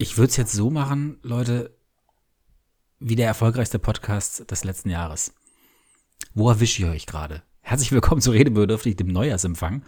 [0.00, 1.76] Ich würde es jetzt so machen, Leute,
[3.00, 5.34] wie der erfolgreichste Podcast des letzten Jahres.
[6.34, 7.42] Wo erwische ich euch gerade?
[7.62, 9.82] Herzlich willkommen zu Redebedürftig, dem Neujahrsempfang.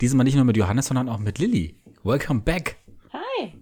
[0.00, 1.80] Diesmal nicht nur mit Johannes, sondern auch mit Lilly.
[2.02, 2.78] Welcome back.
[3.12, 3.52] Hi.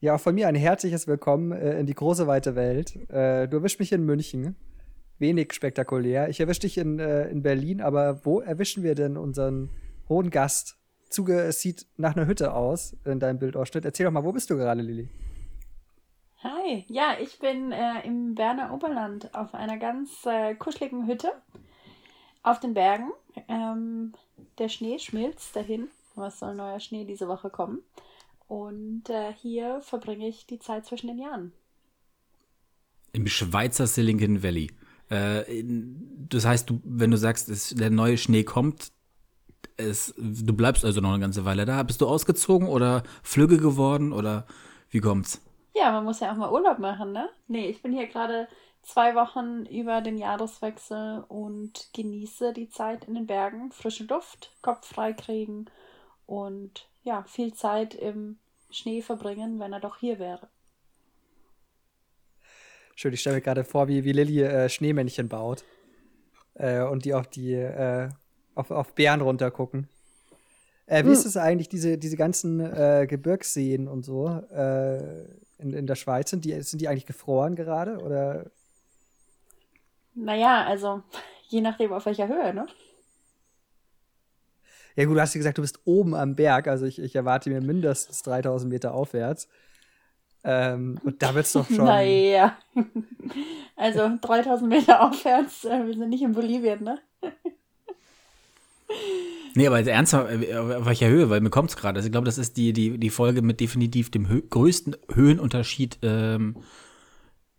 [0.00, 2.94] Ja, auch von mir ein herzliches Willkommen äh, in die große weite Welt.
[3.08, 4.54] Äh, du erwischst mich in München.
[5.18, 6.28] Wenig spektakulär.
[6.28, 9.70] Ich erwische dich in, äh, in Berlin, aber wo erwischen wir denn unseren
[10.10, 10.76] hohen Gast?
[11.08, 13.84] Zuge, es sieht nach einer Hütte aus in deinem Bildausschnitt.
[13.84, 15.08] Erzähl doch mal, wo bist du gerade, Lilly?
[16.42, 16.84] Hi.
[16.88, 21.32] Ja, ich bin äh, im Berner Oberland auf einer ganz äh, kuscheligen Hütte
[22.42, 23.10] auf den Bergen.
[23.48, 24.12] Ähm,
[24.58, 25.88] der Schnee schmilzt dahin.
[26.14, 27.82] Was soll neuer Schnee diese Woche kommen?
[28.48, 31.52] Und äh, hier verbringe ich die Zeit zwischen den Jahren.
[33.12, 34.70] Im Schweizer Silicon Valley.
[35.10, 38.92] Äh, in, das heißt, du, wenn du sagst, es, der neue Schnee kommt,
[39.76, 41.82] es, du bleibst also noch eine ganze Weile da.
[41.82, 44.46] Bist du ausgezogen oder flügge geworden oder
[44.90, 45.40] wie kommt's?
[45.74, 47.28] Ja, man muss ja auch mal Urlaub machen, ne?
[47.48, 48.48] Nee, ich bin hier gerade
[48.82, 53.72] zwei Wochen über den Jahreswechsel und genieße die Zeit in den Bergen.
[53.72, 55.66] Frische Luft, Kopf frei kriegen
[56.24, 58.38] und ja, viel Zeit im
[58.70, 60.48] Schnee verbringen, wenn er doch hier wäre.
[62.94, 65.64] Schön, ich stelle mir gerade vor, wie, wie Lilly äh, Schneemännchen baut.
[66.54, 68.08] Äh, und die auf die äh,
[68.56, 69.88] auf, auf Bären runtergucken.
[70.86, 71.12] Äh, wie hm.
[71.12, 75.24] ist es eigentlich, diese, diese ganzen äh, Gebirgsseen und so äh,
[75.58, 76.30] in, in der Schweiz?
[76.30, 77.98] Sind die, sind die eigentlich gefroren gerade?
[77.98, 78.50] Oder?
[80.14, 81.02] Naja, also
[81.48, 82.66] je nachdem auf welcher Höhe, ne?
[84.96, 86.68] Ja, gut, du hast ja gesagt, du bist oben am Berg.
[86.68, 89.46] Also ich, ich erwarte mir mindestens 3000 Meter aufwärts.
[90.42, 91.84] Ähm, und da wird es doch schon.
[91.84, 92.56] Naja.
[93.78, 95.66] Also 3000 Meter aufwärts.
[95.66, 96.98] Äh, wir sind nicht in Bolivien, ne?
[99.54, 101.30] Nee, aber ernsthaft, äh, auf welcher Höhe?
[101.30, 101.96] Weil mir kommt es gerade.
[101.96, 105.98] Also ich glaube, das ist die, die, die Folge mit definitiv dem hö größten Höhenunterschied,
[106.02, 106.56] ähm,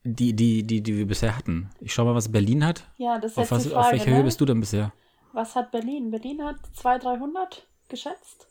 [0.03, 1.71] die, die, die, die wir bisher hatten.
[1.79, 2.87] Ich schau mal, was Berlin hat.
[2.97, 4.17] Ja, das ist auf, jetzt was, die Frage, auf welcher ne?
[4.17, 4.93] Höhe bist du denn bisher?
[5.33, 6.11] Was hat Berlin?
[6.11, 8.47] Berlin hat 200, 300 geschätzt.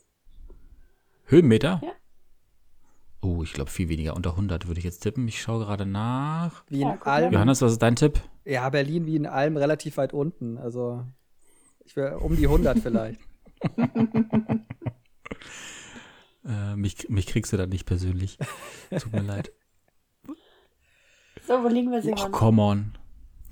[1.25, 1.81] Höhenmeter?
[1.83, 1.91] Ja.
[3.21, 4.15] Oh, ich glaube viel weniger.
[4.15, 5.27] Unter 100 würde ich jetzt tippen.
[5.27, 6.63] Ich schaue gerade nach.
[6.67, 7.05] Wie Ja, in mal.
[7.05, 7.33] Alm.
[7.33, 8.21] Johannes, was ist dein Tipp?
[8.45, 10.57] Ja, Berlin wie in Alm relativ weit unten.
[10.57, 11.03] Also
[11.87, 13.19] ich will um die 100 vielleicht.
[16.45, 18.37] Äh, mich, mich kriegst du da nicht persönlich.
[18.89, 19.51] Tut mir leid.
[21.45, 22.31] So, wo liegen wir, Oh, Simon?
[22.31, 22.97] come on.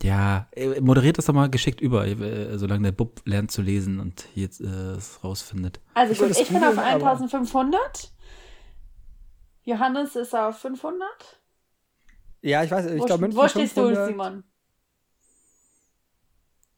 [0.01, 3.99] Ja, äh, moderiert das doch mal geschickt über, äh, solange der Bub lernt zu lesen
[3.99, 5.81] und jetzt äh, es rausfindet.
[5.93, 8.13] also Ich gut, es ich bin auf googeln, aber- 1500.
[9.63, 11.41] Johannes ist auf 500.
[12.43, 14.07] Ja, ich weiß, ich wo, glaube München wo stehst du, 500.
[14.07, 14.43] Simon?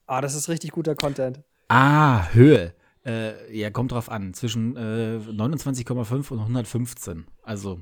[0.08, 1.44] Ah, das ist richtig guter Content.
[1.68, 2.74] Ah, Höhe.
[3.06, 4.34] Äh, ja, kommt drauf an.
[4.34, 7.26] Zwischen äh, 29,5 und 115.
[7.44, 7.80] Also,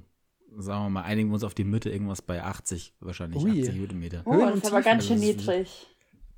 [0.58, 3.62] sagen wir mal, einigen wir uns auf die Mitte, irgendwas bei 80, wahrscheinlich Ui.
[3.62, 4.22] 80 Höhenmeter.
[4.26, 5.88] Oh, das ist aber ganz schön ist- niedrig.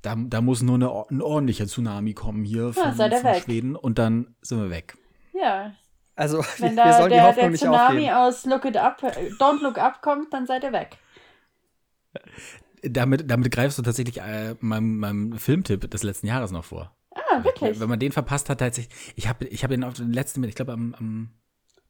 [0.02, 3.42] Da, da muss nur eine, ein ordentlicher Tsunami kommen hier von, ihr von weg.
[3.42, 4.96] Schweden und dann sind wir weg.
[5.34, 5.72] Ja,
[6.14, 8.10] Also, wenn wir da sollen die der, Hoffnung der nicht Tsunami aufgeben.
[8.14, 10.98] aus Look It Up, äh, Don't Look Up kommt, dann seid ihr weg.
[12.82, 16.94] Damit, damit greifst du tatsächlich äh, meinem, meinem Filmtipp des letzten Jahres noch vor.
[17.44, 17.80] Wirklich?
[17.80, 19.12] Wenn man den verpasst hat, tatsächlich.
[19.16, 21.30] Ich habe ich hab den auf den letzten, ich glaube am, am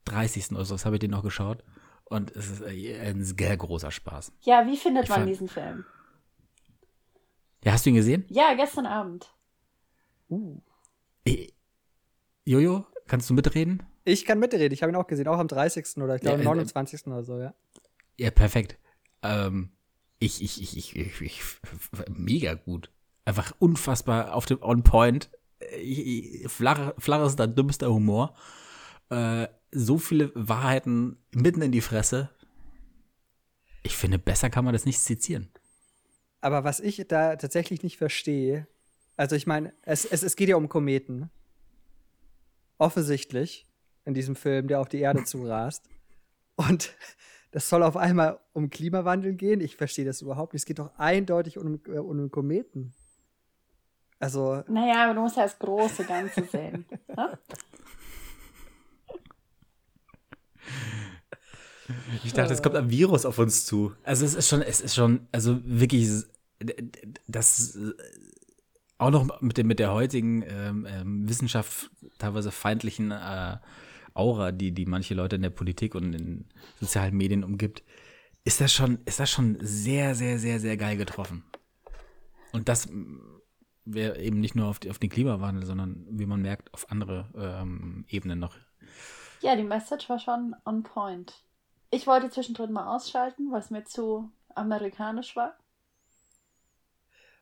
[0.05, 0.53] 30.
[0.53, 1.63] oder so, habe ich den noch geschaut.
[2.05, 4.33] Und es ist äh, ein sehr großer Spaß.
[4.43, 5.85] Ja, wie findet Ich man fand- diesen Film?
[7.65, 8.25] Ja, hast du ihn gesehen?
[8.29, 9.35] Ja, gestern Abend.
[11.27, 11.49] Eh,
[12.45, 13.83] Jojo, kannst du mitreden?
[14.05, 15.99] Ich kann mitreden, ich habe ihn auch gesehen, auch am 30.
[16.03, 17.07] oder ich glaube Ja, äh, 29.
[17.09, 17.55] oder so, ja.
[18.17, 18.79] Ja, perfekt.
[19.23, 19.71] Ähm,
[20.19, 21.43] ich, ich, ich, ich, ich, ich,
[22.09, 22.91] mega gut.
[23.25, 25.31] Einfach unfassbar auf dem On Point.
[25.81, 28.35] Ich, ich, flach, flachester, dümmster Humor.
[29.11, 32.31] Äh, so viele Wahrheiten mitten in die Fresse.
[33.83, 35.49] Ich finde, besser kann man das nicht skizzieren.
[36.41, 38.67] Aber was ich da tatsächlich nicht verstehe,
[39.17, 41.31] also ich meine, es, es, es geht ja um Kometen.
[42.79, 43.67] Offensichtlich
[44.05, 45.89] in diesem Film, der auf die Erde zurast.
[46.55, 46.95] Und
[47.51, 49.61] das soll auf einmal um Klimawandel gehen.
[49.61, 50.63] Ich verstehe das überhaupt nicht.
[50.63, 52.95] Es geht doch eindeutig um, äh, um einen Kometen.
[54.21, 56.85] Also, Naja, aber du musst ja das große Ganze sehen.
[57.17, 57.39] ne?
[62.25, 63.95] Ich dachte, es kommt ein Virus auf uns zu.
[64.03, 66.11] Also es ist schon, es ist schon, also wirklich,
[67.27, 67.93] das äh,
[68.99, 73.57] auch noch mit, dem, mit der heutigen ähm, ähm, Wissenschaft teilweise feindlichen äh,
[74.15, 76.45] Aura, die, die manche Leute in der Politik und in
[76.81, 77.85] sozialen Medien umgibt,
[78.45, 81.45] ist das schon, ist das schon sehr, sehr, sehr, sehr geil getroffen.
[82.53, 82.89] Und das
[83.95, 87.27] wäre eben nicht nur auf, die, auf den Klimawandel, sondern wie man merkt, auf andere
[87.37, 88.55] ähm, Ebenen noch.
[89.41, 91.45] Ja, die Message war schon on point.
[91.91, 95.57] Ich wollte zwischendrin mal ausschalten, was mir zu amerikanisch war.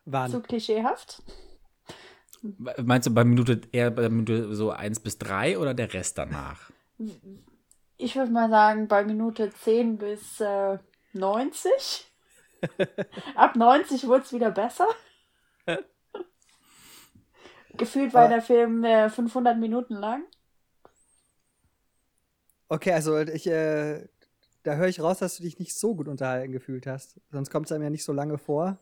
[0.05, 0.31] Wann?
[0.31, 1.21] Zu klischeehaft.
[2.77, 6.71] Meinst du bei Minute eher bei Minute so 1 bis 3 oder der Rest danach?
[7.97, 10.77] Ich würde mal sagen, bei Minute 10 bis äh,
[11.13, 12.11] 90.
[13.35, 14.87] Ab 90 wurde es wieder besser.
[17.77, 20.23] Gefühlt war der Film äh, 500 Minuten lang.
[22.69, 24.07] Okay, also ich, äh,
[24.63, 27.19] da höre ich raus, dass du dich nicht so gut unterhalten gefühlt hast.
[27.31, 28.77] Sonst kommt es einem ja nicht so lange vor.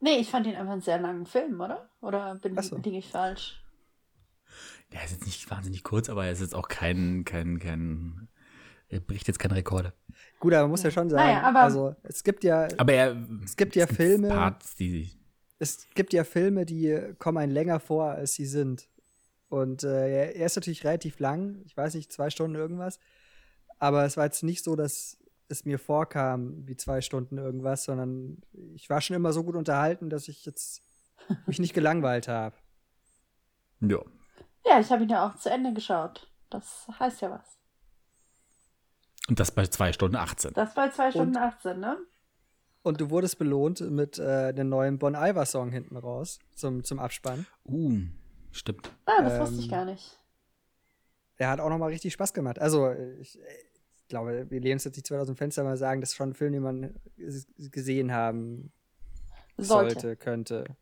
[0.00, 1.88] Nee, ich fand ihn einfach einen sehr langen Film, oder?
[2.00, 2.76] Oder bin so.
[2.76, 3.62] liege ich falsch?
[4.92, 8.28] Der ist jetzt nicht wahnsinnig kurz, aber er ist jetzt auch kein, kein, kein,
[8.88, 9.92] er bricht jetzt keine Rekorde.
[10.40, 13.16] Gut, aber man muss ja schon sagen, Naja, aber- also es gibt ja, Aber er,
[13.44, 15.10] Es gibt ja Filme- Parts, die,
[15.64, 18.88] es gibt ja Filme, die kommen einen länger vor, als sie sind.
[19.48, 22.98] Und äh, er- ist natürlich relativ lang, ich weiß nicht, zwei Stunden irgendwas.
[23.78, 25.16] Aber es war jetzt nicht so, dass
[25.48, 28.42] es mir vorkam wie zwei Stunden irgendwas, sondern
[28.74, 30.82] ich war schon immer so gut unterhalten, dass ich jetzt
[31.46, 32.56] mich nicht gelangweilt habe.
[33.80, 33.98] ja.
[34.66, 36.26] Ja, ich habe ihn ja auch zu Ende geschaut.
[36.48, 37.58] Das heißt ja was.
[39.28, 40.54] Und das bei 2 Stunden 18.
[40.54, 41.98] Das war 2 Stunden 18, ne?
[42.84, 46.98] Und du wurdest belohnt mit äh, einem neuen Bon Iver Song hinten raus zum, zum
[46.98, 47.46] Abspann.
[47.64, 48.02] Uh,
[48.52, 48.90] stimmt.
[49.06, 50.20] Ah, das wusste ich Ähm, gar nicht.
[51.38, 52.58] Der hat auch noch mal richtig Spaß gemacht.
[52.58, 56.16] Also ich, ich glaube, wir lehnen uns jetzt nicht 2000 Fenster mal sagen, das ist
[56.16, 56.94] schon ein Film, den man
[57.56, 58.70] gesehen haben
[59.56, 60.00] Sollte.
[60.00, 60.76] sollte, könnte.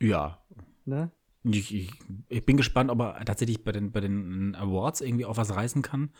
[0.00, 0.42] Ja.
[0.86, 1.10] Ne?
[1.44, 1.90] Ich, ich,
[2.30, 5.82] ich bin gespannt, ob er tatsächlich bei den, bei den Awards irgendwie auch was reißen
[5.82, 6.10] kann.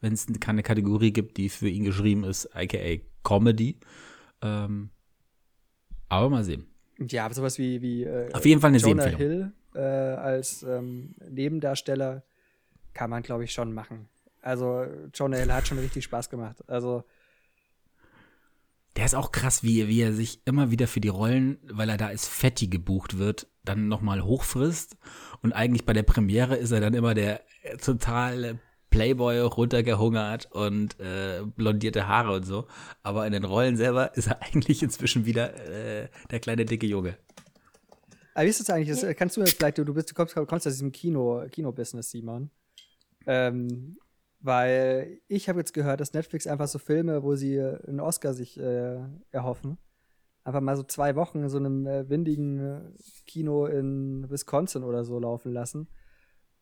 [0.00, 3.78] Wenn es keine Kategorie gibt, die für ihn geschrieben ist, aka Comedy.
[4.44, 4.90] Ähm,
[6.08, 6.66] aber mal sehen.
[7.08, 9.06] Ja, aber sowas wie, wie äh, Auf jeden Fall eine Jonah.
[9.06, 12.22] Hill äh, als ähm, Nebendarsteller
[12.92, 14.08] kann man, glaube ich, schon machen.
[14.42, 16.62] Also Jonah Hill hat schon richtig Spaß gemacht.
[16.68, 17.02] Also
[18.96, 21.96] Der ist auch krass, wie, wie er sich immer wieder für die Rollen, weil er
[21.96, 24.96] da als Fetti gebucht wird, dann nochmal hochfrisst.
[25.42, 28.60] Und eigentlich bei der Premiere ist er dann immer der äh, totale
[28.94, 32.66] Playboy, runtergehungert und äh, blondierte Haare und so.
[33.02, 37.16] Aber in den Rollen selber ist er eigentlich inzwischen wieder äh, der kleine dicke Junge.
[38.34, 39.00] Aber wie ist das eigentlich?
[39.00, 42.10] Das, kannst du mir vielleicht, du, du, bist, du kommst, kommst aus diesem Kino, Kino-Business,
[42.10, 42.50] Simon.
[43.26, 43.96] Ähm,
[44.40, 48.60] weil ich habe jetzt gehört, dass Netflix einfach so Filme, wo sie einen Oscar sich
[48.60, 48.98] äh,
[49.32, 49.78] erhoffen,
[50.44, 52.80] einfach mal so zwei Wochen in so einem äh, windigen äh,
[53.26, 55.88] Kino in Wisconsin oder so laufen lassen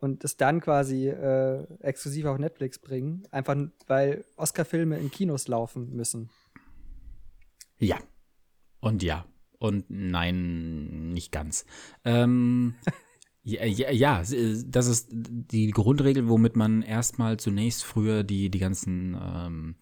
[0.02, 3.56] und es dann quasi äh, exklusiv auf Netflix bringen, einfach
[3.86, 6.28] weil Oscar-Filme in Kinos laufen müssen.
[7.78, 7.98] Ja.
[8.80, 9.24] Und ja.
[9.60, 11.66] Und nein, nicht ganz.
[12.04, 12.74] Ähm,
[13.44, 19.16] ja, ja, ja, das ist die Grundregel, womit man erstmal zunächst früher die, die ganzen
[19.22, 19.76] ähm,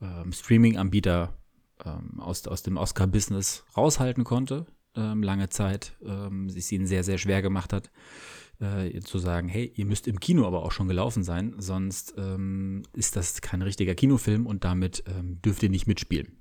[0.00, 1.36] ähm, Streaming-Anbieter
[1.84, 5.96] ähm, aus, aus dem Oscar-Business raushalten konnte, ähm, lange Zeit.
[6.06, 7.90] Ähm, es ihnen sehr, sehr schwer gemacht hat,
[8.60, 12.82] äh, zu sagen, hey, ihr müsst im Kino aber auch schon gelaufen sein, sonst ähm,
[12.92, 16.38] ist das kein richtiger Kinofilm und damit ähm, dürft ihr nicht mitspielen.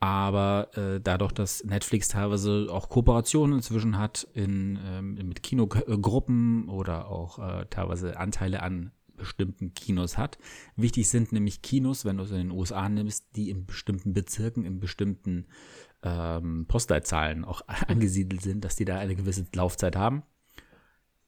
[0.00, 7.08] Aber äh, dadurch, dass Netflix teilweise auch Kooperationen inzwischen hat in, ähm, mit Kinogruppen oder
[7.08, 10.38] auch äh, teilweise Anteile an bestimmten Kinos hat.
[10.76, 14.64] Wichtig sind nämlich Kinos, wenn du es in den USA nimmst, die in bestimmten Bezirken,
[14.64, 15.46] in bestimmten
[16.02, 20.22] ähm, Postleitzahlen auch angesiedelt sind, dass die da eine gewisse Laufzeit haben.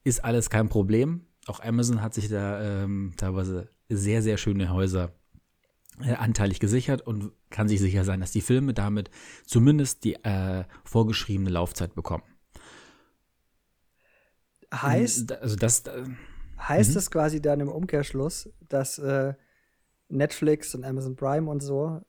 [0.05, 1.27] Ist alles kein Problem.
[1.47, 5.13] Auch Amazon hat sich da ähm, teilweise sehr, sehr schöne Häuser
[6.01, 9.11] äh, anteilig gesichert und kann sich sicher sein, dass die Filme damit
[9.45, 12.25] zumindest die äh, vorgeschriebene Laufzeit bekommen.
[14.73, 16.05] Heißt, Also das, äh,
[16.59, 16.95] Heißt Mhm.
[16.95, 19.35] das quasi dann im Umkehrschluss, dass äh,
[20.09, 22.01] Netflix und Amazon Prime und so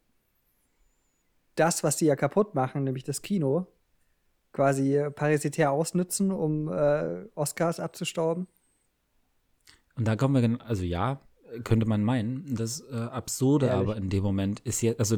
[1.56, 3.68] das, was die ja kaputt machen, nämlich das Kino,
[4.53, 8.48] quasi parasitär ausnützen, um äh, Oscars abzustauben?
[9.95, 11.19] Und da kommen wir, also ja,
[11.63, 12.55] könnte man meinen.
[12.55, 13.81] Das äh, Absurde Ehrlich?
[13.81, 15.17] aber in dem Moment ist jetzt, also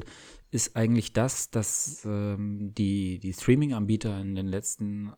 [0.51, 5.13] ist eigentlich das, dass ähm, die, die Streaming-Anbieter in den letzten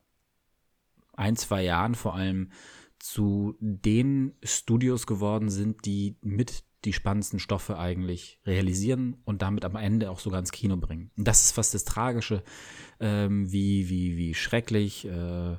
[1.14, 2.52] ein, zwei Jahren vor allem
[3.00, 9.76] zu den Studios geworden sind, die mit die spannendsten Stoffe eigentlich realisieren und damit am
[9.76, 11.12] Ende auch sogar ins Kino bringen.
[11.18, 12.44] Und das ist fast das Tragische,
[13.02, 15.58] ähm, wie, wie, wie schrecklich äh,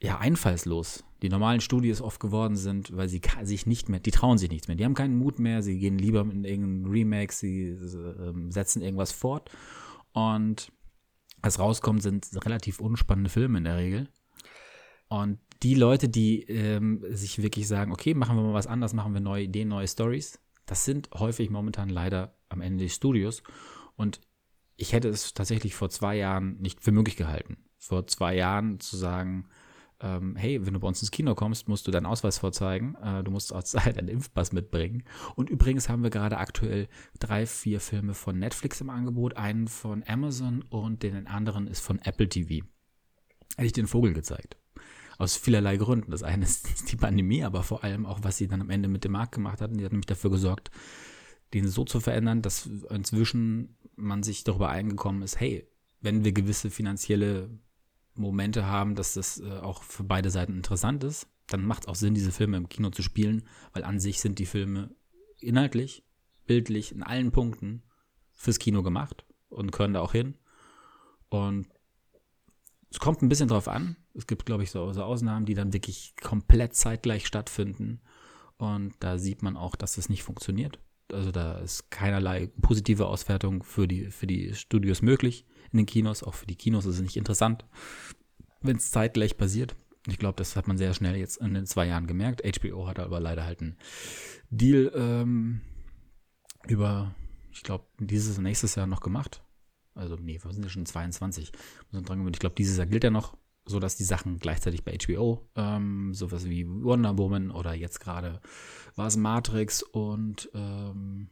[0.00, 4.38] ja, einfallslos die normalen Studios oft geworden sind, weil sie sich nicht mehr, die trauen
[4.38, 4.76] sich nichts mehr.
[4.76, 9.10] Die haben keinen Mut mehr, sie gehen lieber in irgendeinen Remake, sie ähm, setzen irgendwas
[9.10, 9.50] fort.
[10.12, 10.70] Und
[11.42, 14.08] was rauskommt, sind relativ unspannende Filme in der Regel.
[15.08, 19.14] Und die Leute, die ähm, sich wirklich sagen, okay, machen wir mal was anderes, machen
[19.14, 23.42] wir neue Ideen, neue Stories, Das sind häufig momentan leider am Ende die Studios.
[23.96, 24.20] Und
[24.76, 27.56] ich hätte es tatsächlich vor zwei Jahren nicht für möglich gehalten.
[27.78, 29.48] Vor zwei Jahren zu sagen,
[30.00, 33.24] ähm, hey, wenn du bei uns ins Kino kommst, musst du deinen Ausweis vorzeigen, äh,
[33.24, 35.02] du musst outside deinen Impfpass mitbringen.
[35.34, 36.88] Und übrigens haben wir gerade aktuell
[37.18, 41.98] drei, vier Filme von Netflix im Angebot, einen von Amazon und den anderen ist von
[41.98, 42.64] Apple TV.
[43.56, 44.56] Hätte ich den Vogel gezeigt.
[45.18, 46.10] Aus vielerlei Gründen.
[46.10, 49.04] Das eine ist die Pandemie, aber vor allem auch, was sie dann am Ende mit
[49.04, 49.76] dem Markt gemacht hatten.
[49.76, 50.70] Die hat nämlich dafür gesorgt,
[51.54, 55.68] den so zu verändern, dass inzwischen man sich darüber eingekommen ist, hey,
[56.00, 57.50] wenn wir gewisse finanzielle
[58.14, 61.94] Momente haben, dass das äh, auch für beide Seiten interessant ist, dann macht es auch
[61.94, 64.94] Sinn, diese Filme im Kino zu spielen, weil an sich sind die Filme
[65.40, 66.04] inhaltlich,
[66.46, 67.82] bildlich, in allen Punkten
[68.34, 70.36] fürs Kino gemacht und können da auch hin.
[71.28, 71.68] Und
[72.90, 73.96] es kommt ein bisschen drauf an.
[74.18, 78.00] Es gibt, glaube ich, so, so Ausnahmen, die dann wirklich komplett zeitgleich stattfinden.
[78.56, 80.80] Und da sieht man auch, dass das nicht funktioniert.
[81.12, 86.24] Also da ist keinerlei positive Auswertung für die, für die Studios möglich in den Kinos.
[86.24, 87.64] Auch für die Kinos ist es nicht interessant,
[88.60, 89.76] wenn es zeitgleich passiert.
[90.08, 92.42] Ich glaube, das hat man sehr schnell jetzt in den zwei Jahren gemerkt.
[92.42, 93.76] HBO hat aber leider halt einen
[94.50, 95.60] Deal ähm,
[96.66, 97.14] über,
[97.52, 99.42] ich glaube, dieses und nächstes Jahr noch gemacht.
[99.94, 101.52] Also, nee, wir sind ja schon 22.
[101.92, 103.36] Ich glaube, dieses Jahr gilt ja noch,
[103.68, 108.40] so dass die Sachen gleichzeitig bei HBO, ähm, sowas wie Wonder Woman oder jetzt gerade
[108.96, 111.28] war es Matrix und ähm,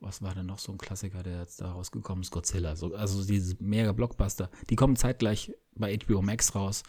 [0.00, 2.30] was war denn noch so ein Klassiker, der jetzt da rausgekommen ist?
[2.30, 2.76] Godzilla.
[2.76, 6.82] So, also diese mega Blockbuster, die kommen zeitgleich bei HBO Max raus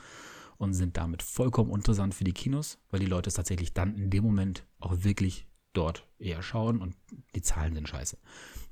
[0.57, 4.09] und sind damit vollkommen interessant für die Kinos, weil die Leute es tatsächlich dann in
[4.09, 6.95] dem Moment auch wirklich dort eher schauen und
[7.35, 8.17] die Zahlen sind scheiße.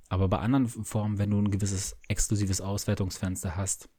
[0.09, 3.89] Aber bei anderen Formen, wenn du ein gewisses exklusives Auswertungsfenster hast,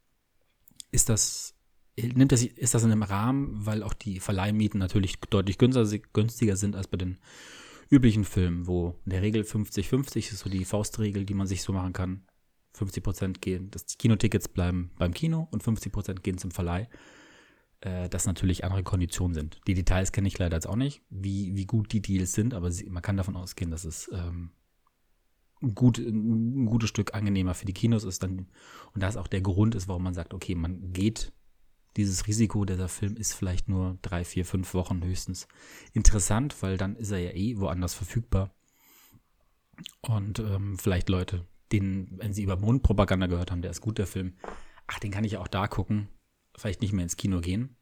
[0.91, 1.55] ist das,
[1.97, 6.75] nimmt das, ist das in einem Rahmen, weil auch die Verleihmieten natürlich deutlich günstiger sind
[6.75, 7.17] als bei den
[7.89, 11.73] üblichen Filmen, wo in der Regel 50-50 ist so die Faustregel, die man sich so
[11.73, 12.23] machen kann.
[12.75, 16.89] 50% gehen, dass die Kinotickets bleiben beim Kino und 50% gehen zum Verleih.
[17.81, 19.61] Äh, das natürlich andere Konditionen sind.
[19.67, 22.71] Die Details kenne ich leider jetzt auch nicht, wie, wie gut die Deals sind, aber
[22.71, 24.51] sie, man kann davon ausgehen, dass es ähm,
[25.73, 28.47] gut, ein gutes Stück angenehmer für die Kinos ist dann
[28.93, 31.31] und das auch der Grund ist, warum man sagt, okay, man geht
[31.97, 35.47] dieses Risiko, dieser Film ist vielleicht nur drei, vier, fünf Wochen höchstens
[35.93, 38.53] interessant, weil dann ist er ja eh woanders verfügbar.
[40.01, 44.07] Und ähm, vielleicht Leute, denen, wenn sie über Mundpropaganda gehört haben, der ist gut, der
[44.07, 44.35] Film,
[44.87, 46.07] ach, den kann ich auch da gucken,
[46.55, 47.75] vielleicht nicht mehr ins Kino gehen.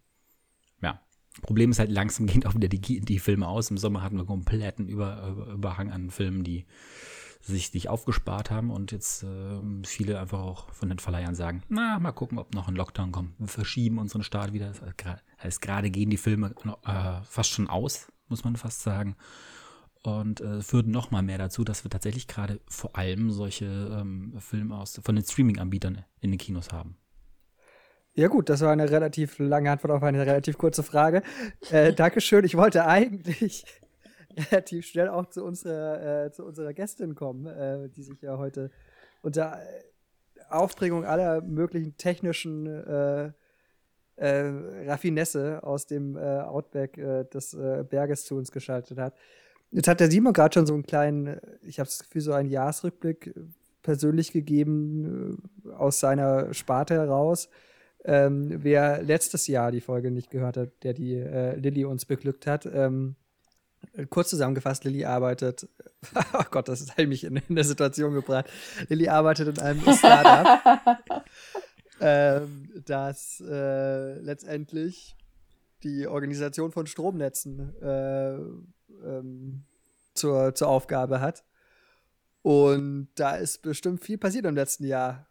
[0.81, 1.01] Ja.
[1.41, 3.71] Problem ist halt, langsam gehen auch wieder die, die Filme aus.
[3.71, 6.65] Im Sommer hatten wir kompletten Über, Überhang an Filmen, die
[7.45, 11.99] sich nicht aufgespart haben und jetzt äh, viele einfach auch von den Verleihern sagen, na,
[11.99, 13.37] mal gucken, ob noch ein Lockdown kommt.
[13.37, 14.67] Wir verschieben unseren Start wieder.
[14.69, 14.81] Das
[15.43, 19.17] heißt, gerade gehen die Filme äh, fast schon aus, muss man fast sagen.
[20.03, 24.33] Und äh, führt noch mal mehr dazu, dass wir tatsächlich gerade vor allem solche ähm,
[24.39, 26.97] Filme aus, von den Streaming-Anbietern in den Kinos haben.
[28.13, 31.23] Ja gut, das war eine relativ lange Antwort auf eine relativ kurze Frage.
[31.71, 32.45] Äh, Dankeschön.
[32.45, 33.65] Ich wollte eigentlich
[34.51, 38.71] relativ schnell auch zu unserer, äh, zu unserer Gästin kommen, äh, die sich ja heute
[39.21, 39.83] unter äh,
[40.49, 43.31] Aufbringung aller möglichen technischen äh,
[44.15, 46.95] äh, Raffinesse aus dem äh, Outback
[47.33, 47.57] des
[47.89, 49.15] Berges zu uns geschaltet hat.
[49.71, 52.49] Jetzt hat der Simon gerade schon so einen kleinen, ich habe das Gefühl, so einen
[52.49, 53.33] Jahresrückblick
[53.81, 55.41] persönlich gegeben
[55.75, 57.49] aus seiner Sparte heraus.
[58.05, 62.45] Ähm, wer letztes Jahr die Folge nicht gehört hat, der die äh, Lilly uns beglückt
[62.45, 63.15] hat, ähm,
[64.09, 65.67] Kurz zusammengefasst, Lilly arbeitet,
[66.33, 68.45] oh Gott, das hat mich in, in eine Situation gebracht.
[68.89, 71.23] Lilly arbeitet in einem Startup,
[71.99, 75.15] ähm, das äh, letztendlich
[75.83, 78.35] die Organisation von Stromnetzen äh,
[79.05, 79.63] ähm,
[80.13, 81.43] zur, zur Aufgabe hat.
[82.41, 85.27] Und da ist bestimmt viel passiert im letzten Jahr.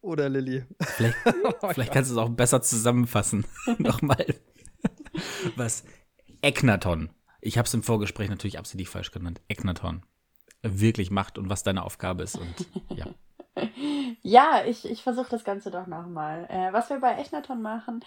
[0.00, 0.64] Oder Lilly?
[0.80, 1.16] Vielleicht,
[1.72, 3.46] vielleicht kannst du es auch besser zusammenfassen.
[3.78, 4.26] Nochmal.
[5.56, 5.84] Was
[6.42, 7.10] Eknaton
[7.44, 10.02] ich habe es im Vorgespräch natürlich absichtlich falsch genannt, Eknaton,
[10.62, 12.54] wirklich macht und was deine Aufgabe ist und
[12.96, 13.06] ja.
[14.22, 16.46] ja, ich, ich versuche das Ganze doch nochmal.
[16.48, 18.04] Äh, was wir bei Echnaton machen,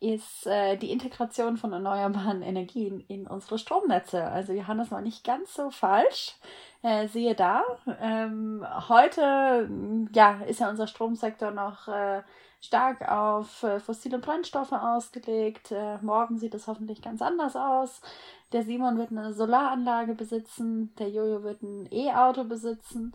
[0.00, 4.24] ist äh, die Integration von erneuerbaren Energien in unsere Stromnetze.
[4.24, 6.34] Also Johannes war nicht ganz so falsch.
[6.82, 7.62] Äh, siehe da.
[8.00, 9.70] Ähm, heute
[10.12, 12.22] ja, ist ja unser Stromsektor noch äh,
[12.60, 15.70] stark auf äh, fossile Brennstoffe ausgelegt.
[15.70, 18.00] Äh, morgen sieht es hoffentlich ganz anders aus.
[18.52, 23.12] Der Simon wird eine Solaranlage besitzen, der Jojo wird ein E-Auto besitzen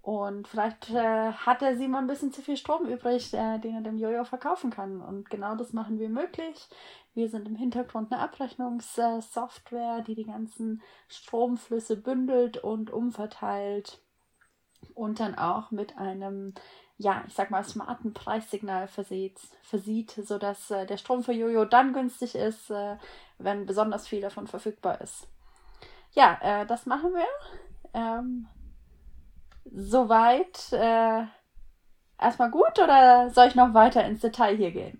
[0.00, 3.82] und vielleicht äh, hat der Simon ein bisschen zu viel Strom übrig, äh, den er
[3.82, 5.02] dem Jojo verkaufen kann.
[5.02, 6.68] Und genau das machen wir möglich.
[7.12, 14.00] Wir sind im Hintergrund eine Abrechnungssoftware, die die ganzen Stromflüsse bündelt und umverteilt
[14.94, 16.54] und dann auch mit einem,
[16.98, 21.92] ja, ich sag mal, smarten Preissignal versieht, versieht sodass äh, der Strom für Jojo dann
[21.92, 22.96] günstig ist, äh,
[23.38, 25.28] wenn besonders viel davon verfügbar ist.
[26.12, 27.26] Ja, äh, das machen wir.
[27.94, 28.48] Ähm,
[29.64, 31.22] soweit äh,
[32.20, 34.98] erstmal gut oder soll ich noch weiter ins Detail hier gehen?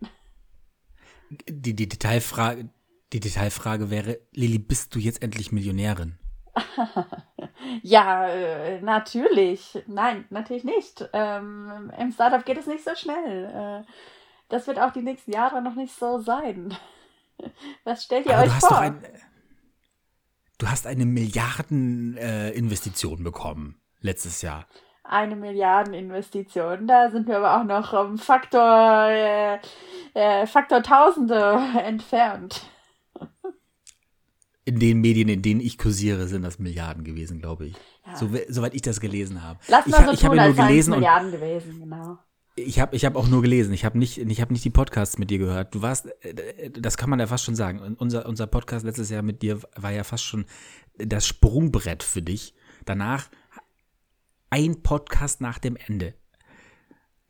[1.31, 2.69] Die, die, Detailfrage,
[3.12, 6.17] die Detailfrage wäre, Lilly, bist du jetzt endlich Millionärin?
[7.83, 9.83] ja, äh, natürlich.
[9.87, 11.09] Nein, natürlich nicht.
[11.12, 13.45] Ähm, Im Startup geht es nicht so schnell.
[13.45, 13.83] Äh,
[14.49, 16.77] das wird auch die nächsten Jahre noch nicht so sein.
[17.85, 18.79] Was stellt ihr Aber euch vor?
[18.79, 19.03] Ein,
[20.59, 24.67] du hast eine Milliardeninvestition äh, bekommen letztes Jahr
[25.09, 26.87] eine Milliardeninvestition.
[26.87, 29.59] Da sind wir aber auch noch um Faktor, äh,
[30.15, 32.62] äh, Faktor Tausende entfernt.
[34.69, 37.77] In den Medien, in denen ich kursiere, sind das Milliarden gewesen, glaube ich.
[38.07, 38.17] Ja.
[38.17, 39.59] So, soweit ich das gelesen habe.
[39.67, 42.19] Lass mal so ich tun, als nur gelesen Milliarden gewesen, genau.
[42.55, 43.73] Ich habe ich hab auch nur gelesen.
[43.73, 45.75] Ich habe nicht, hab nicht die Podcasts mit dir gehört.
[45.75, 47.97] Du warst, äh, das kann man ja fast schon sagen.
[47.97, 50.45] Unser, unser Podcast letztes Jahr mit dir war ja fast schon
[50.99, 52.55] das Sprungbrett für dich.
[52.85, 53.31] Danach
[54.51, 56.13] ein Podcast nach dem Ende.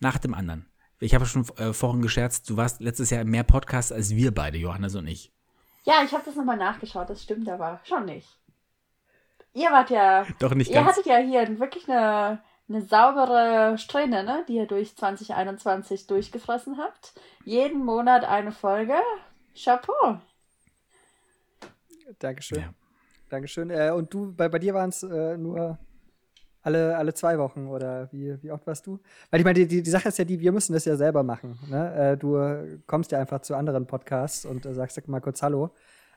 [0.00, 0.66] Nach dem anderen.
[0.98, 4.58] Ich habe schon äh, vorhin gescherzt, du warst letztes Jahr mehr Podcasts als wir beide,
[4.58, 5.32] Johannes und ich.
[5.88, 8.28] Ja, ich habe das nochmal nachgeschaut, das stimmt aber schon nicht.
[9.54, 10.26] Ihr wart ja.
[10.38, 10.86] Doch nicht ihr ganz.
[10.86, 16.76] Ihr hattet ja hier wirklich eine, eine saubere Strähne, ne, die ihr durch 2021 durchgefressen
[16.76, 17.14] habt.
[17.46, 18.96] Jeden Monat eine Folge.
[19.56, 20.18] Chapeau.
[22.18, 22.60] Dankeschön.
[22.60, 22.74] Ja.
[23.30, 23.70] Dankeschön.
[23.70, 25.78] Äh, und du, bei, bei dir waren es äh, nur
[26.68, 29.00] alle, alle zwei Wochen oder wie, wie oft warst du?
[29.30, 31.58] Weil ich meine, die, die, Sache ist ja die, wir müssen das ja selber machen.
[31.70, 31.94] Ne?
[31.94, 32.36] Äh, du
[32.86, 35.70] kommst ja einfach zu anderen Podcasts und äh, sagst sag mal kurz Hallo.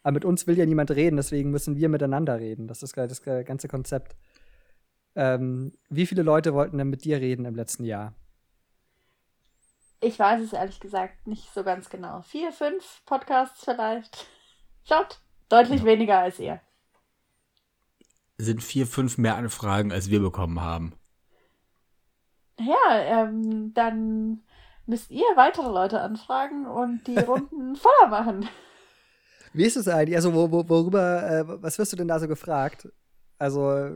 [0.04, 2.68] Aber mit uns will ja niemand reden, deswegen müssen wir miteinander reden.
[2.68, 4.16] Das ist das ganze Konzept.
[5.16, 8.14] Ähm, wie viele Leute wollten denn mit dir reden im letzten Jahr?
[10.02, 12.24] Ich weiß es ehrlich gesagt nicht so ganz genau.
[12.24, 14.28] Vier, fünf Podcasts vielleicht.
[14.84, 15.86] Schaut, deutlich ja.
[15.86, 16.60] weniger als ihr
[18.44, 20.94] sind vier, fünf mehr Anfragen, als wir bekommen haben.
[22.60, 24.44] Ja, ähm, dann
[24.86, 28.48] müsst ihr weitere Leute anfragen und die Runden voller machen.
[29.54, 30.16] Wie ist es eigentlich?
[30.16, 32.88] Also, wo, wo, worüber, äh, was wirst du denn da so gefragt?
[33.38, 33.90] Also,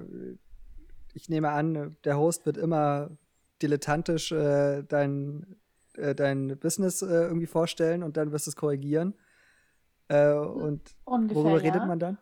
[1.14, 3.10] ich nehme an, der Host wird immer
[3.62, 5.56] dilettantisch äh, dein,
[5.94, 9.14] äh, dein Business äh, irgendwie vorstellen und dann wirst du es korrigieren.
[10.08, 11.86] Äh, und Ungefähr, worüber redet ja.
[11.86, 12.18] man dann?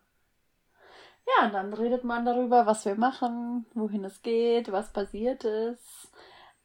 [1.26, 6.12] Ja, und dann redet man darüber, was wir machen, wohin es geht, was passiert ist.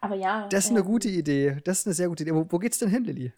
[0.01, 0.49] Aber ja.
[0.49, 1.59] Das ist eine ähm, gute Idee.
[1.65, 2.35] Das ist eine sehr gute Idee.
[2.35, 3.33] Wo, wo geht's denn hin, Lilly?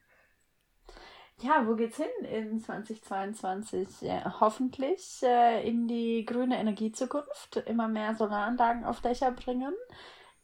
[1.43, 4.03] Ja, wo geht's hin in 2022?
[4.03, 7.57] Ja, hoffentlich äh, in die grüne Energiezukunft.
[7.67, 9.75] Immer mehr Solaranlagen auf Dächer bringen,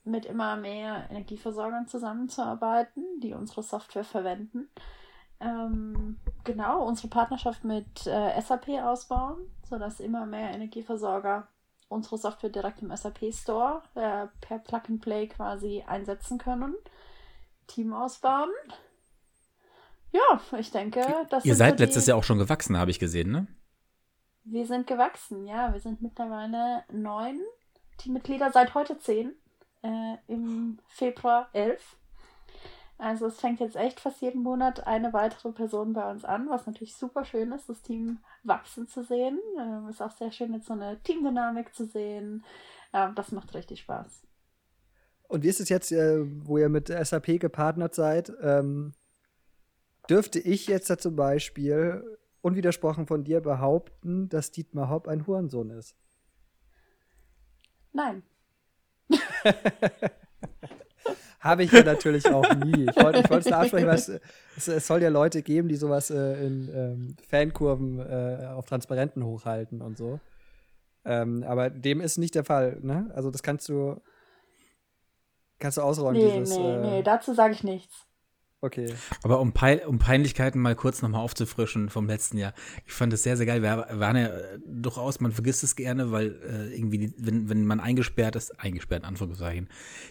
[0.04, 4.70] mit immer mehr Energieversorgern zusammenzuarbeiten, die unsere Software verwenden.
[5.40, 11.48] Ähm, genau, unsere Partnerschaft mit äh, SAP ausbauen, sodass immer mehr Energieversorger
[11.88, 16.74] unsere Software direkt im SAP Store äh, per Plug and Play quasi einsetzen können.
[17.66, 18.50] Team ausbauen.
[20.12, 23.30] Ja, ich denke, das Ihr seid so letztes Jahr auch schon gewachsen, habe ich gesehen,
[23.30, 23.46] ne?
[24.44, 25.72] Wir sind gewachsen, ja.
[25.72, 27.40] Wir sind mittlerweile neun
[27.98, 29.32] Teammitglieder, seit heute zehn.
[29.82, 31.96] Äh, Im Februar elf.
[32.98, 36.66] Also es fängt jetzt echt fast jeden Monat eine weitere Person bei uns an, was
[36.66, 39.38] natürlich super schön ist, das Team wachsen zu sehen.
[39.58, 42.42] Ähm, ist auch sehr schön, jetzt so eine Teamdynamik zu sehen.
[42.94, 44.22] Ähm, das macht richtig Spaß.
[45.28, 48.32] Und wie ist es jetzt, äh, wo ihr mit SAP gepartnert seid?
[48.40, 48.94] Ähm,
[50.08, 55.68] dürfte ich jetzt da zum Beispiel unwidersprochen von dir behaupten, dass Dietmar Hopp ein Hurensohn
[55.70, 55.96] ist?
[57.92, 58.22] Nein.
[61.40, 62.86] Habe ich ja natürlich auch nie.
[62.88, 64.08] Ich wollte es da ansprechen, weil es,
[64.66, 69.80] es, soll ja Leute geben, die sowas äh, in ähm, Fankurven äh, auf Transparenten hochhalten
[69.80, 70.18] und so.
[71.04, 73.10] Ähm, aber dem ist nicht der Fall, ne?
[73.14, 74.00] Also das kannst du
[75.58, 76.20] kannst du ausräumen.
[76.20, 78.06] Nee, dieses, nee, äh, nee, dazu sage ich nichts.
[78.62, 78.94] Okay.
[79.22, 82.54] Aber um, Peil, um Peinlichkeiten mal kurz nochmal aufzufrischen vom letzten Jahr.
[82.86, 83.62] Ich fand es sehr, sehr geil.
[83.62, 87.66] Wir waren ja äh, durchaus, man vergisst es gerne, weil äh, irgendwie, die, wenn, wenn
[87.66, 89.68] man eingesperrt ist, eingesperrt in Anführungszeichen,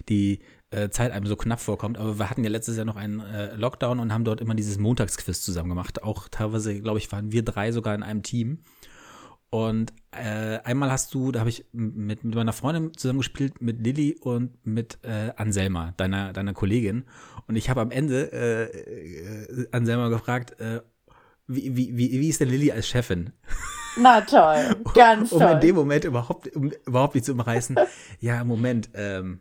[0.07, 0.39] die
[0.71, 1.97] äh, Zeit einem so knapp vorkommt.
[1.97, 4.77] Aber wir hatten ja letztes Jahr noch einen äh, Lockdown und haben dort immer dieses
[4.77, 6.03] Montagsquiz zusammen gemacht.
[6.03, 8.59] Auch teilweise, glaube ich, waren wir drei sogar in einem Team.
[9.49, 14.17] Und äh, einmal hast du, da habe ich mit, mit meiner Freundin zusammengespielt, mit Lilly
[14.19, 17.05] und mit äh, Anselma, deiner, deiner Kollegin.
[17.47, 20.81] Und ich habe am Ende äh, äh, Anselma gefragt, äh,
[21.47, 23.31] wie, wie, wie, wie ist denn Lilly als Chefin?
[23.97, 25.47] Na toll, ganz um, toll.
[25.47, 27.77] Um in dem Moment überhaupt, um überhaupt nicht zu umreißen,
[28.19, 29.39] ja, Moment, ähm,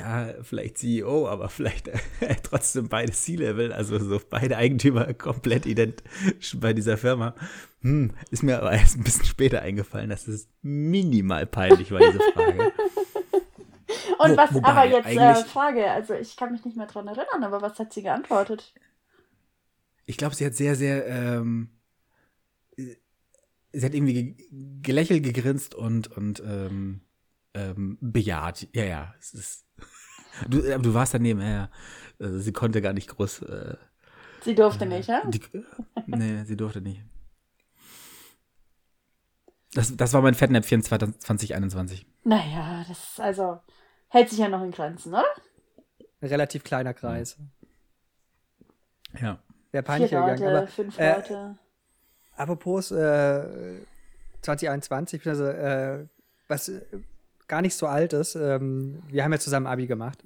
[0.00, 1.98] ja, vielleicht CEO, aber vielleicht äh,
[2.42, 7.34] trotzdem beide C-Level, also so beide Eigentümer komplett identisch bei dieser Firma.
[7.82, 12.20] Hm, ist mir aber erst ein bisschen später eingefallen, dass es minimal peinlich war, diese
[12.32, 12.72] Frage.
[14.18, 17.42] Und Wo- was, aber jetzt äh, Frage, also ich kann mich nicht mehr dran erinnern,
[17.42, 18.72] aber was hat sie geantwortet?
[20.06, 21.70] Ich glaube, sie hat sehr, sehr, ähm,
[22.76, 22.96] äh,
[23.72, 24.34] sie hat irgendwie ge
[24.82, 27.00] gelächelt, gegrinst und, und ähm,
[27.54, 28.68] ähm, bejaht.
[28.72, 29.66] Ja, ja, es ist.
[30.48, 31.70] Du, aber du warst daneben, ja, ja.
[32.18, 33.42] Also sie konnte gar nicht groß.
[33.42, 33.76] Äh,
[34.42, 35.22] Sie durfte nicht, ja?
[35.26, 35.40] die,
[36.06, 37.02] nee, sie durfte nicht.
[39.74, 42.06] Das, das war mein Fettnäpfchen 2021.
[42.24, 43.60] Naja, das also
[44.08, 45.24] hält sich ja noch in Grenzen, oder?
[46.20, 47.36] Ein relativ kleiner Kreis.
[49.20, 49.38] Ja.
[49.70, 50.42] Wäre peinlich Vier gegangen.
[50.42, 51.58] Leute, Aber fünf äh, Leute.
[52.36, 53.80] apropos äh,
[54.42, 56.06] 2021, also äh,
[56.48, 56.80] was äh,
[57.50, 60.24] gar nicht so alt ist, ähm, wir haben ja zusammen Abi gemacht.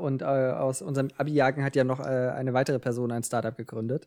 [0.00, 4.06] Und äh, aus unserem Abi-Jahrgang hat ja noch äh, eine weitere Person ein Startup gegründet.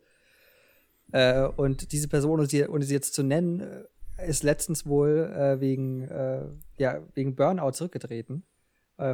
[1.12, 6.03] Äh, und diese Person, ohne sie, jetzt zu nennen, äh, ist letztens wohl äh, wegen,
[6.07, 6.45] äh,
[6.77, 8.43] ja, wegen Burnout zurückgetreten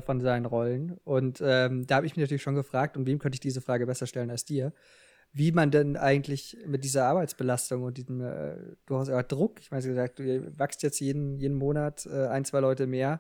[0.03, 0.97] von seinen Rollen.
[1.03, 3.85] Und ähm, da habe ich mich natürlich schon gefragt, und wem könnte ich diese Frage
[3.85, 4.73] besser stellen als dir,
[5.35, 9.83] wie man denn eigentlich mit dieser Arbeitsbelastung und diesem äh, durchaus auch Druck, ich meine,
[9.85, 13.19] gesagt, du wachst jetzt jeden, jeden Monat äh, ein, zwei Leute mehr,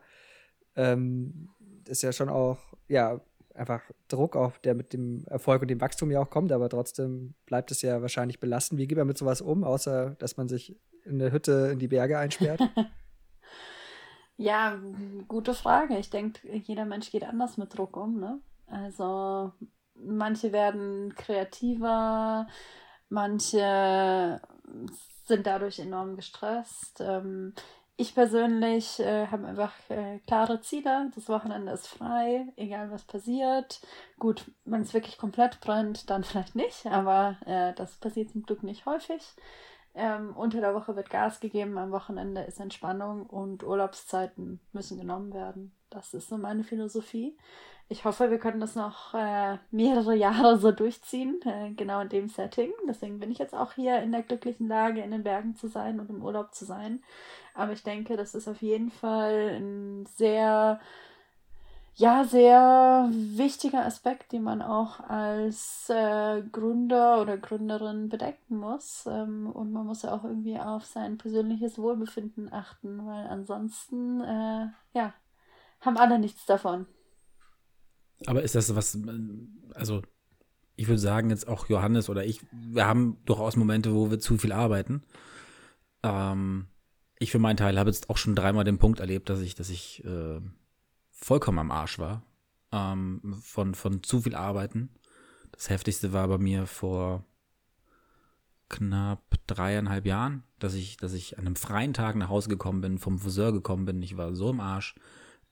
[0.77, 1.49] ähm,
[1.85, 3.19] ist ja schon auch, ja,
[3.53, 7.33] einfach Druck auch, der mit dem Erfolg und dem Wachstum ja auch kommt, aber trotzdem
[7.45, 8.79] bleibt es ja wahrscheinlich belastend.
[8.79, 11.89] Wie geht man mit sowas um, außer dass man sich in eine Hütte in die
[11.89, 12.61] Berge einsperrt?
[14.37, 14.77] Ja,
[15.29, 15.97] gute Frage.
[15.97, 18.41] Ich denke, jeder Mensch geht anders mit Druck um, ne?
[18.67, 19.53] Also
[19.95, 22.47] manche werden kreativer,
[23.09, 24.41] manche
[25.25, 27.01] sind dadurch enorm gestresst.
[27.01, 27.53] Ähm,
[27.97, 31.11] ich persönlich äh, habe einfach äh, klare Ziele.
[31.15, 33.79] Das Wochenende ist frei, egal was passiert.
[34.19, 38.63] Gut, wenn es wirklich komplett brennt, dann vielleicht nicht, aber äh, das passiert zum Glück
[38.63, 39.21] nicht häufig.
[39.97, 45.33] Ähm, unter der Woche wird Gas gegeben, am Wochenende ist Entspannung und Urlaubszeiten müssen genommen
[45.33, 45.73] werden.
[45.89, 47.37] Das ist so meine Philosophie.
[47.87, 52.29] Ich hoffe, wir können das noch äh, mehrere Jahre so durchziehen, äh, genau in dem
[52.29, 52.71] Setting.
[52.87, 55.99] Deswegen bin ich jetzt auch hier in der glücklichen Lage, in den Bergen zu sein
[55.99, 57.03] und im Urlaub zu sein.
[57.53, 60.79] Aber ich denke, das ist auf jeden Fall ein sehr,
[61.95, 69.05] ja, sehr wichtiger Aspekt, den man auch als äh, Gründer oder Gründerin bedenken muss.
[69.05, 74.67] Ähm, und man muss ja auch irgendwie auf sein persönliches Wohlbefinden achten, weil ansonsten, äh,
[74.93, 75.13] ja,
[75.81, 76.87] haben alle nichts davon.
[78.25, 78.97] Aber ist das was,
[79.73, 80.01] also
[80.75, 84.37] ich würde sagen, jetzt auch Johannes oder ich, wir haben durchaus Momente, wo wir zu
[84.37, 85.03] viel arbeiten.
[86.03, 86.67] Ähm,
[87.17, 89.69] ich für meinen Teil habe jetzt auch schon dreimal den Punkt erlebt, dass ich, dass
[89.69, 90.41] ich äh,
[91.11, 92.23] vollkommen am Arsch war.
[92.71, 94.89] Ähm, von, von zu viel Arbeiten.
[95.51, 97.23] Das heftigste war bei mir vor
[98.67, 102.97] knapp dreieinhalb Jahren, dass ich, dass ich an einem freien Tag nach Hause gekommen bin,
[102.97, 104.01] vom Friseur gekommen bin.
[104.01, 104.95] Ich war so im Arsch,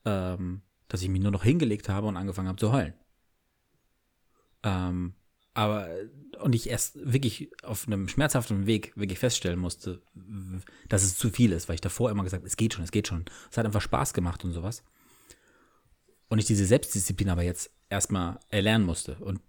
[0.04, 0.62] ähm,
[0.94, 2.94] dass ich mich nur noch hingelegt habe und angefangen habe zu heulen.
[4.62, 5.14] Ähm,
[5.52, 5.88] aber,
[6.40, 10.02] und ich erst wirklich auf einem schmerzhaften Weg wirklich feststellen musste,
[10.88, 12.92] dass es zu viel ist, weil ich davor immer gesagt habe, es geht schon, es
[12.92, 13.24] geht schon.
[13.50, 14.84] Es hat einfach Spaß gemacht und sowas.
[16.28, 19.16] Und ich diese Selbstdisziplin aber jetzt erstmal erlernen musste.
[19.16, 19.40] Und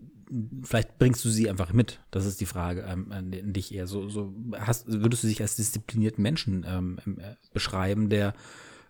[0.63, 1.99] vielleicht bringst du sie einfach mit.
[2.09, 3.85] Das ist die Frage ähm, an dich eher.
[3.85, 8.33] So, so hast, würdest du dich als disziplinierten Menschen ähm, äh, beschreiben, der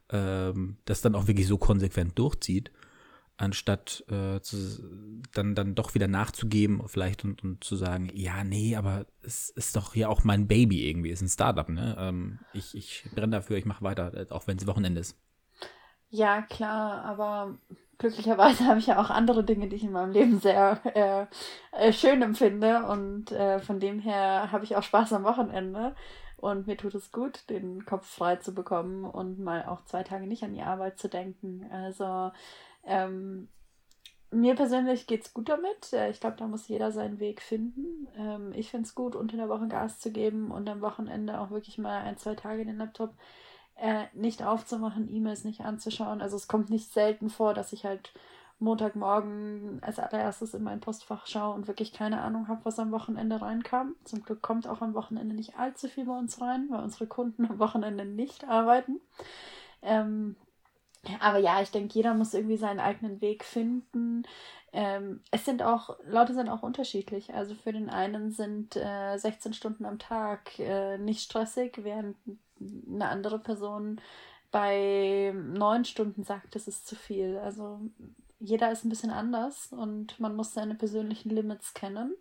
[0.10, 2.72] ähm, das dann auch wirklich so konsequent durchzieht,
[3.38, 4.58] anstatt äh, zu,
[5.34, 9.76] dann, dann doch wieder nachzugeben vielleicht und, und zu sagen, ja, nee, aber es ist
[9.76, 11.96] doch hier auch mein Baby irgendwie, ist ein Startup, ne?
[12.00, 15.18] Ähm, ich, ich brenne dafür, ich mache weiter, äh, auch wenn es Wochenende ist.
[16.10, 17.58] Ja, klar, aber
[17.98, 21.92] glücklicherweise habe ich ja auch andere Dinge, die ich in meinem Leben sehr äh, äh,
[21.92, 25.96] schön empfinde und äh, von dem her habe ich auch Spaß am Wochenende
[26.38, 30.28] und mir tut es gut, den Kopf frei zu bekommen und mal auch zwei Tage
[30.28, 31.68] nicht an die Arbeit zu denken.
[31.72, 32.32] Also
[32.84, 33.48] ähm,
[34.32, 35.94] mir persönlich geht es gut damit.
[35.94, 38.08] Äh, Ich glaube, da muss jeder seinen Weg finden.
[38.18, 41.52] Ähm, ich finde es gut, unter der Woche Gas zu geben und am Wochenende auch
[41.52, 43.14] wirklich mal ein, zwei Tage den Laptop
[43.76, 46.22] äh, nicht aufzumachen, E-Mails nicht anzuschauen.
[46.22, 48.14] Also es kommt nicht selten vor, dass ich halt
[48.60, 53.42] Montagmorgen als allererstes in mein Postfach schaue und wirklich keine Ahnung habe, was am Wochenende
[53.42, 53.96] reinkam.
[54.06, 57.46] Zum Glück kommt auch am Wochenende nicht allzu viel bei uns rein, weil unsere Kunden
[57.46, 59.02] am Wochenende nicht arbeiten.
[59.82, 60.36] Ähm,
[61.22, 64.24] Aber ja, ich denke, jeder muss irgendwie seinen eigenen Weg finden.
[64.74, 67.34] Ähm, es sind auch, Leute sind auch unterschiedlich.
[67.34, 72.18] Also für den einen sind äh, 16 Stunden am Tag äh, nicht stressig, während
[72.60, 74.02] eine andere Person
[74.52, 77.38] bei neun Stunden sagt, das ist zu viel.
[77.38, 77.80] Also
[78.40, 82.16] jeder ist ein bisschen anders und man muss seine persönlichen Limits kennen.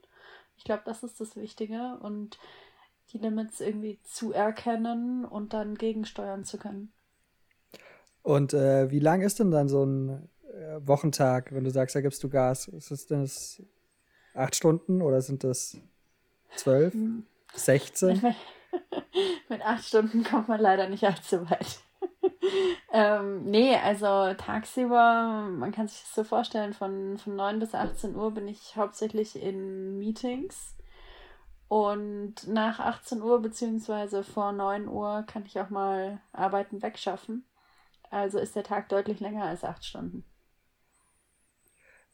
[0.57, 2.38] Ich glaube, das ist das Wichtige und
[3.12, 6.92] die Limits irgendwie zu erkennen und dann gegensteuern zu können.
[8.22, 12.00] Und äh, wie lang ist denn dann so ein äh, Wochentag, wenn du sagst, da
[12.00, 12.68] gibst du Gas?
[12.68, 13.62] Ist es denn das
[14.35, 15.77] acht Stunden oder sind das
[16.57, 16.94] zwölf?
[16.94, 17.27] Hm.
[17.55, 18.20] Sechzehn?
[19.48, 21.81] Mit acht Stunden kommt man leider nicht allzu weit.
[22.92, 28.14] Ähm, nee, also tagsüber, man kann sich das so vorstellen, von, von 9 bis 18
[28.16, 30.76] Uhr bin ich hauptsächlich in Meetings.
[31.68, 37.44] Und nach 18 Uhr beziehungsweise vor 9 Uhr kann ich auch mal Arbeiten wegschaffen.
[38.11, 40.24] Also ist der Tag deutlich länger als acht Stunden.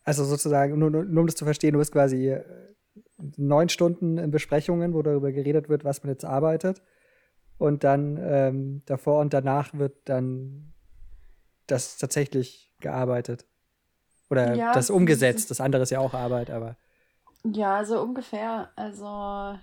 [0.03, 2.43] Also sozusagen, nur, nur um das zu verstehen, du bist quasi äh,
[3.37, 6.81] neun Stunden in Besprechungen, wo darüber geredet wird, was man jetzt arbeitet.
[7.61, 10.73] Und dann ähm, davor und danach wird dann
[11.67, 13.45] das tatsächlich gearbeitet.
[14.31, 15.51] Oder ja, das umgesetzt.
[15.51, 16.79] Das andere ist ja auch Arbeit, aber.
[17.45, 18.71] Ja, so ungefähr.
[18.77, 19.59] Also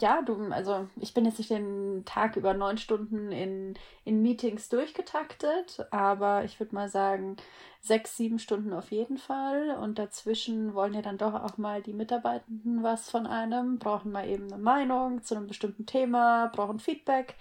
[0.00, 4.68] ja, du, also ich bin jetzt nicht den Tag über neun Stunden in, in Meetings
[4.68, 7.36] durchgetaktet, aber ich würde mal sagen,
[7.80, 9.76] sechs, sieben Stunden auf jeden Fall.
[9.80, 14.28] Und dazwischen wollen ja dann doch auch mal die Mitarbeitenden was von einem, brauchen mal
[14.28, 17.36] eben eine Meinung zu einem bestimmten Thema, brauchen Feedback.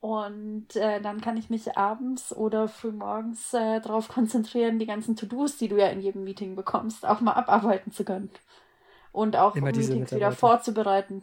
[0.00, 5.58] Und äh, dann kann ich mich abends oder frühmorgens äh, darauf konzentrieren, die ganzen To-Dos,
[5.58, 8.30] die du ja in jedem Meeting bekommst, auch mal abarbeiten zu können.
[9.12, 11.22] Und auch um Meetings wieder vorzubereiten.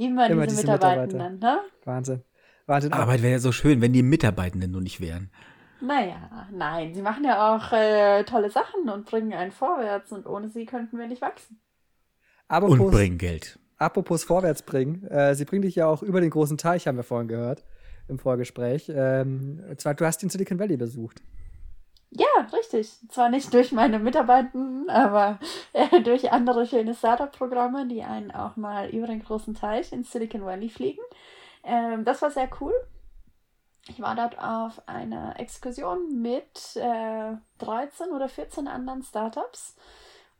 [0.00, 1.60] Immer, Immer diese, diese Mitarbeitenden, ne?
[1.84, 2.22] Wahnsinn.
[2.64, 2.92] Wahnsinn.
[2.94, 5.30] Arbeit wäre ja so schön, wenn die Mitarbeitenden nur nicht wären.
[5.82, 10.48] Naja, nein, sie machen ja auch äh, tolle Sachen und bringen einen vorwärts und ohne
[10.48, 11.60] sie könnten wir nicht wachsen.
[12.48, 13.58] Apropos, und bringen Geld.
[13.76, 17.04] Apropos vorwärts bringen, äh, sie bringen dich ja auch über den großen Teich, haben wir
[17.04, 17.64] vorhin gehört
[18.08, 18.90] im Vorgespräch.
[18.94, 21.22] Ähm, zwar, du hast den Silicon Valley besucht.
[22.10, 22.90] Ja, richtig.
[23.08, 25.38] Zwar nicht durch meine Mitarbeitenden, aber
[25.72, 30.44] äh, durch andere schöne Startup-Programme, die einen auch mal über den großen Teich in Silicon
[30.44, 31.02] Valley fliegen.
[31.64, 32.74] Ähm, das war sehr cool.
[33.88, 39.74] Ich war dort auf einer Exkursion mit äh, 13 oder 14 anderen Startups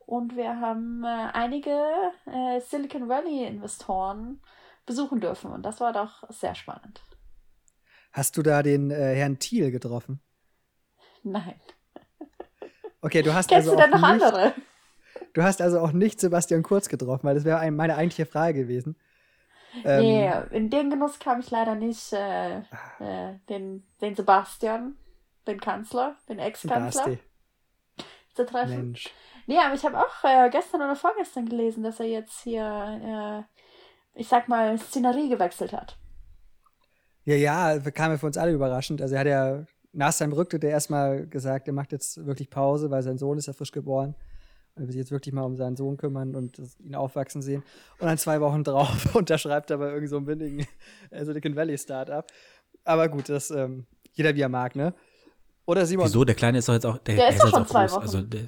[0.06, 1.70] und wir haben äh, einige
[2.26, 4.40] äh, Silicon Valley-Investoren
[4.86, 7.02] besuchen dürfen und das war doch sehr spannend.
[8.12, 10.20] Hast du da den äh, Herrn Thiel getroffen?
[11.22, 11.60] Nein.
[13.02, 14.54] Okay, du hast Kennst also du denn noch nicht, andere?
[15.32, 18.96] Du hast also auch nicht Sebastian Kurz getroffen, weil das wäre meine eigentliche Frage gewesen.
[19.84, 22.12] Ähm, nee, in den Genuss kam ich leider nicht.
[22.12, 24.96] Äh, äh, den, den Sebastian,
[25.46, 27.18] den Kanzler, den Ex-Kanzler
[28.34, 28.76] zu treffen.
[28.76, 29.10] Mensch.
[29.46, 33.46] Nee, aber ich habe auch äh, gestern oder vorgestern gelesen, dass er jetzt hier,
[34.16, 35.96] äh, ich sag mal, Szenerie gewechselt hat.
[37.24, 39.02] Ja, ja, kam ja für uns alle überraschend.
[39.02, 43.02] Also er hat ja nach seinem Rücktritt erstmal gesagt, er macht jetzt wirklich Pause, weil
[43.02, 44.14] sein Sohn ist ja frisch geboren.
[44.80, 47.62] Er will sich jetzt wirklich mal um seinen Sohn kümmern und ihn aufwachsen sehen.
[47.98, 50.66] Und dann zwei Wochen drauf unterschreibt er bei irgendeinem so windigen
[51.12, 52.26] Silicon Valley Startup.
[52.84, 54.94] Aber gut, das ähm, jeder wie er mag, ne?
[55.66, 56.06] Oder Simon.
[56.06, 56.24] Wieso?
[56.24, 56.98] Der Kleine ist doch jetzt auch.
[56.98, 57.92] Der, der ist, doch schon zwei groß.
[57.92, 58.02] Wochen.
[58.02, 58.42] Also, der,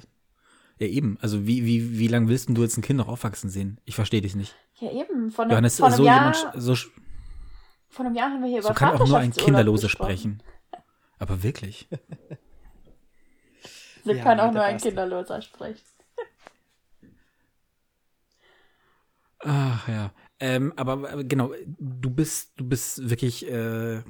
[0.79, 1.17] ja, eben.
[1.21, 3.79] Also, wie, wie, wie lange willst du jetzt ein Kind noch aufwachsen sehen?
[3.85, 4.55] Ich verstehe dich nicht.
[4.79, 5.31] Ja, eben.
[5.31, 6.35] Von einem, Johannes, von einem so Jahr.
[6.35, 6.75] Jemand, so,
[7.89, 10.41] von einem Jahr haben wir hier so über kann auch nur ein Kinderlose sprechen.
[11.19, 11.87] Aber wirklich.
[14.03, 15.81] so ja, kann auch nur ein Kinderloser sprechen.
[19.39, 20.13] Ach ja.
[20.39, 24.01] Ähm, aber genau, du bist, du bist wirklich äh,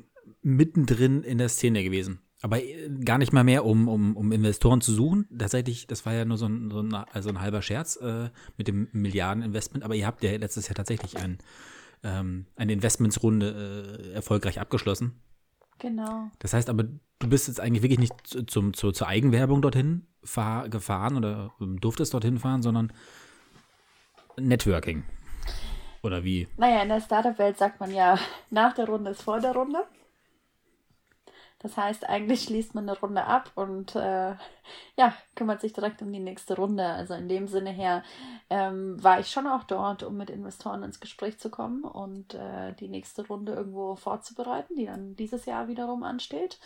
[0.41, 2.19] mittendrin in der Szene gewesen.
[2.41, 5.27] Aber äh, gar nicht mal mehr, um, um, um Investoren zu suchen.
[5.37, 8.67] Tatsächlich, das war ja nur so ein, so ein, also ein halber Scherz äh, mit
[8.67, 9.83] dem Milliardeninvestment.
[9.83, 11.37] Aber ihr habt ja letztes Jahr tatsächlich ein,
[12.03, 15.21] ähm, eine Investmentsrunde äh, erfolgreich abgeschlossen.
[15.79, 16.29] Genau.
[16.39, 18.13] Das heißt aber, du bist jetzt eigentlich wirklich nicht
[18.49, 20.05] zum, zu, zur Eigenwerbung dorthin
[20.69, 22.91] gefahren oder durftest dorthin fahren, sondern
[24.37, 25.03] Networking.
[26.01, 26.47] Oder wie?
[26.57, 28.17] Naja, in der Startup-Welt sagt man ja,
[28.49, 29.85] nach der Runde ist vor der Runde.
[31.63, 34.35] Das heißt, eigentlich schließt man eine Runde ab und äh,
[34.97, 36.85] ja, kümmert sich direkt um die nächste Runde.
[36.85, 38.03] Also in dem Sinne her
[38.49, 42.73] ähm, war ich schon auch dort, um mit Investoren ins Gespräch zu kommen und äh,
[42.73, 46.59] die nächste Runde irgendwo vorzubereiten, die dann dieses Jahr wiederum ansteht.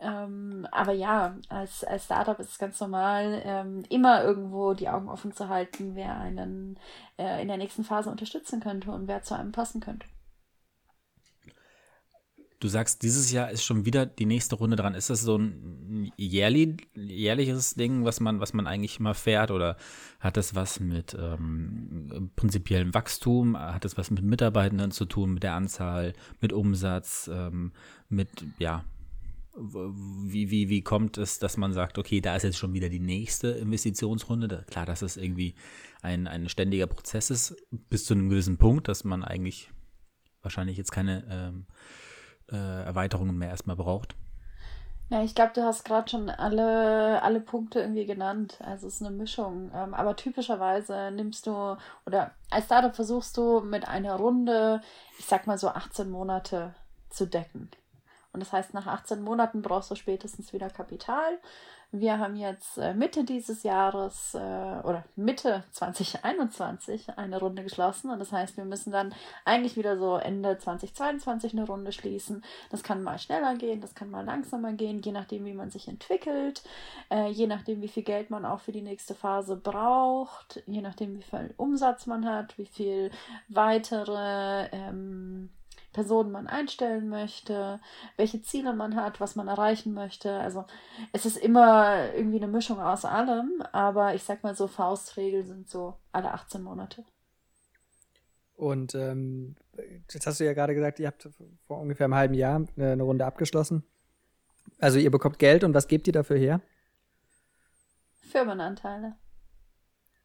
[0.00, 5.08] Ähm, aber ja, als, als Startup ist es ganz normal, ähm, immer irgendwo die Augen
[5.08, 6.78] offen zu halten, wer einen
[7.18, 10.06] äh, in der nächsten Phase unterstützen könnte und wer zu einem passen könnte.
[12.60, 14.94] du sagst, dieses Jahr ist schon wieder die nächste Runde dran.
[14.94, 19.50] Ist das so ein jährlich, jährliches Ding, was man, was man eigentlich immer fährt?
[19.50, 19.76] Oder
[20.20, 23.58] hat das was mit ähm, prinzipiellem Wachstum?
[23.58, 27.72] Hat das was mit Mitarbeitenden zu tun, mit der Anzahl, mit Umsatz, ähm,
[28.08, 28.84] mit, ja,
[29.56, 33.00] wie, wie, wie kommt es, dass man sagt, okay, da ist jetzt schon wieder die
[33.00, 34.64] nächste Investitionsrunde?
[34.70, 35.54] Klar, dass es irgendwie
[36.02, 39.70] ein, ein ständiger Prozess ist, bis zu einem gewissen Punkt, dass man eigentlich
[40.42, 41.66] wahrscheinlich jetzt keine ähm,
[42.50, 44.16] äh, Erweiterungen mehr erstmal braucht.
[45.10, 48.58] Ja, ich glaube, du hast gerade schon alle, alle Punkte irgendwie genannt.
[48.60, 49.72] Also es ist eine Mischung.
[49.74, 54.80] Ähm, aber typischerweise nimmst du oder als Startup versuchst du mit einer Runde,
[55.18, 56.74] ich sag mal so 18 Monate
[57.08, 57.70] zu decken.
[58.32, 61.38] Und das heißt, nach 18 Monaten brauchst du spätestens wieder Kapital.
[61.92, 68.10] Wir haben jetzt äh, Mitte dieses Jahres äh, oder Mitte 2021 eine Runde geschlossen.
[68.10, 69.12] Und das heißt, wir müssen dann
[69.44, 72.44] eigentlich wieder so Ende 2022 eine Runde schließen.
[72.70, 75.88] Das kann mal schneller gehen, das kann mal langsamer gehen, je nachdem, wie man sich
[75.88, 76.62] entwickelt,
[77.10, 81.18] äh, je nachdem, wie viel Geld man auch für die nächste Phase braucht, je nachdem,
[81.18, 83.10] wie viel Umsatz man hat, wie viel
[83.48, 85.50] weitere ähm,
[85.92, 87.80] Personen man einstellen möchte,
[88.16, 90.32] welche Ziele man hat, was man erreichen möchte.
[90.32, 90.64] Also
[91.12, 95.68] es ist immer irgendwie eine Mischung aus allem, aber ich sag mal so, Faustregel sind
[95.68, 97.04] so alle 18 Monate.
[98.56, 99.56] Und ähm,
[100.12, 101.28] jetzt hast du ja gerade gesagt, ihr habt
[101.66, 103.84] vor ungefähr einem halben Jahr eine Runde abgeschlossen.
[104.78, 106.60] Also ihr bekommt Geld und was gebt ihr dafür her?
[108.20, 109.16] Firmenanteile.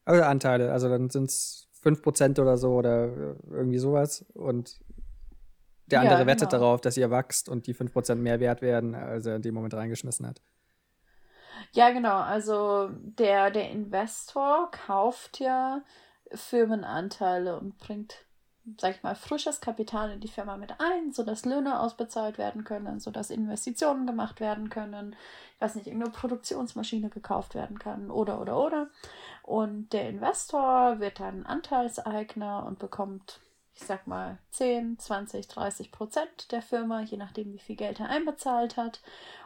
[0.03, 4.25] Also Anteile, also dann sind es 5% oder so oder irgendwie sowas.
[4.33, 4.79] Und
[5.87, 6.63] der andere ja, wettet genau.
[6.63, 9.73] darauf, dass ihr wächst und die 5% mehr wert werden, als er in dem Moment
[9.73, 10.41] reingeschmissen hat.
[11.73, 12.19] Ja, genau.
[12.19, 15.81] Also der, der Investor kauft ja
[16.31, 18.15] Firmenanteile und bringt,
[18.77, 22.99] sag ich mal, frisches Kapital in die Firma mit ein, sodass Löhne ausbezahlt werden können,
[22.99, 25.15] sodass Investitionen gemacht werden können,
[25.55, 28.89] ich weiß nicht, irgendeine Produktionsmaschine gekauft werden kann oder oder oder.
[29.43, 33.39] Und der Investor wird dann Anteilseigner und bekommt
[33.75, 38.09] ich sag mal, 10, 20, 30 Prozent der Firma, je nachdem, wie viel Geld er
[38.09, 39.01] einbezahlt hat.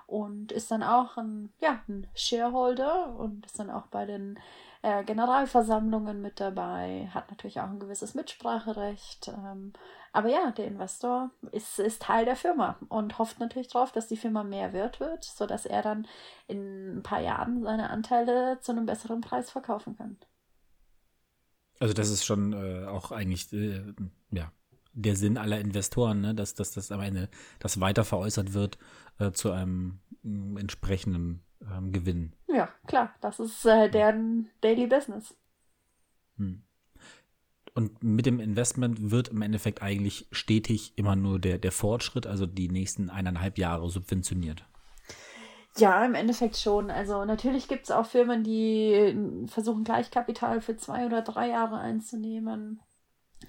[0.06, 4.40] Und ist dann auch ein, ja, ein Shareholder und ist dann auch bei den
[4.82, 9.28] äh, Generalversammlungen mit dabei, hat natürlich auch ein gewisses Mitspracherecht.
[9.28, 9.74] Ähm,
[10.12, 14.18] aber ja, der Investor ist, ist Teil der Firma und hofft natürlich darauf, dass die
[14.18, 16.08] Firma mehr wert wird, sodass er dann
[16.48, 20.18] in ein paar Jahren seine Anteile zu einem besseren Preis verkaufen kann.
[21.80, 23.82] Also das ist schon äh, auch eigentlich äh,
[24.32, 24.52] ja
[24.94, 26.36] der Sinn aller Investoren, ne?
[26.36, 28.78] dass, dass das am Ende das weiter veräußert wird
[29.18, 32.34] äh, zu einem äh, entsprechenden ähm, Gewinn.
[32.48, 35.36] Ja, klar, das ist äh, deren Daily Business.
[36.38, 36.64] Hm.
[37.76, 42.46] Und mit dem Investment wird im Endeffekt eigentlich stetig immer nur der, der Fortschritt, also
[42.46, 44.66] die nächsten eineinhalb Jahre subventioniert.
[45.80, 46.92] Ja, im Endeffekt schon.
[46.92, 52.82] Also natürlich gibt es auch Firmen, die versuchen Gleichkapital für zwei oder drei Jahre einzunehmen.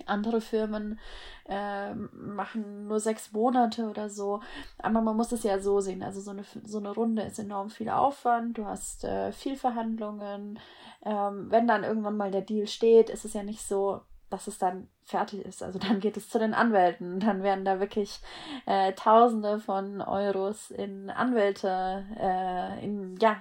[0.07, 1.01] Andere Firmen
[1.49, 4.41] äh, machen nur sechs Monate oder so.
[4.79, 6.03] Aber man muss es ja so sehen.
[6.03, 8.57] Also so eine, so eine Runde ist enorm viel Aufwand.
[8.59, 10.59] Du hast äh, viel Verhandlungen.
[11.05, 14.59] Ähm, wenn dann irgendwann mal der Deal steht, ist es ja nicht so, dass es
[14.59, 15.63] dann fertig ist.
[15.63, 17.21] Also dann geht es zu den Anwälten.
[17.21, 18.21] Dann werden da wirklich
[18.67, 23.37] äh, Tausende von Euros in Anwälte, äh, in, ja,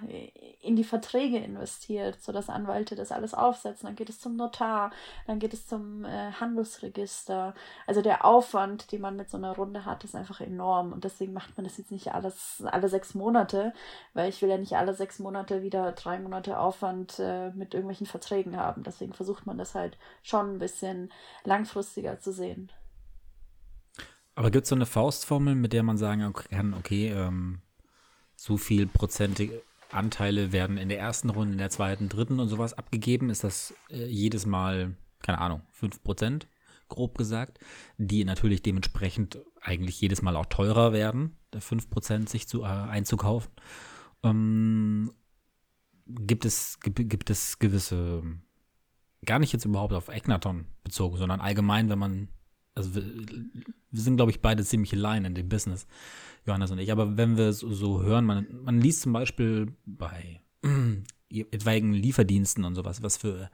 [0.62, 3.88] in die Verträge investiert, sodass Anwälte das alles aufsetzen.
[3.88, 4.92] Dann geht es zum Notar,
[5.28, 7.54] dann geht es zum äh, Handelsregister.
[7.88, 10.92] Also der Aufwand, den man mit so einer Runde hat, ist einfach enorm.
[10.92, 13.74] Und deswegen macht man das jetzt nicht alles alle sechs Monate,
[14.14, 18.08] weil ich will ja nicht alle sechs Monate wieder drei Monate Aufwand äh, mit irgendwelchen
[18.08, 18.84] Verträgen haben.
[18.84, 21.12] Deswegen versucht man das halt schon ein bisschen
[21.44, 22.72] lang langfristiger zu sehen.
[24.36, 27.60] Aber gibt es so eine Faustformel, mit der man sagen kann, okay, ähm,
[28.36, 32.74] so viel prozentige Anteile werden in der ersten Runde, in der zweiten, dritten und sowas
[32.74, 33.30] abgegeben?
[33.30, 36.44] Ist das äh, jedes Mal, keine Ahnung, 5%,
[36.88, 37.60] grob gesagt,
[37.98, 43.52] die natürlich dementsprechend eigentlich jedes Mal auch teurer werden, 5% sich zu, äh, einzukaufen?
[44.24, 45.12] Ähm,
[46.06, 48.24] gibt es, gibt, gibt es gewisse
[49.26, 52.30] gar nicht jetzt überhaupt auf Egnaton bezogen, sondern allgemein, wenn man,
[52.76, 55.88] also wir, wir sind, glaube ich, beide ziemlich allein in dem Business,
[56.46, 60.42] Johannes und ich, aber wenn wir so, so hören, man, man liest zum Beispiel bei
[61.30, 63.50] etwaigen Lieferdiensten und sowas, was für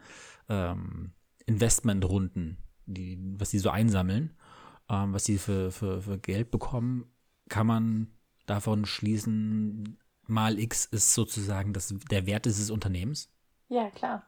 [0.50, 1.14] ähm,
[1.46, 4.34] Investmentrunden, die, was die so einsammeln,
[4.90, 7.06] ähm, was die für, für, für Geld bekommen,
[7.50, 8.08] kann man
[8.46, 9.98] davon schließen,
[10.28, 13.30] mal X ist sozusagen das, der Wert dieses Unternehmens?
[13.70, 14.24] Ja, klar.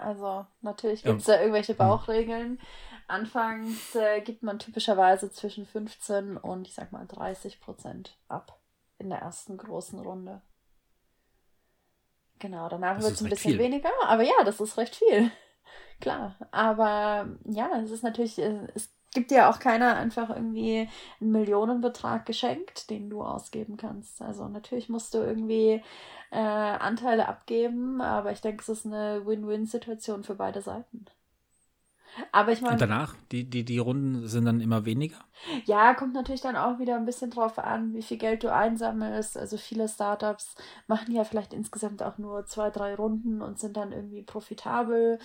[0.00, 1.34] Also natürlich gibt es ja.
[1.34, 1.78] da irgendwelche hm.
[1.78, 2.60] Bauchregeln.
[3.08, 8.60] Anfangs äh, gibt man typischerweise zwischen 15 und ich sag mal 30 Prozent ab
[8.98, 10.42] in der ersten großen Runde.
[12.38, 13.58] Genau, danach wird es ein bisschen viel.
[13.58, 15.30] weniger, aber ja, das ist recht viel.
[16.00, 20.88] Klar, aber ja, es ist natürlich, äh, es gibt dir auch keiner einfach irgendwie
[21.20, 24.22] einen Millionenbetrag geschenkt, den du ausgeben kannst.
[24.22, 25.82] Also natürlich musst du irgendwie
[26.30, 31.06] äh, Anteile abgeben, aber ich denke, es ist eine Win-Win-Situation für beide Seiten.
[32.32, 32.74] Aber ich meine.
[32.74, 35.16] Und danach, die, die, die Runden sind dann immer weniger?
[35.64, 39.38] Ja, kommt natürlich dann auch wieder ein bisschen drauf an, wie viel Geld du einsammelst.
[39.38, 40.54] Also viele Startups
[40.86, 45.18] machen ja vielleicht insgesamt auch nur zwei, drei Runden und sind dann irgendwie profitabel.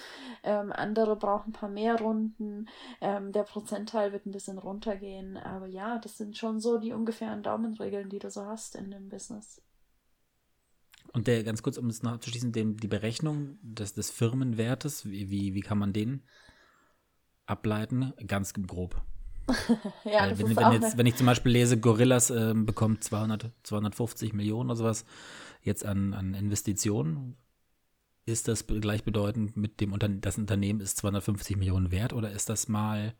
[0.43, 2.67] Ähm, andere brauchen ein paar mehr Runden.
[3.01, 5.37] Ähm, der Prozentteil wird ein bisschen runtergehen.
[5.37, 9.09] Aber ja, das sind schon so die ungefähren Daumenregeln, die du so hast in dem
[9.09, 9.61] Business.
[11.13, 15.29] Und der, ganz kurz, um es noch abzuschließen, den, die Berechnung des, des Firmenwertes, wie,
[15.29, 16.23] wie, wie kann man den
[17.45, 19.01] ableiten, ganz grob.
[20.05, 24.33] ja, das wenn, wenn, jetzt, wenn ich zum Beispiel lese, Gorillas äh, bekommt 200, 250
[24.33, 25.05] Millionen oder sowas
[25.61, 27.37] jetzt an, an Investitionen,
[28.25, 32.67] ist das gleichbedeutend mit dem Unternehmen, das Unternehmen ist 250 Millionen wert oder ist das
[32.67, 33.13] mal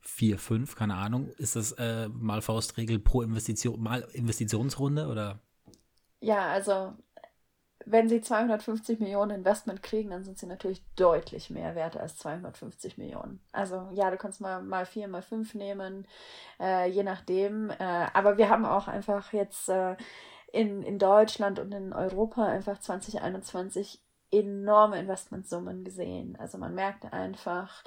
[0.00, 5.38] 4, 5, keine Ahnung, ist das äh, mal Faustregel pro Investition, mal Investitionsrunde oder?
[6.20, 6.92] Ja, also
[7.86, 12.98] wenn sie 250 Millionen Investment kriegen, dann sind sie natürlich deutlich mehr wert als 250
[12.98, 13.40] Millionen.
[13.52, 16.06] Also ja, du kannst mal, mal vier, mal fünf nehmen,
[16.60, 17.70] äh, je nachdem.
[17.70, 19.96] Äh, aber wir haben auch einfach jetzt äh,
[20.52, 26.36] in, in Deutschland und in Europa einfach 2021 enorme Investmentsummen gesehen.
[26.38, 27.84] Also man merkt einfach,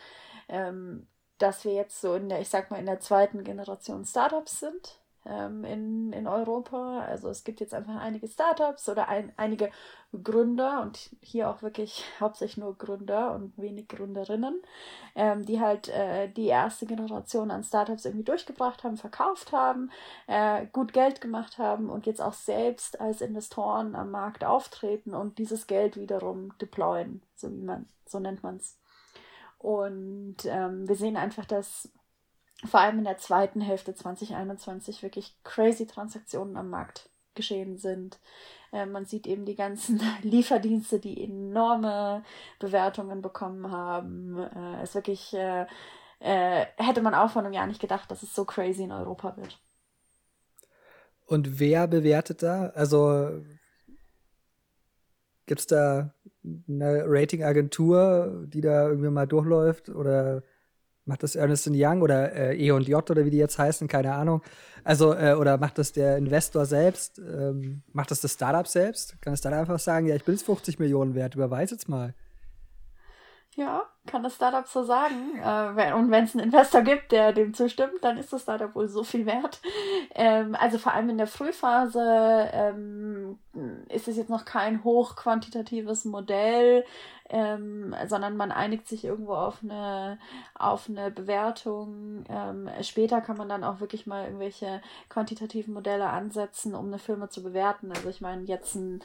[0.48, 4.60] ähm, dass wir jetzt so in der, ich sag mal, in der zweiten Generation Startups
[4.60, 7.00] sind in, in Europa.
[7.00, 9.72] Also es gibt jetzt einfach einige Startups oder ein, einige
[10.24, 14.62] Gründer und hier auch wirklich hauptsächlich nur Gründer und wenig Gründerinnen,
[15.16, 19.92] ähm, die halt äh, die erste Generation an Startups irgendwie durchgebracht haben, verkauft haben,
[20.28, 25.38] äh, gut Geld gemacht haben und jetzt auch selbst als Investoren am Markt auftreten und
[25.38, 28.78] dieses Geld wiederum deployen, so wie man, so nennt man es.
[29.58, 31.90] Und ähm, wir sehen einfach, dass
[32.68, 38.20] vor allem in der zweiten Hälfte 2021 wirklich crazy Transaktionen am Markt geschehen sind.
[38.72, 42.24] Äh, man sieht eben die ganzen Lieferdienste, die enorme
[42.60, 44.38] Bewertungen bekommen haben.
[44.38, 45.66] Äh, es wirklich äh,
[46.20, 49.36] äh, hätte man auch vor einem Jahr nicht gedacht, dass es so crazy in Europa
[49.38, 49.60] wird.
[51.26, 52.68] Und wer bewertet da?
[52.70, 53.44] Also
[55.46, 56.14] gibt es da
[56.44, 59.90] eine Ratingagentur, die da irgendwie mal durchläuft?
[59.90, 60.44] Oder
[61.06, 64.42] Macht das Ernest Young oder äh, E&J oder wie die jetzt heißen, keine Ahnung.
[64.84, 67.20] Also, äh, oder macht das der Investor selbst?
[67.20, 69.22] Ähm, macht das das Startup selbst?
[69.22, 72.14] Kann das dann einfach sagen, ja, ich bin es 50 Millionen wert, überweis jetzt mal.
[73.56, 75.40] Ja, kann das Startup so sagen.
[75.42, 78.90] Äh, und wenn es einen Investor gibt, der dem zustimmt, dann ist das Startup wohl
[78.90, 79.62] so viel wert.
[80.14, 83.40] Ähm, also vor allem in der Frühphase ähm,
[83.88, 86.84] ist es jetzt noch kein hochquantitatives Modell
[87.30, 90.20] ähm, sondern man einigt sich irgendwo auf eine,
[90.54, 92.24] auf eine Bewertung.
[92.30, 97.30] Ähm, später kann man dann auch wirklich mal irgendwelche quantitativen Modelle ansetzen, um eine Firma
[97.30, 97.92] zu bewerten.
[97.92, 99.02] Also ich meine, jetzt ein,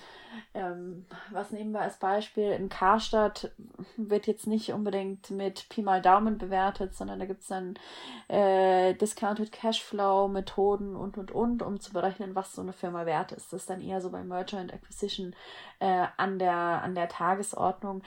[0.53, 3.53] ähm, was nehmen wir als Beispiel, in Karstadt
[3.97, 7.75] wird jetzt nicht unbedingt mit Pi mal Daumen bewertet, sondern da gibt es dann
[8.29, 13.33] äh, Discounted Cashflow Methoden und und und, um zu berechnen, was so eine Firma wert
[13.33, 13.53] ist.
[13.53, 15.35] Das ist dann eher so bei Merger and Acquisition
[15.81, 18.03] äh, an, der, an der Tagesordnung.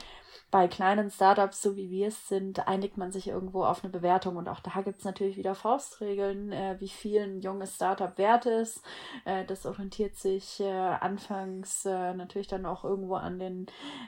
[0.50, 4.36] Bei kleinen Startups, so wie wir es sind, einigt man sich irgendwo auf eine Bewertung
[4.36, 8.46] und auch da gibt es natürlich wieder Faustregeln, äh, wie viel ein junges Startup wert
[8.46, 8.82] ist.
[9.24, 13.66] Äh, das orientiert sich äh, anfangs äh, natürlich dann auch irgendwo an den,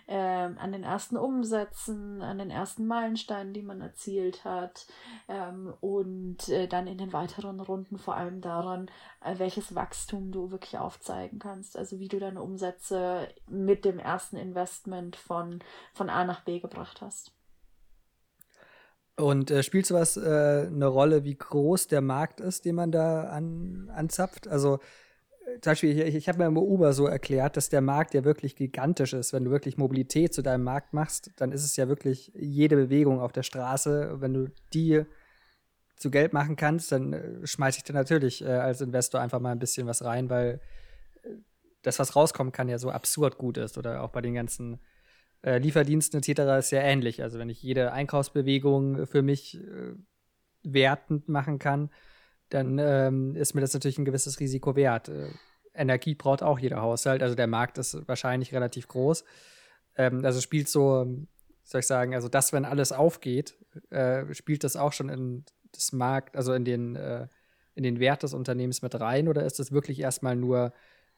[0.09, 4.87] ähm, an den ersten Umsätzen, an den ersten Meilensteinen, die man erzielt hat
[5.29, 8.91] ähm, und äh, dann in den weiteren Runden vor allem daran,
[9.25, 11.77] äh, welches Wachstum du wirklich aufzeigen kannst.
[11.77, 15.61] Also wie du deine Umsätze mit dem ersten Investment von,
[15.93, 17.33] von A nach B gebracht hast.
[19.17, 23.25] Und äh, spielt sowas äh, eine Rolle, wie groß der Markt ist, den man da
[23.25, 24.47] an, anzapft?
[24.47, 24.79] Also
[25.47, 28.25] äh, zum Beispiel, ich, ich habe mir im Uber so erklärt, dass der Markt ja
[28.25, 29.33] wirklich gigantisch ist.
[29.33, 33.21] Wenn du wirklich Mobilität zu deinem Markt machst, dann ist es ja wirklich jede Bewegung
[33.21, 34.21] auf der Straße.
[34.21, 35.07] Wenn du die
[35.97, 39.53] zu Geld machen kannst, dann äh, schmeiße ich dir natürlich äh, als Investor einfach mal
[39.53, 40.61] ein bisschen was rein, weil
[41.23, 41.31] äh,
[41.81, 43.79] das, was rauskommen kann, ja so absurd gut ist.
[43.79, 44.79] Oder auch bei den ganzen
[45.47, 46.41] äh, Lieferdiensten etc.
[46.59, 47.23] ist ja ähnlich.
[47.23, 49.95] Also wenn ich jede Einkaufsbewegung für mich äh,
[50.63, 51.91] wertend machen kann,
[52.49, 55.09] dann ähm, ist mir das natürlich ein gewisses Risiko wert.
[55.09, 55.29] Äh,
[55.73, 59.25] Energie braucht auch jeder Haushalt, also der Markt ist wahrscheinlich relativ groß.
[59.97, 61.07] Ähm, also spielt so
[61.67, 63.57] soll ich sagen, also das, wenn alles aufgeht,
[63.91, 67.27] äh, spielt das auch schon in das Markt, also in den, äh,
[67.75, 70.73] in den Wert des Unternehmens mit rein oder ist das wirklich erstmal nur,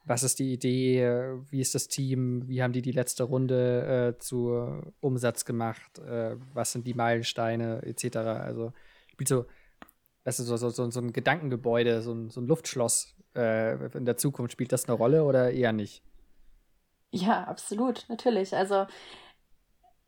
[0.05, 1.07] was ist die Idee,
[1.51, 6.36] wie ist das Team, wie haben die die letzte Runde äh, zu Umsatz gemacht, äh,
[6.55, 8.16] was sind die Meilensteine etc.
[8.16, 8.72] Also
[9.12, 9.46] spielt so,
[10.24, 14.16] weißt du, so, so, so ein Gedankengebäude, so ein, so ein Luftschloss äh, in der
[14.16, 16.03] Zukunft, spielt das eine Rolle oder eher nicht?
[17.11, 18.55] Ja, absolut, natürlich.
[18.55, 18.86] Also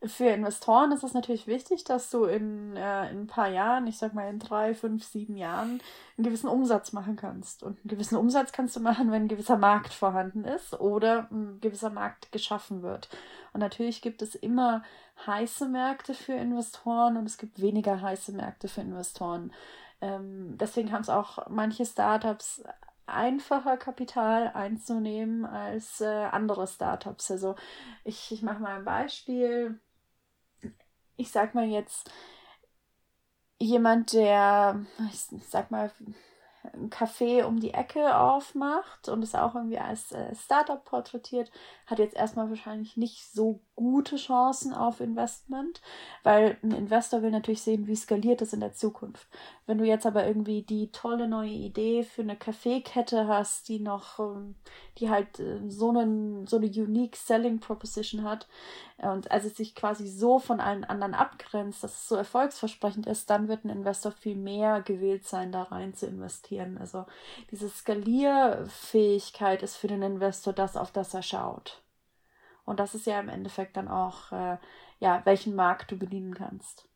[0.03, 3.99] für Investoren ist es natürlich wichtig, dass du in, äh, in ein paar Jahren, ich
[3.99, 5.83] sag mal in drei, fünf, sieben Jahren,
[6.17, 7.63] einen gewissen Umsatz machen kannst.
[7.63, 11.61] Und einen gewissen Umsatz kannst du machen, wenn ein gewisser Markt vorhanden ist oder ein
[11.61, 13.11] gewisser Markt geschaffen wird.
[13.53, 14.83] Und natürlich gibt es immer
[15.27, 19.53] heiße Märkte für Investoren und es gibt weniger heiße Märkte für Investoren.
[20.01, 22.63] Ähm, deswegen haben es auch manche Startups
[23.07, 27.31] einfacher Kapital einzunehmen als äh, andere Startups.
[27.31, 27.57] Also
[28.05, 29.79] ich, ich mache mal ein Beispiel
[31.21, 32.11] ich sag mal jetzt,
[33.59, 35.93] jemand, der, ich sag mal,
[36.75, 41.51] ein Café um die Ecke aufmacht und es auch irgendwie als äh, Startup porträtiert,
[41.87, 45.81] hat jetzt erstmal wahrscheinlich nicht so gute Chancen auf Investment,
[46.23, 49.27] weil ein Investor will natürlich sehen, wie skaliert es in der Zukunft.
[49.67, 54.19] Wenn du jetzt aber irgendwie die tolle neue Idee für eine Kaffeekette hast, die noch,
[54.19, 54.57] ähm,
[54.99, 58.47] die halt äh, so, einen, so eine unique Selling Proposition hat
[59.03, 63.49] und also sich quasi so von allen anderen abgrenzt, dass es so erfolgsversprechend ist, dann
[63.49, 66.77] wird ein Investor viel mehr gewillt sein, da rein zu investieren.
[66.79, 67.07] Also
[67.51, 71.83] diese Skalierfähigkeit ist für den Investor das, auf das er schaut.
[72.65, 74.59] Und das ist ja im Endeffekt dann auch, äh,
[74.99, 76.87] ja, welchen Markt du bedienen kannst.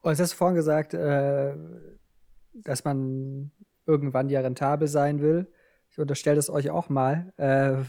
[0.00, 1.56] Und es hast vorhin gesagt, äh,
[2.54, 3.50] dass man
[3.84, 5.52] irgendwann ja rentabel sein will.
[5.96, 7.32] Ich unterstelle es euch auch mal.
[7.38, 7.84] Äh,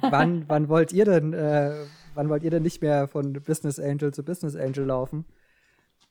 [0.00, 1.74] wann, wann wollt ihr denn, äh,
[2.14, 5.26] wann wollt ihr denn nicht mehr von Business Angel zu Business Angel laufen?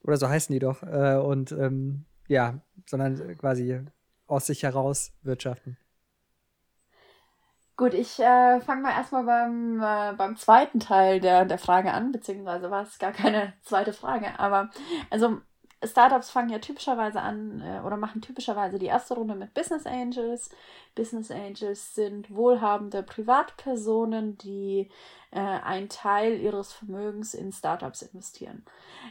[0.03, 0.83] Oder so heißen die doch.
[0.83, 3.81] Äh, und ähm, ja, sondern quasi
[4.27, 5.75] aus sich heraus wirtschaften.
[7.77, 12.11] Gut, ich äh, fange mal erstmal beim, äh, beim zweiten Teil der, der Frage an,
[12.11, 14.39] beziehungsweise war es gar keine zweite Frage.
[14.39, 14.69] Aber
[15.09, 15.41] also
[15.83, 20.49] Startups fangen ja typischerweise an äh, oder machen typischerweise die erste Runde mit Business Angels.
[20.95, 24.89] Business Angels sind wohlhabende Privatpersonen, die
[25.31, 28.65] äh, einen Teil ihres Vermögens in Startups investieren.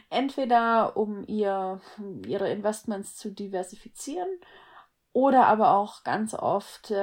[0.09, 1.79] Entweder um ihr,
[2.25, 4.27] ihre Investments zu diversifizieren
[5.17, 6.95] oder aber auch ganz oft, äh,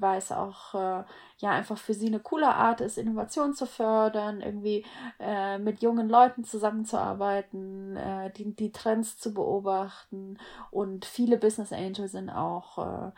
[0.00, 1.04] weil es auch äh,
[1.38, 4.84] ja einfach für sie eine coole Art ist, Innovation zu fördern, irgendwie
[5.20, 10.36] äh, mit jungen Leuten zusammenzuarbeiten, äh, die, die Trends zu beobachten.
[10.72, 13.12] Und viele Business Angels sind auch äh,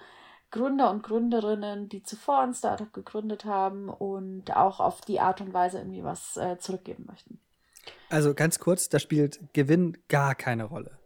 [0.51, 5.55] Gründer und Gründerinnen, die zuvor ein Startup gegründet haben und auch auf die Art und
[5.55, 7.41] Weise irgendwie was äh, zurückgeben möchten.
[8.11, 11.02] Also ganz kurz, da spielt Gewinn gar keine Rolle.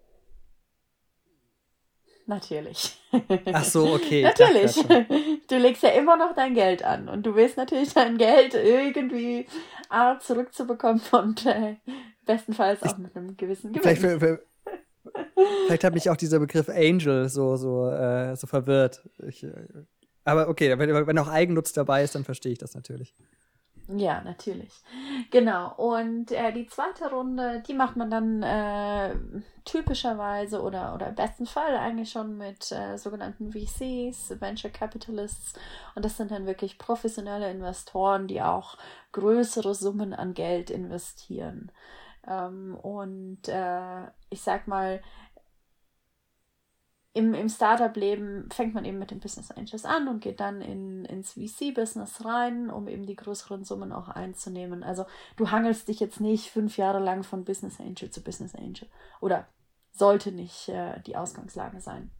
[2.26, 2.98] Natürlich.
[3.52, 4.22] Ach so, okay.
[4.22, 4.76] natürlich.
[5.48, 9.46] Du legst ja immer noch dein Geld an und du willst natürlich dein Geld irgendwie
[9.88, 11.76] Art zurückzubekommen und äh,
[12.24, 13.96] bestenfalls auch mit einem gewissen Gewinn.
[13.96, 14.42] Vielleicht, für,
[15.66, 19.08] vielleicht hat mich auch dieser Begriff Angel so, so, äh, so verwirrt.
[19.28, 19.52] Ich, äh,
[20.24, 23.14] aber okay, wenn, wenn auch Eigennutz dabei ist, dann verstehe ich das natürlich.
[23.88, 24.72] Ja, natürlich.
[25.30, 25.72] Genau.
[25.76, 29.14] Und äh, die zweite Runde, die macht man dann äh,
[29.64, 35.54] typischerweise oder, oder im besten Fall eigentlich schon mit äh, sogenannten VCs, Venture Capitalists.
[35.94, 38.76] Und das sind dann wirklich professionelle Investoren, die auch
[39.12, 41.70] größere Summen an Geld investieren.
[42.26, 45.00] Ähm, und äh, ich sag mal,
[47.16, 51.06] im, im Startup-Leben fängt man eben mit den Business Angels an und geht dann in,
[51.06, 54.82] ins VC-Business rein, um eben die größeren Summen auch einzunehmen.
[54.82, 55.06] Also
[55.36, 58.86] du hangelst dich jetzt nicht fünf Jahre lang von Business Angel zu Business Angel.
[59.22, 59.46] Oder
[59.92, 62.10] sollte nicht äh, die Ausgangslage sein.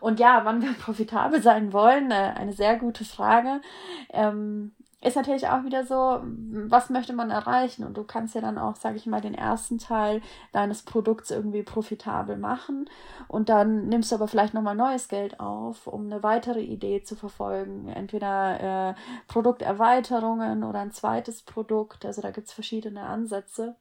[0.00, 3.60] Und ja, wann wir profitabel sein wollen, äh, eine sehr gute Frage.
[4.08, 4.72] Ähm,
[5.02, 7.84] ist natürlich auch wieder so, was möchte man erreichen?
[7.84, 10.20] Und du kannst ja dann auch, sage ich mal, den ersten Teil
[10.52, 12.88] deines Produkts irgendwie profitabel machen.
[13.26, 17.16] Und dann nimmst du aber vielleicht nochmal neues Geld auf, um eine weitere Idee zu
[17.16, 17.88] verfolgen.
[17.88, 18.94] Entweder äh,
[19.26, 22.04] Produkterweiterungen oder ein zweites Produkt.
[22.04, 23.76] Also da gibt es verschiedene Ansätze.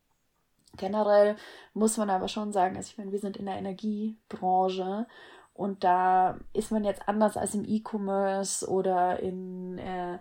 [0.77, 1.35] Generell
[1.73, 5.05] muss man aber schon sagen, also ich meine, wir sind in der Energiebranche
[5.53, 10.19] und da ist man jetzt anders als im E-Commerce oder in äh,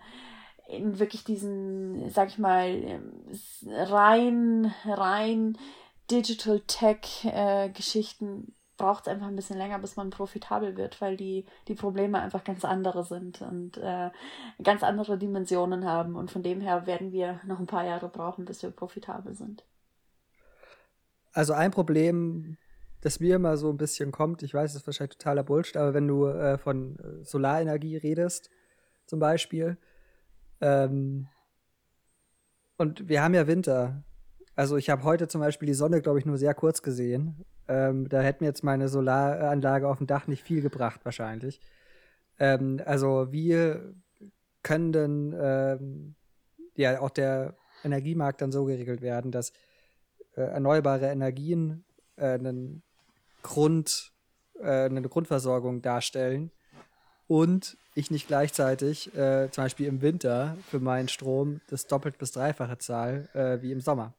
[0.69, 3.13] in wirklich diesen, sag ich mal, ähm,
[3.67, 5.59] rein, rein
[6.11, 11.17] Digital Tech äh, Geschichten braucht es einfach ein bisschen länger, bis man profitabel wird, weil
[11.17, 14.11] die, die Probleme einfach ganz andere sind und äh,
[14.63, 16.15] ganz andere Dimensionen haben.
[16.17, 19.65] Und von dem her werden wir noch ein paar Jahre brauchen, bis wir profitabel sind.
[21.33, 22.57] Also ein Problem,
[23.01, 25.93] das mir immer so ein bisschen kommt, ich weiß, es ist wahrscheinlich totaler Bullshit, aber
[25.93, 28.51] wenn du äh, von äh, Solarenergie redest,
[29.07, 29.77] zum Beispiel,
[30.61, 31.29] ähm,
[32.77, 34.05] und wir haben ja Winter.
[34.55, 37.45] Also ich habe heute zum Beispiel die Sonne, glaube ich, nur sehr kurz gesehen.
[37.69, 41.61] Ähm, da hätte mir jetzt meine Solaranlage auf dem Dach nicht viel gebracht, wahrscheinlich.
[42.39, 43.75] Ähm, also wie
[44.63, 46.15] können denn ähm,
[46.77, 49.53] ja auch der Energiemarkt dann so geregelt werden, dass
[50.37, 51.85] äh, erneuerbare Energien
[52.17, 52.83] äh, einen
[53.43, 54.13] Grund,
[54.61, 56.51] äh, eine Grundversorgung darstellen
[57.29, 62.33] und ich nicht gleichzeitig äh, zum Beispiel im Winter für meinen Strom das doppelt bis
[62.33, 64.13] dreifache zahle äh, wie im Sommer.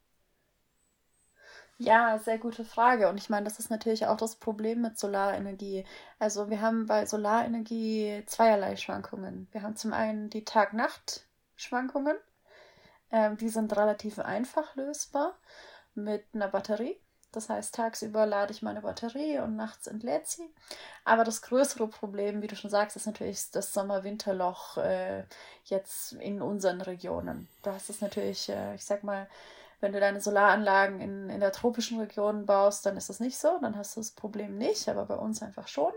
[1.81, 3.07] Ja, sehr gute Frage.
[3.07, 5.85] Und ich meine, das ist natürlich auch das Problem mit Solarenergie.
[6.19, 9.47] Also wir haben bei Solarenergie zweierlei Schwankungen.
[9.51, 12.17] Wir haben zum einen die Tag-Nacht-Schwankungen.
[13.11, 15.37] Ähm, die sind relativ einfach lösbar
[15.95, 16.97] mit einer Batterie.
[17.31, 20.49] Das heißt, tagsüber lade ich meine Batterie und nachts entlädt sie.
[21.05, 25.23] Aber das größere Problem, wie du schon sagst, ist natürlich das Sommer-Winterloch äh,
[25.65, 27.47] jetzt in unseren Regionen.
[27.61, 29.27] Da hast es natürlich, äh, ich sag mal,
[29.79, 33.59] wenn du deine Solaranlagen in, in der tropischen Region baust, dann ist das nicht so,
[33.61, 35.93] dann hast du das Problem nicht, aber bei uns einfach schon.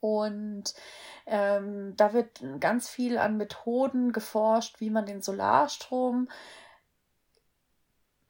[0.00, 0.74] Und
[1.26, 6.28] ähm, da wird ganz viel an Methoden geforscht, wie man den Solarstrom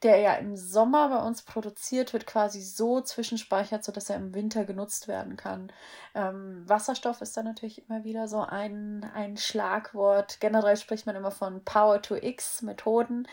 [0.03, 4.65] der ja im Sommer bei uns produziert wird, quasi so zwischenspeichert, sodass er im Winter
[4.65, 5.73] genutzt werden kann.
[6.15, 10.39] Ähm, Wasserstoff ist dann natürlich immer wieder so ein, ein Schlagwort.
[10.41, 13.27] Generell spricht man immer von Power-to-X-Methoden.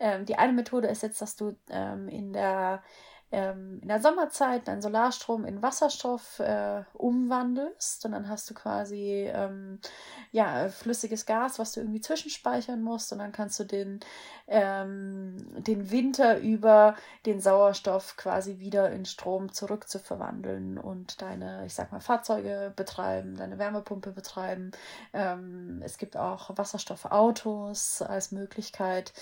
[0.00, 2.82] Ähm, die eine Methode ist jetzt, dass du ähm, in der
[3.32, 9.28] ähm, in der Sommerzeit deinen Solarstrom in Wasserstoff äh, umwandelst und dann hast du quasi
[9.32, 9.80] ähm,
[10.30, 14.00] ja, flüssiges Gas, was du irgendwie zwischenspeichern musst und dann kannst du den,
[14.46, 16.94] ähm, den Winter über
[17.26, 23.58] den Sauerstoff quasi wieder in Strom zurückzuverwandeln und deine, ich sag mal, Fahrzeuge betreiben, deine
[23.58, 24.70] Wärmepumpe betreiben.
[25.12, 29.12] Ähm, es gibt auch Wasserstoffautos als Möglichkeit.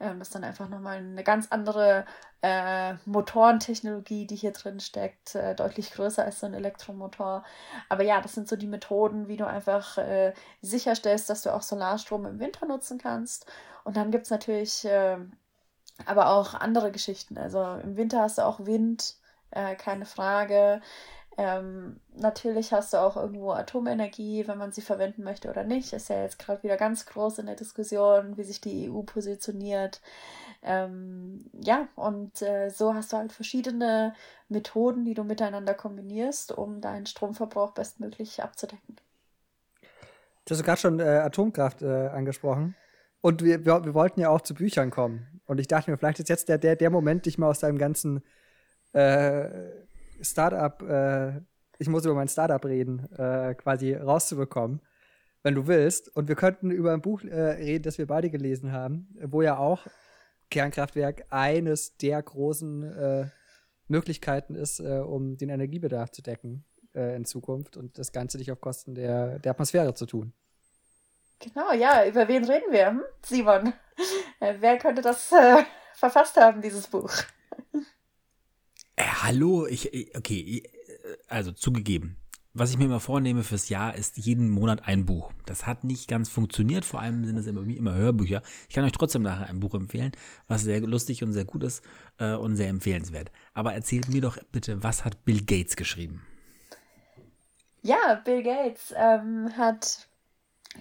[0.00, 2.04] Ähm, das ist dann einfach nochmal eine ganz andere
[2.42, 7.44] äh, Motorentechnologie, die hier drin steckt, äh, deutlich größer als so ein Elektromotor.
[7.88, 11.62] Aber ja, das sind so die Methoden, wie du einfach äh, sicherstellst, dass du auch
[11.62, 13.46] Solarstrom im Winter nutzen kannst.
[13.84, 15.18] Und dann gibt es natürlich äh,
[16.06, 17.38] aber auch andere Geschichten.
[17.38, 19.16] Also im Winter hast du auch Wind,
[19.50, 20.80] äh, keine Frage.
[21.36, 25.92] Ähm, natürlich hast du auch irgendwo Atomenergie, wenn man sie verwenden möchte oder nicht.
[25.92, 30.00] Ist ja jetzt gerade wieder ganz groß in der Diskussion, wie sich die EU positioniert.
[30.62, 34.14] Ähm, ja, und äh, so hast du halt verschiedene
[34.48, 38.96] Methoden, die du miteinander kombinierst, um deinen Stromverbrauch bestmöglich abzudecken.
[40.44, 42.76] Du hast gerade schon äh, Atomkraft äh, angesprochen.
[43.20, 45.40] Und wir, wir, wir, wollten ja auch zu Büchern kommen.
[45.46, 47.78] Und ich dachte mir, vielleicht ist jetzt der, der, der Moment, dich mal aus deinem
[47.78, 48.22] ganzen
[48.92, 49.48] äh,
[50.20, 51.40] Startup, äh,
[51.78, 54.80] ich muss über mein Startup reden, äh, quasi rauszubekommen,
[55.42, 56.14] wenn du willst.
[56.16, 59.58] Und wir könnten über ein Buch äh, reden, das wir beide gelesen haben, wo ja
[59.58, 59.86] auch
[60.50, 63.26] Kernkraftwerk eines der großen äh,
[63.88, 68.52] Möglichkeiten ist, äh, um den Energiebedarf zu decken äh, in Zukunft und das Ganze nicht
[68.52, 70.32] auf Kosten der, der Atmosphäre zu tun.
[71.40, 73.02] Genau, ja, über wen reden wir, hm?
[73.22, 73.72] Simon?
[74.40, 75.32] wer könnte das
[75.94, 77.12] verfasst haben, dieses Buch?
[79.04, 82.16] Äh, hallo, ich, okay, äh, also zugegeben.
[82.56, 85.32] Was ich mir immer vornehme fürs Jahr ist jeden Monat ein Buch.
[85.44, 88.42] Das hat nicht ganz funktioniert, vor allem sind es immer, immer Hörbücher.
[88.68, 90.12] Ich kann euch trotzdem nachher ein Buch empfehlen,
[90.46, 91.84] was sehr lustig und sehr gut ist
[92.18, 93.32] äh, und sehr empfehlenswert.
[93.54, 96.22] Aber erzählt mir doch bitte, was hat Bill Gates geschrieben?
[97.82, 100.08] Ja, Bill Gates ähm, hat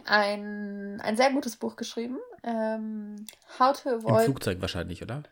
[0.06, 2.20] ein, ein sehr gutes Buch geschrieben.
[2.44, 3.26] Ähm,
[3.60, 4.20] How to Avoid.
[4.20, 5.24] Im Flugzeug wahrscheinlich, oder?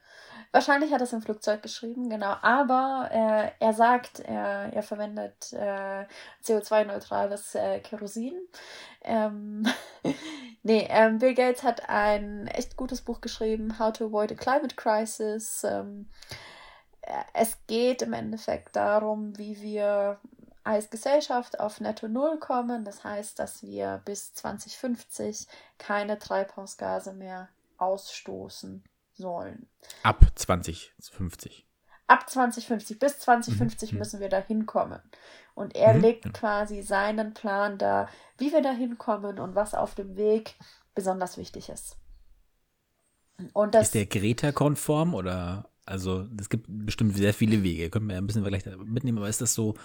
[0.54, 2.36] Wahrscheinlich hat er es im Flugzeug geschrieben, genau.
[2.42, 6.06] Aber äh, er sagt, er, er verwendet äh,
[6.44, 8.34] CO2-neutrales äh, Kerosin.
[9.02, 9.66] Ähm,
[10.64, 14.76] nee, ähm, Bill Gates hat ein echt gutes Buch geschrieben, How to Avoid a Climate
[14.76, 15.64] Crisis.
[15.64, 16.10] Ähm,
[17.02, 20.20] äh, es geht im Endeffekt darum, wie wir
[20.66, 22.84] als Gesellschaft auf Netto Null kommen.
[22.84, 25.48] Das heißt, dass wir bis 2050
[25.78, 27.48] keine Treibhausgase mehr
[27.78, 28.84] ausstoßen
[29.22, 29.68] sollen.
[30.04, 31.68] Ab 2050.
[32.08, 34.00] Ab 2050, bis 2050 mhm.
[34.00, 35.00] müssen wir da hinkommen.
[35.54, 36.02] Und er mhm.
[36.02, 40.56] legt quasi seinen Plan da, wie wir da hinkommen und was auf dem Weg
[40.94, 41.98] besonders wichtig ist.
[43.54, 48.18] Und das, ist der Greta-konform oder Also es gibt bestimmt sehr viele Wege, können wir
[48.18, 49.76] ein bisschen vielleicht mitnehmen, aber ist das so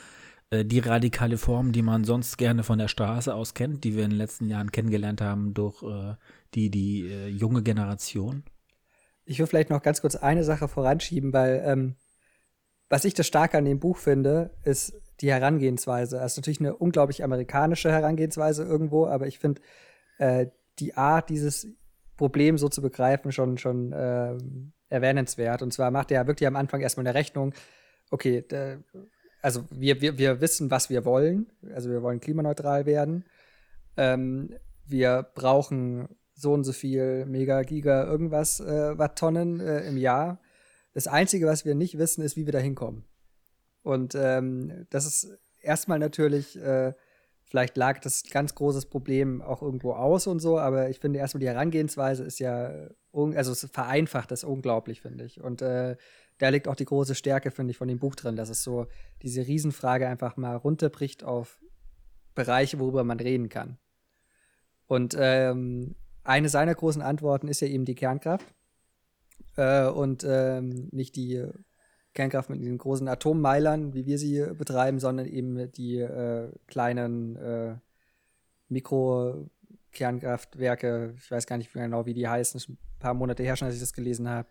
[0.51, 4.05] äh, die radikale Form, die man sonst gerne von der Straße aus kennt, die wir
[4.05, 6.15] in den letzten Jahren kennengelernt haben durch äh,
[6.55, 8.45] die, die äh, junge Generation?
[9.27, 11.97] Ich will vielleicht noch ganz kurz eine Sache voranschieben, weil ähm,
[12.89, 16.19] was ich das Starke an dem Buch finde, ist die Herangehensweise.
[16.19, 19.61] Es ist natürlich eine unglaublich amerikanische Herangehensweise irgendwo, aber ich finde
[20.19, 20.47] äh,
[20.79, 21.67] die Art, dieses
[22.17, 24.37] Problem so zu begreifen, schon, schon äh,
[24.89, 25.63] erwähnenswert.
[25.63, 27.53] Und zwar macht er wirklich am Anfang erstmal eine Rechnung,
[28.11, 28.77] okay, da,
[29.43, 31.53] also wir, wir, wir wissen, was wir wollen.
[31.75, 33.25] Also wir wollen klimaneutral werden.
[33.97, 34.57] Ähm,
[34.87, 40.41] wir brauchen so und so viel Mega, Giga, irgendwas äh, Watttonnen äh, im Jahr.
[40.93, 43.05] Das Einzige, was wir nicht wissen, ist, wie wir da hinkommen.
[43.83, 46.93] Und ähm, das ist erstmal natürlich, äh,
[47.45, 51.41] vielleicht lag das ganz großes Problem auch irgendwo aus und so, aber ich finde erstmal
[51.41, 55.41] die Herangehensweise ist ja, also es vereinfacht das unglaublich, finde ich.
[55.41, 55.97] Und äh,
[56.39, 58.87] da liegt auch die große Stärke, finde ich, von dem Buch drin, dass es so
[59.23, 61.61] diese Riesenfrage einfach mal runterbricht auf
[62.35, 63.79] Bereiche, worüber man reden kann.
[64.87, 65.95] Und ähm,
[66.27, 68.47] eine seiner großen Antworten ist ja eben die Kernkraft.
[69.57, 71.47] Äh, und ähm, nicht die
[72.15, 77.77] Kernkraft mit den großen Atommeilern, wie wir sie betreiben, sondern eben die äh, kleinen äh,
[78.69, 81.15] Mikro-Kernkraftwerke.
[81.17, 82.59] Ich weiß gar nicht genau, wie die heißen.
[82.59, 84.49] Ist ein paar Monate her schon, als ich das gelesen habe.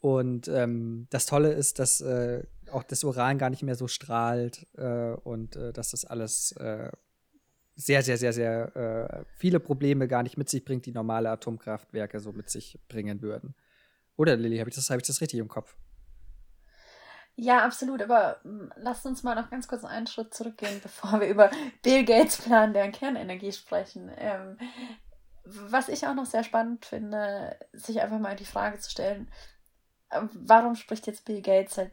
[0.00, 4.66] Und ähm, das Tolle ist, dass äh, auch das Uran gar nicht mehr so strahlt
[4.76, 6.90] äh, und äh, dass das alles äh,
[7.76, 12.20] sehr, sehr, sehr, sehr äh, viele Probleme gar nicht mit sich bringt, die normale Atomkraftwerke
[12.20, 13.54] so mit sich bringen würden.
[14.16, 15.76] Oder Lilly, habe ich, das, hab ich das richtig im Kopf?
[17.34, 18.00] Ja, absolut.
[18.00, 21.50] Aber hm, lasst uns mal noch ganz kurz einen Schritt zurückgehen, bevor wir über
[21.82, 24.10] Bill Gates Plan der Kernenergie sprechen.
[24.16, 24.56] Ähm,
[25.44, 29.30] was ich auch noch sehr spannend finde, sich einfach mal die Frage zu stellen,
[30.32, 31.92] warum spricht jetzt Bill Gates seit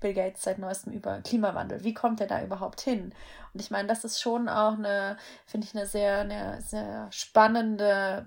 [0.00, 1.84] Bill Gates seit neuestem über Klimawandel.
[1.84, 3.14] Wie kommt er da überhaupt hin?
[3.52, 8.26] Und ich meine, das ist schon auch eine, finde ich, eine sehr, eine sehr spannende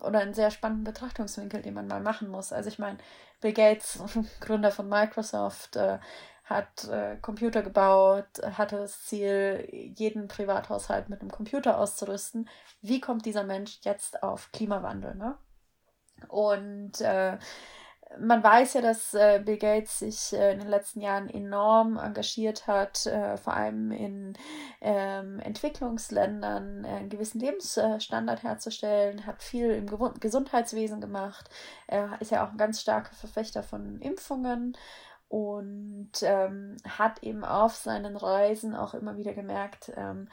[0.00, 2.52] oder ein sehr spannenden Betrachtungswinkel, den man mal machen muss.
[2.52, 2.98] Also ich meine,
[3.40, 4.00] Bill Gates,
[4.40, 5.98] Gründer von Microsoft, äh,
[6.44, 8.26] hat äh, Computer gebaut,
[8.56, 12.48] hatte das Ziel, jeden Privathaushalt mit einem Computer auszurüsten.
[12.82, 15.16] Wie kommt dieser Mensch jetzt auf Klimawandel?
[15.16, 15.36] Ne?
[16.28, 17.36] Und äh,
[18.18, 22.66] man weiß ja, dass äh, Bill Gates sich äh, in den letzten Jahren enorm engagiert
[22.66, 24.34] hat, äh, vor allem in
[24.80, 31.50] ähm, Entwicklungsländern äh, einen gewissen Lebensstandard herzustellen, hat viel im Ge Gesundheitswesen gemacht,
[31.86, 34.76] er ist ja auch ein ganz starker Verfechter von Impfungen
[35.28, 40.28] und ähm, hat eben auf seinen Reisen auch immer wieder gemerkt, ähm,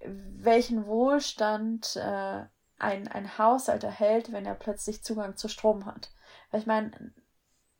[0.00, 2.44] welchen Wohlstand äh,
[2.78, 6.10] ein, ein Haushalt erhält, wenn er plötzlich Zugang zu Strom hat.
[6.52, 6.92] Weil ich meine,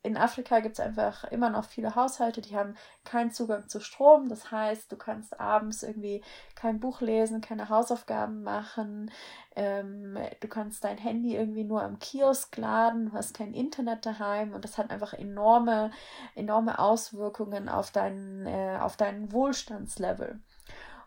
[0.05, 4.29] in Afrika gibt es einfach immer noch viele Haushalte, die haben keinen Zugang zu Strom.
[4.29, 6.23] Das heißt, du kannst abends irgendwie
[6.57, 9.12] kein Buch lesen, keine Hausaufgaben machen.
[9.55, 14.55] Ähm, du kannst dein Handy irgendwie nur am Kiosk laden, du hast kein Internet daheim
[14.55, 15.93] und das hat einfach enorme,
[16.35, 20.41] enorme Auswirkungen auf deinen, äh, auf deinen Wohlstandslevel.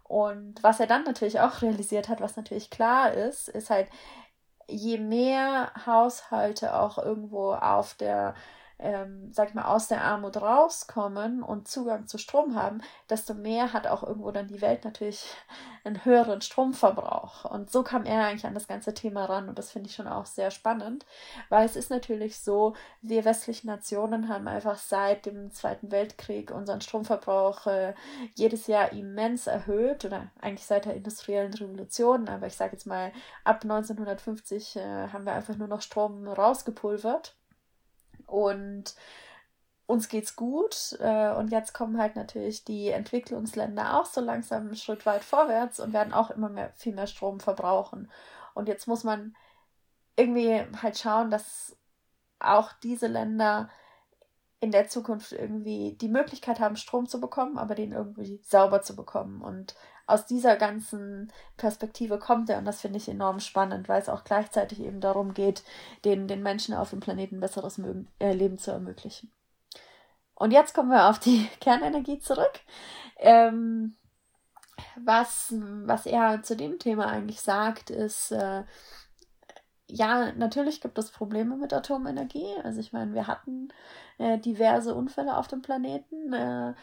[0.07, 3.89] Und was er dann natürlich auch realisiert hat, was natürlich klar ist, ist halt,
[4.68, 8.36] je mehr Haushalte auch irgendwo auf der
[8.80, 13.73] ähm, sag ich mal, aus der Armut rauskommen und Zugang zu Strom haben, desto mehr
[13.73, 15.26] hat auch irgendwo dann die Welt natürlich
[15.84, 17.45] einen höheren Stromverbrauch.
[17.45, 20.07] Und so kam er eigentlich an das ganze Thema ran und das finde ich schon
[20.07, 21.05] auch sehr spannend,
[21.49, 26.82] weil es ist natürlich so, wir westlichen Nationen haben einfach seit dem Zweiten Weltkrieg unseren
[26.82, 27.93] Stromverbrauch äh,
[28.36, 33.11] jedes Jahr immens erhöht oder eigentlich seit der industriellen Revolution, aber ich sage jetzt mal,
[33.43, 37.36] ab 1950 äh, haben wir einfach nur noch Strom rausgepulvert.
[38.28, 38.95] Und
[39.88, 44.76] uns geht's gut äh, und jetzt kommen halt natürlich die Entwicklungsländer auch so langsam einen
[44.76, 48.11] Schritt weit vorwärts und werden auch immer mehr viel mehr Strom verbrauchen.
[48.55, 49.36] Und jetzt muss man
[50.15, 51.78] irgendwie halt schauen, dass
[52.39, 53.69] auch diese Länder
[54.59, 58.95] in der Zukunft irgendwie die Möglichkeit haben, Strom zu bekommen, aber den irgendwie sauber zu
[58.95, 59.41] bekommen.
[59.41, 59.76] Und
[60.07, 64.23] aus dieser ganzen Perspektive kommt er und das finde ich enorm spannend, weil es auch
[64.23, 65.63] gleichzeitig eben darum geht,
[66.03, 69.31] den, den Menschen auf dem Planeten besseres Mögen, äh, Leben zu ermöglichen.
[70.35, 72.59] Und jetzt kommen wir auf die Kernenergie zurück.
[73.17, 73.95] Ähm,
[74.97, 75.53] was,
[75.85, 78.63] was er zu dem Thema eigentlich sagt, ist, äh,
[79.87, 82.53] ja, natürlich gibt es Probleme mit Atomenergie.
[82.63, 83.69] Also ich meine, wir hatten
[84.17, 86.33] äh, diverse Unfälle auf dem Planeten.
[86.33, 86.73] Äh,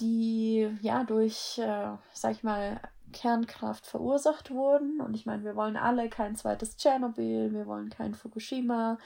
[0.00, 2.80] die ja durch, äh, sag ich mal,
[3.12, 5.00] Kernkraft verursacht wurden.
[5.00, 8.98] Und ich meine, wir wollen alle kein zweites Tschernobyl, wir wollen kein Fukushima.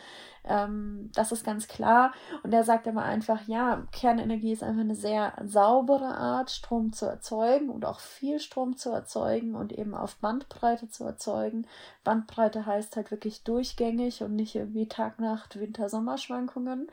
[0.44, 2.12] Ähm, das ist ganz klar.
[2.42, 7.06] Und er sagt immer einfach, ja, Kernenergie ist einfach eine sehr saubere Art, Strom zu
[7.06, 11.66] erzeugen und auch viel Strom zu erzeugen und eben auf Bandbreite zu erzeugen.
[12.04, 16.88] Bandbreite heißt halt wirklich durchgängig und nicht irgendwie Tag-Nacht, Winter-Sommer-Schwankungen.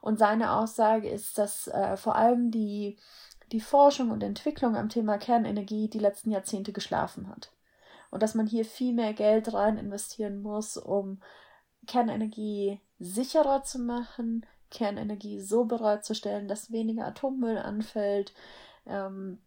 [0.00, 2.98] Und seine Aussage ist, dass äh, vor allem die
[3.52, 7.52] die Forschung und Entwicklung am Thema Kernenergie die letzten Jahrzehnte geschlafen hat.
[8.10, 11.20] Und dass man hier viel mehr Geld rein investieren muss, um
[11.86, 18.32] Kernenergie sicherer zu machen, Kernenergie so bereitzustellen, dass weniger Atommüll anfällt.
[18.86, 19.38] Ähm,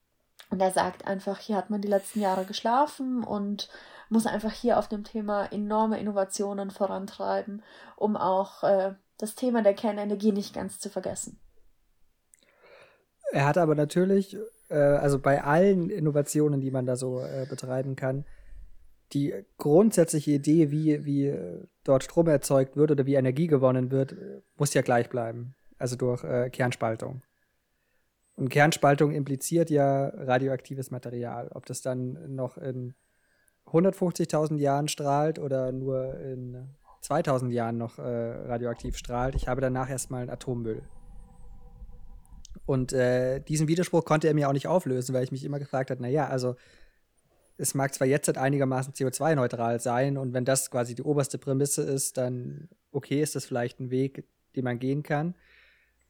[0.52, 3.70] und er sagt einfach, hier hat man die letzten Jahre geschlafen und
[4.10, 7.64] muss einfach hier auf dem Thema enorme Innovationen vorantreiben,
[7.96, 11.40] um auch äh, das Thema der Kernenergie nicht ganz zu vergessen.
[13.36, 14.38] Er hat aber natürlich,
[14.70, 18.24] äh, also bei allen Innovationen, die man da so äh, betreiben kann,
[19.12, 21.38] die grundsätzliche Idee, wie, wie
[21.84, 24.16] dort Strom erzeugt wird oder wie Energie gewonnen wird,
[24.56, 25.54] muss ja gleich bleiben.
[25.78, 27.24] Also durch äh, Kernspaltung.
[28.38, 31.50] Und Kernspaltung impliziert ja radioaktives Material.
[31.54, 32.94] Ob das dann noch in
[33.66, 36.70] 150.000 Jahren strahlt oder nur in
[37.02, 39.36] 2000 Jahren noch äh, radioaktiv strahlt.
[39.36, 40.84] Ich habe danach erstmal einen Atommüll.
[42.66, 45.92] Und äh, diesen Widerspruch konnte er mir auch nicht auflösen, weil ich mich immer gefragt
[45.92, 46.56] habe, naja, also
[47.58, 51.84] es mag zwar jetzt halt einigermaßen CO2-neutral sein und wenn das quasi die oberste Prämisse
[51.84, 55.36] ist, dann okay, ist das vielleicht ein Weg, den man gehen kann.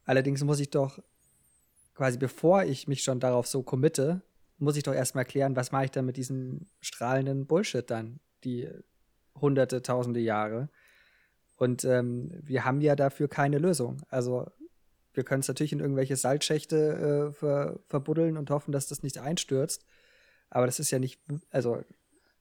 [0.04, 0.98] Allerdings muss ich doch
[1.94, 4.22] quasi bevor ich mich schon darauf so committe,
[4.58, 8.68] muss ich doch erstmal klären, was mache ich dann mit diesem strahlenden Bullshit dann, die
[9.34, 10.68] hunderte, tausende Jahre.
[11.56, 14.02] Und ähm, wir haben ja dafür keine Lösung.
[14.08, 14.46] Also
[15.16, 19.18] wir können es natürlich in irgendwelche Salzschächte äh, ver verbuddeln und hoffen, dass das nicht
[19.18, 19.84] einstürzt.
[20.50, 21.82] Aber das ist ja nicht, also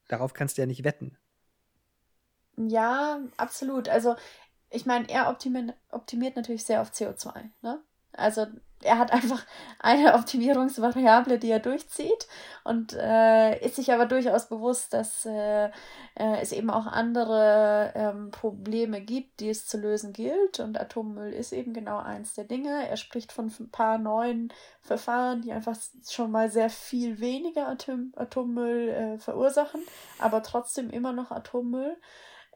[0.08, 1.18] darauf kannst du ja nicht wetten.
[2.58, 3.90] Ja, absolut.
[3.90, 4.16] Also
[4.70, 7.50] ich meine, er optimiert, optimiert natürlich sehr auf CO2.
[7.62, 7.82] Ne?
[8.14, 8.48] Also
[8.82, 9.44] er hat einfach
[9.80, 12.28] eine Optimierungsvariable, die er durchzieht
[12.64, 18.32] und äh, ist sich aber durchaus bewusst, dass äh, äh, es eben auch andere ähm,
[18.32, 20.60] Probleme gibt, die es zu lösen gilt.
[20.60, 22.88] Und Atommüll ist eben genau eins der Dinge.
[22.88, 24.52] Er spricht von ein paar neuen
[24.82, 29.82] Verfahren, die einfach schon mal sehr viel weniger Atom Atommüll äh, verursachen,
[30.20, 31.98] aber trotzdem immer noch Atommüll.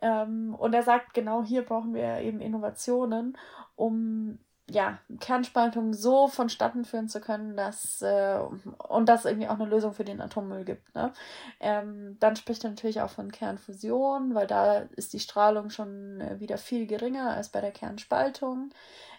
[0.01, 3.37] Ähm, und er sagt, genau hier brauchen wir eben Innovationen,
[3.75, 4.39] um
[4.71, 8.39] ja, Kernspaltung so vonstatten führen zu können, dass äh,
[8.87, 10.93] und das irgendwie auch eine Lösung für den Atommüll gibt.
[10.95, 11.11] Ne?
[11.59, 16.39] Ähm, dann spricht er natürlich auch von Kernfusion, weil da ist die Strahlung schon äh,
[16.39, 18.71] wieder viel geringer als bei der Kernspaltung.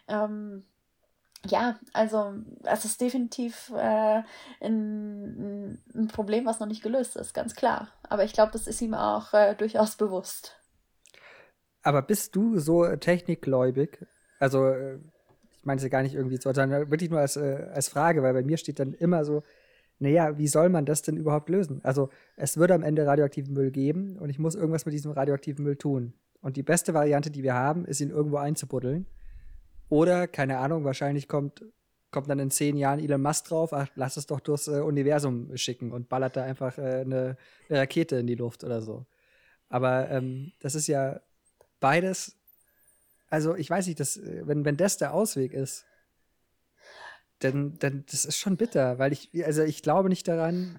[0.08, 0.64] Ähm,
[1.46, 2.34] ja, also
[2.64, 4.22] es ist definitiv äh,
[4.60, 7.88] ein, ein, Problem, was noch nicht gelöst ist, ganz klar.
[8.02, 10.60] Aber ich glaube, das ist ihm auch äh, durchaus bewusst.
[11.82, 14.06] Aber bist du so technikgläubig?
[14.38, 14.98] Also äh,
[15.60, 18.22] ich meine es ja gar nicht irgendwie so, sondern wirklich nur als, äh, als Frage,
[18.22, 19.42] weil bei mir steht dann immer so,
[19.98, 21.80] naja, wie soll man das denn überhaupt lösen?
[21.84, 25.62] Also es wird am Ende radioaktiven Müll geben und ich muss irgendwas mit diesem radioaktiven
[25.62, 26.14] Müll tun.
[26.40, 29.06] Und die beste Variante, die wir haben, ist ihn irgendwo einzubuddeln.
[29.90, 31.62] Oder, keine Ahnung, wahrscheinlich kommt,
[32.10, 35.54] kommt dann in zehn Jahren Elon Musk drauf, ach, lass es doch durchs äh, Universum
[35.58, 37.36] schicken und ballert da einfach äh, eine,
[37.68, 39.04] eine, Rakete in die Luft oder so.
[39.68, 41.20] Aber ähm, das ist ja
[41.78, 42.39] beides
[43.30, 45.86] also ich weiß nicht, das, äh, wenn, wenn das der Ausweg ist,
[47.38, 50.78] dann, dann das ist schon bitter, weil ich, also ich glaube nicht daran,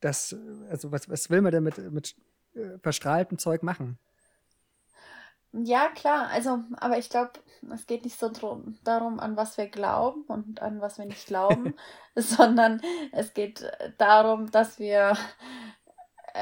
[0.00, 0.36] dass,
[0.70, 2.14] also was, was will man denn mit, mit
[2.54, 3.98] äh, verstrahltem Zeug machen?
[5.52, 7.32] Ja, klar, also, aber ich glaube,
[7.72, 11.26] es geht nicht so drum, darum, an was wir glauben und an was wir nicht
[11.26, 11.74] glauben,
[12.14, 12.82] sondern
[13.12, 13.64] es geht
[13.96, 15.16] darum, dass wir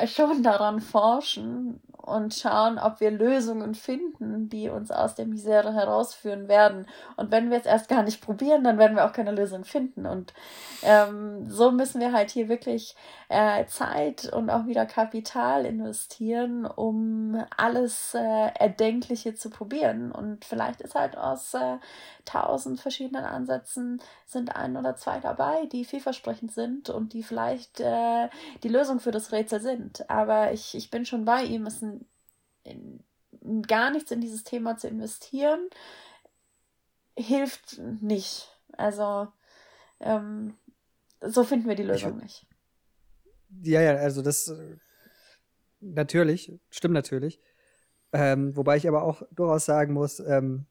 [0.07, 6.48] schon daran forschen und schauen, ob wir Lösungen finden, die uns aus der Misere herausführen
[6.48, 6.86] werden.
[7.16, 10.07] Und wenn wir es erst gar nicht probieren, dann werden wir auch keine Lösung finden.
[10.07, 10.34] Und
[10.82, 12.94] ähm, so müssen wir halt hier wirklich
[13.28, 20.12] äh, Zeit und auch wieder Kapital investieren, um alles äh, Erdenkliche zu probieren.
[20.12, 21.78] Und vielleicht ist halt aus äh,
[22.24, 28.28] tausend verschiedenen Ansätzen sind ein oder zwei dabei, die vielversprechend sind und die vielleicht äh,
[28.62, 30.09] die Lösung für das Rätsel sind.
[30.11, 31.93] Aber ich, ich bin schon bei ihm, es in,
[32.64, 33.04] in
[33.62, 35.68] gar nichts in dieses Thema zu investieren,
[37.16, 38.48] hilft nicht.
[38.72, 39.28] Also
[40.00, 40.54] ähm,
[41.20, 42.46] so finden wir die Lösung ich, nicht.
[43.62, 44.76] Ja, ja, also das äh,
[45.80, 47.40] natürlich, stimmt natürlich.
[48.12, 50.66] Ähm, wobei ich aber auch durchaus sagen muss, ähm,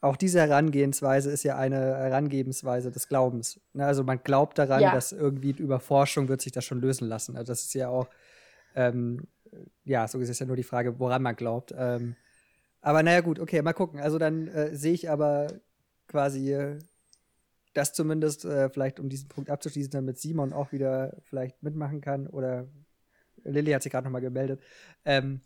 [0.00, 3.60] auch diese Herangehensweise ist ja eine Herangehensweise des Glaubens.
[3.72, 3.86] Ne?
[3.86, 4.92] Also man glaubt daran, ja.
[4.92, 7.36] dass irgendwie über Forschung wird sich das schon lösen lassen.
[7.36, 8.08] Also das ist ja auch,
[8.74, 9.26] ähm,
[9.84, 11.74] ja, so ist es ja nur die Frage, woran man glaubt.
[11.76, 12.16] Ähm,
[12.80, 14.00] aber naja, gut, okay, mal gucken.
[14.00, 15.48] Also dann äh, sehe ich aber
[16.06, 16.78] quasi äh,
[17.72, 22.26] das zumindest, äh, vielleicht um diesen Punkt abzuschließen, damit Simon auch wieder vielleicht mitmachen kann.
[22.26, 22.68] Oder
[23.42, 24.60] Lilly hat sich gerade nochmal gemeldet.
[25.04, 25.40] Ähm,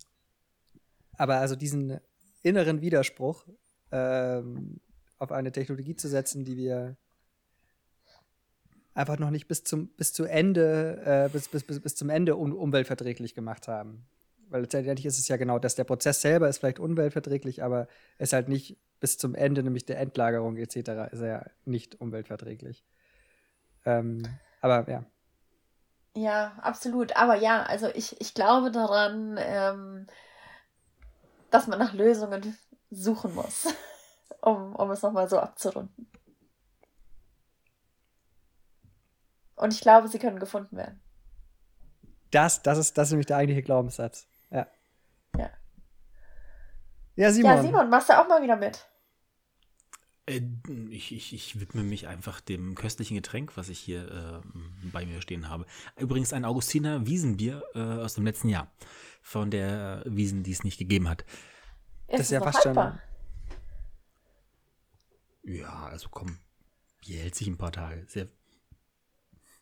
[1.16, 1.98] aber also diesen
[2.42, 3.46] inneren Widerspruch
[3.90, 4.80] ähm,
[5.18, 6.96] auf eine Technologie zu setzen, die wir
[8.99, 12.36] einfach noch nicht bis zum, bis zu Ende, äh, bis, bis, bis, bis zum Ende
[12.36, 14.07] un umweltverträglich gemacht haben
[14.51, 15.74] weil letztendlich ist es ja genau das.
[15.74, 17.88] Der Prozess selber ist vielleicht umweltverträglich, aber
[18.18, 20.76] ist halt nicht bis zum Ende, nämlich der Endlagerung etc.,
[21.12, 22.84] ist er ja nicht umweltverträglich.
[23.84, 24.22] Ähm,
[24.61, 25.05] aber ja.
[26.16, 27.16] Ja, absolut.
[27.16, 30.07] Aber ja, also ich, ich glaube daran, ähm,
[31.51, 32.57] dass man nach Lösungen
[32.90, 33.68] suchen muss,
[34.40, 36.09] um, um es nochmal so abzurunden.
[39.59, 41.00] Und ich glaube, sie können gefunden werden.
[42.30, 44.28] Das, das, ist, das ist nämlich der eigentliche Glaubenssatz.
[44.50, 44.66] Ja.
[45.36, 45.50] Ja.
[47.16, 47.56] Ja, Simon.
[47.56, 48.86] Ja, Simon, machst du auch mal wieder mit?
[50.26, 50.42] Äh,
[50.90, 54.48] ich, ich, ich widme mich einfach dem köstlichen Getränk, was ich hier äh,
[54.92, 55.66] bei mir stehen habe.
[55.96, 58.70] Übrigens ein Augustiner Wiesenbier äh, aus dem letzten Jahr.
[59.22, 61.22] Von der Wiesen, die es nicht gegeben hat.
[61.22, 63.00] Ist das ist ja fast haltbar?
[65.44, 65.56] schon.
[65.56, 66.38] Ja, also komm.
[67.00, 68.04] Bier hält sich ein paar Tage.
[68.06, 68.28] Sehr,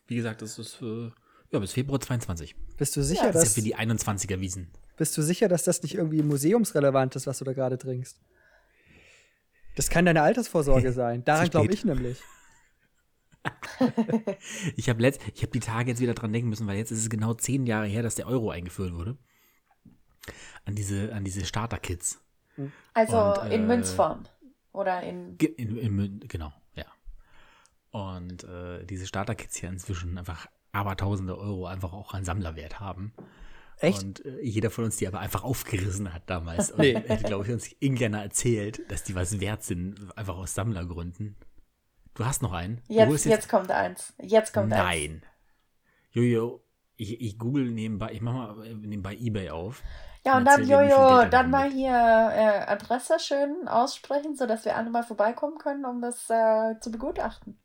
[0.07, 1.11] wie gesagt, das ist äh,
[1.51, 2.55] ja, bis Februar 22.
[2.77, 3.41] Bist du sicher, ja, das dass.
[3.41, 4.67] Das ist ja für die 21er Wiesen.
[4.97, 8.19] Bist du sicher, dass das nicht irgendwie museumsrelevant ist, was du da gerade trinkst?
[9.75, 11.23] Das kann deine Altersvorsorge sein.
[11.23, 12.19] Daran glaube ich nämlich.
[14.75, 17.33] ich habe hab die Tage jetzt wieder dran denken müssen, weil jetzt ist es genau
[17.33, 19.17] zehn Jahre her, dass der Euro eingeführt wurde.
[20.65, 22.19] An diese, an diese Starter-Kits.
[22.93, 24.23] Also Und, in äh, Münzform.
[24.73, 25.37] Oder in.
[25.37, 26.51] in, in genau.
[27.97, 33.11] Und äh, diese Starter-Kits hier inzwischen einfach abertausende Euro einfach auch an Sammlerwert haben.
[33.79, 34.03] Echt?
[34.03, 36.69] Und äh, jeder von uns die aber einfach aufgerissen hat damals.
[36.71, 36.93] Und nee.
[36.93, 41.37] hätte, glaube ich, uns irgendeiner erzählt, dass die was wert sind, einfach aus Sammlergründen.
[42.13, 42.81] Du hast noch einen?
[42.87, 44.13] Jetzt, jetzt, jetzt, kommt eins.
[44.21, 44.81] Jetzt kommt Nein.
[44.81, 45.09] eins.
[45.09, 45.21] Nein.
[46.11, 46.63] Jojo,
[46.97, 49.81] ich, ich google nebenbei, ich mache mal nebenbei Ebay auf.
[50.23, 55.03] Ja, und dann, Jojo, dann mal hier äh, Adresse schön aussprechen, sodass wir alle mal
[55.03, 57.59] vorbeikommen können, um das äh, zu begutachten.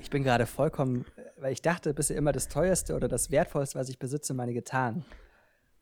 [0.00, 1.04] Ich bin gerade vollkommen,
[1.36, 5.04] weil ich dachte bisher immer das teuerste oder das wertvollste, was ich besitze, meine Gitarren.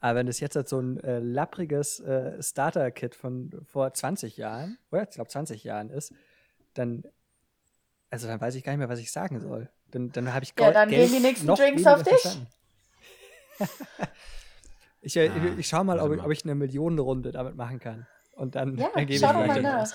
[0.01, 4.79] Aber wenn das jetzt halt so ein äh, lappriges äh, Starter-Kit von vor 20 Jahren,
[4.91, 6.13] oder ich glaube 20 Jahren ist,
[6.75, 7.05] dann,
[8.11, 9.71] also dann weiß ich gar nicht mehr, was ich sagen soll.
[9.93, 12.41] Dann, dann habe ich Ja, dann Geld gehen die nächsten Drinks auf dich.
[15.03, 18.09] ich, äh, ich, ich schaue mal, ob ich, ob ich eine Millionenrunde damit machen kann.
[18.35, 19.93] Und dann, ja, dann gebe ich mal nach.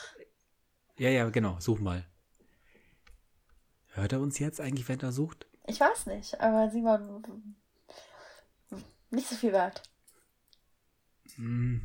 [0.97, 2.05] Ja, ja, genau, such mal.
[3.97, 5.47] Hört er uns jetzt eigentlich, wenn er sucht?
[5.65, 7.55] Ich weiß nicht, aber Simon,
[9.09, 9.81] nicht so viel wert.
[11.35, 11.77] Mm,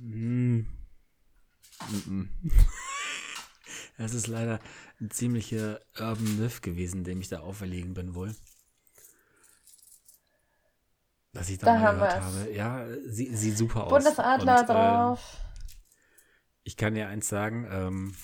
[0.00, 0.66] mm,
[2.06, 2.28] mm,
[3.98, 4.60] das ist leider
[4.98, 8.34] ein ziemlicher Urban Myth gewesen, dem ich da auferlegen bin wohl.
[11.34, 12.50] Dass ich da, da mal gehört habe.
[12.54, 13.90] Ja, sie, sieht super aus.
[13.90, 15.36] Bundesadler Und, drauf.
[15.36, 15.68] Äh,
[16.62, 18.14] ich kann dir eins sagen, ähm,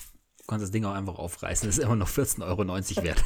[0.49, 1.67] kannst das Ding auch einfach aufreißen.
[1.67, 2.67] Das ist immer noch 14,90 Euro
[3.03, 3.23] wert.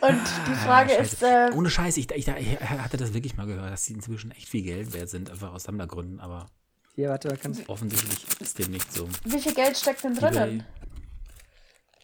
[0.00, 1.22] Und die Frage ah, ist.
[1.22, 4.48] Äh, Ohne Scheiß, ich, ich, ich, hatte das wirklich mal gehört, dass sie inzwischen echt
[4.48, 6.46] viel Geld wert sind, einfach aus Sammlergründen, aber.
[6.94, 9.08] Hier, warte, kannst Offensichtlich ist dem nicht so.
[9.24, 10.64] Wie viel Geld steckt denn drinnen?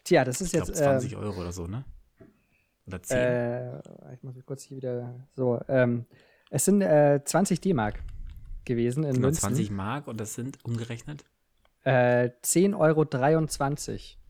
[0.05, 0.69] Tja, das ist jetzt.
[0.69, 1.85] Ich glaub, 20 äh, Euro oder so, ne?
[2.87, 3.17] Oder 10.
[3.17, 3.79] Äh,
[4.15, 5.15] ich muss kurz hier wieder.
[5.35, 6.05] So, ähm,
[6.51, 8.03] es sind äh, 20 D-Mark
[8.65, 9.41] gewesen in genau, Münzen.
[9.41, 11.25] 20 Mark und das sind umgerechnet?
[11.85, 14.25] Äh, 10,23 Euro.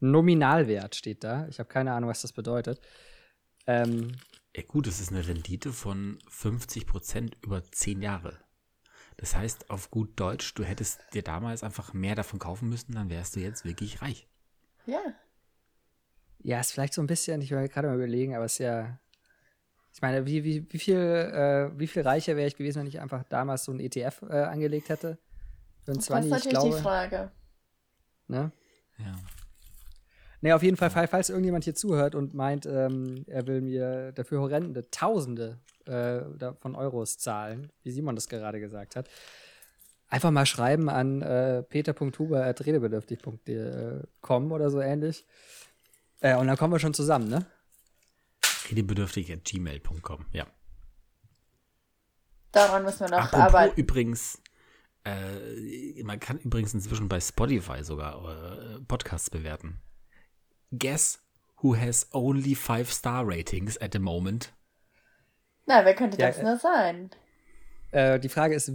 [0.00, 1.46] Nominalwert steht da.
[1.48, 2.80] Ich habe keine Ahnung, was das bedeutet.
[3.66, 4.12] Ähm,
[4.54, 8.38] ja, gut, es ist eine Rendite von 50 Prozent über 10 Jahre.
[9.16, 13.08] Das heißt, auf gut Deutsch, du hättest dir damals einfach mehr davon kaufen müssen, dann
[13.08, 14.28] wärst du jetzt wirklich reich.
[14.84, 15.00] Ja.
[16.42, 18.98] Ja, ist vielleicht so ein bisschen, ich will gerade mal überlegen, aber es ist ja.
[19.92, 23.00] Ich meine, wie, wie, wie, viel, äh, wie viel reicher wäre ich gewesen, wenn ich
[23.00, 25.18] einfach damals so ein ETF äh, angelegt hätte?
[25.94, 27.30] 20, das ist natürlich glaube, die Frage.
[28.28, 28.52] Ne?
[28.98, 29.14] Ja.
[30.42, 34.40] Ne, auf jeden Fall, falls irgendjemand hier zuhört und meint, ähm, er will mir dafür
[34.40, 36.20] horrende Tausende äh,
[36.60, 39.08] von Euros zahlen, wie Simon das gerade gesagt hat,
[40.08, 45.26] einfach mal schreiben an äh, peter.huber.redebedürftig.com oder so ähnlich.
[46.20, 47.44] Äh, und dann kommen wir schon zusammen, ne?
[48.70, 50.46] Redebedürftig.gmail.com, ja.
[52.52, 53.80] Daran müssen wir noch Apropos arbeiten.
[53.80, 54.40] Übrigens,
[55.06, 59.78] Äh, man kann übrigens inzwischen bei Spotify sogar äh, Podcasts bewerten.
[60.72, 61.20] Guess
[61.62, 64.52] who has only five star ratings at the moment?
[65.66, 67.10] Na, wer könnte ja, das nur sein?
[67.92, 68.72] Äh, die Frage ist,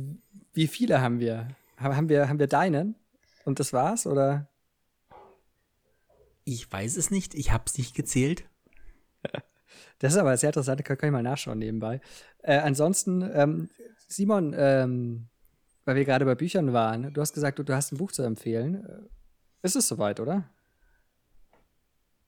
[0.53, 1.49] wie viele haben wir?
[1.77, 2.95] Haben wir, haben wir deinen?
[3.43, 4.47] Und das war's, oder?
[6.45, 7.33] Ich weiß es nicht.
[7.33, 8.45] Ich habe es nicht gezählt.
[9.99, 10.83] Das ist aber sehr interessant.
[10.83, 12.01] Kann, kann ich mal nachschauen nebenbei.
[12.39, 13.69] Äh, ansonsten, ähm,
[14.07, 15.29] Simon, ähm,
[15.85, 18.23] weil wir gerade bei Büchern waren, du hast gesagt, du, du hast ein Buch zu
[18.23, 18.85] empfehlen.
[18.85, 18.99] Äh,
[19.63, 20.49] ist es soweit, oder?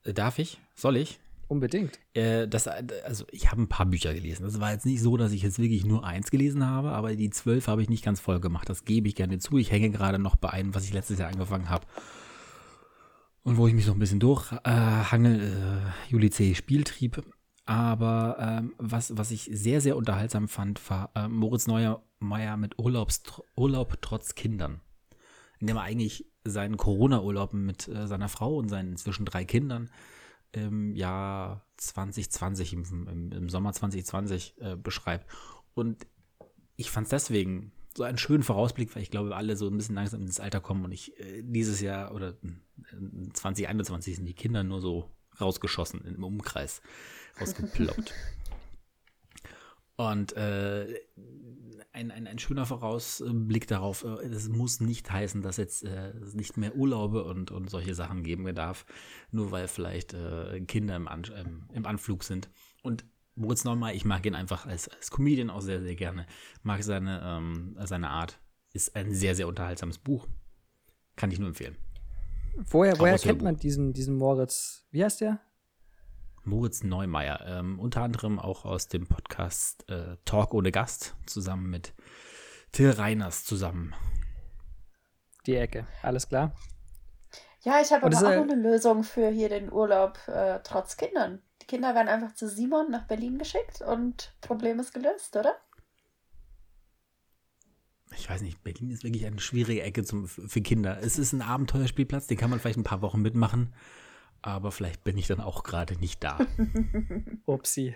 [0.03, 0.59] Äh, darf ich?
[0.75, 1.19] Soll ich?
[1.47, 1.99] Unbedingt.
[2.13, 4.43] Äh, das, also ich habe ein paar Bücher gelesen.
[4.43, 7.29] Das war jetzt nicht so, dass ich jetzt wirklich nur eins gelesen habe, aber die
[7.29, 8.69] zwölf habe ich nicht ganz voll gemacht.
[8.69, 9.57] Das gebe ich gerne zu.
[9.57, 11.85] Ich hänge gerade noch bei einem, was ich letztes Jahr angefangen habe.
[13.43, 16.55] Und wo ich mich so ein bisschen durchhangel, äh, äh, Juli C.
[16.55, 17.21] Spieltrieb.
[17.65, 23.23] Aber ähm, was, was ich sehr, sehr unterhaltsam fand, war äh, Moritz Neuermeier mit Urlaubs,
[23.55, 24.81] Urlaub trotz Kindern.
[25.59, 29.89] In dem er eigentlich seinen Corona-Urlaub mit äh, seiner Frau und seinen inzwischen drei Kindern
[30.51, 35.25] im Jahr 2020, im, im, im Sommer 2020 äh, beschreibt.
[35.73, 36.05] Und
[36.75, 39.95] ich fand es deswegen so einen schönen Vorausblick, weil ich glaube, alle so ein bisschen
[39.95, 42.35] langsam ins Alter kommen und ich äh, dieses Jahr oder
[43.33, 46.81] 2021 sind die Kinder nur so rausgeschossen im Umkreis
[47.39, 48.13] rausgeploppt.
[49.95, 50.99] Und äh,
[51.91, 56.57] ein, ein, ein schöner Vorausblick darauf, äh, es muss nicht heißen, dass jetzt äh, nicht
[56.57, 58.85] mehr Urlaube und, und solche Sachen geben darf,
[59.31, 62.49] nur weil vielleicht äh, Kinder im, An ähm, im Anflug sind.
[62.81, 63.05] Und
[63.35, 66.25] Moritz Neumann, ich mag ihn einfach als, als Comedian auch sehr, sehr gerne.
[66.63, 68.39] Mag seine, ähm, seine Art.
[68.73, 70.27] Ist ein sehr, sehr unterhaltsames Buch.
[71.15, 71.77] Kann ich nur empfehlen.
[72.55, 74.85] Woher, woher kennt man diesen, diesen Moritz?
[74.89, 75.39] Wie heißt der?
[76.45, 81.93] Moritz Neumeier, ähm, unter anderem auch aus dem Podcast äh, Talk ohne Gast, zusammen mit
[82.71, 83.95] Till Reiners zusammen.
[85.45, 86.53] Die Ecke, alles klar.
[87.61, 91.41] Ja, ich habe aber auch noch eine Lösung für hier den Urlaub äh, trotz Kindern.
[91.61, 95.55] Die Kinder werden einfach zu Simon nach Berlin geschickt und Problem ist gelöst, oder?
[98.17, 100.99] Ich weiß nicht, Berlin ist wirklich eine schwierige Ecke zum, für Kinder.
[101.01, 103.73] Es ist ein Abenteuerspielplatz, den kann man vielleicht ein paar Wochen mitmachen
[104.43, 106.37] aber vielleicht bin ich dann auch gerade nicht da.
[107.45, 107.95] Upsi.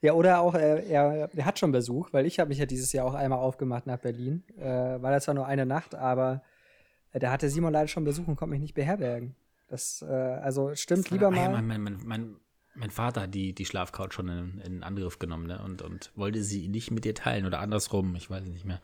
[0.00, 2.92] Ja, oder auch, äh, er, er hat schon Besuch, weil ich habe mich ja dieses
[2.92, 4.44] Jahr auch einmal aufgemacht nach Berlin.
[4.58, 6.42] Äh, war das zwar nur eine Nacht, aber
[7.12, 9.34] äh, da hatte Simon leider schon Besuch und konnte mich nicht beherbergen.
[9.68, 11.44] Das, äh, also stimmt, lieber mal.
[11.44, 12.36] Ja, mein, mein, mein,
[12.74, 15.62] mein, Vater hat die, die Schlafcouch schon in, in Angriff genommen ne?
[15.64, 18.82] und, und wollte sie nicht mit dir teilen oder andersrum, ich weiß es nicht mehr.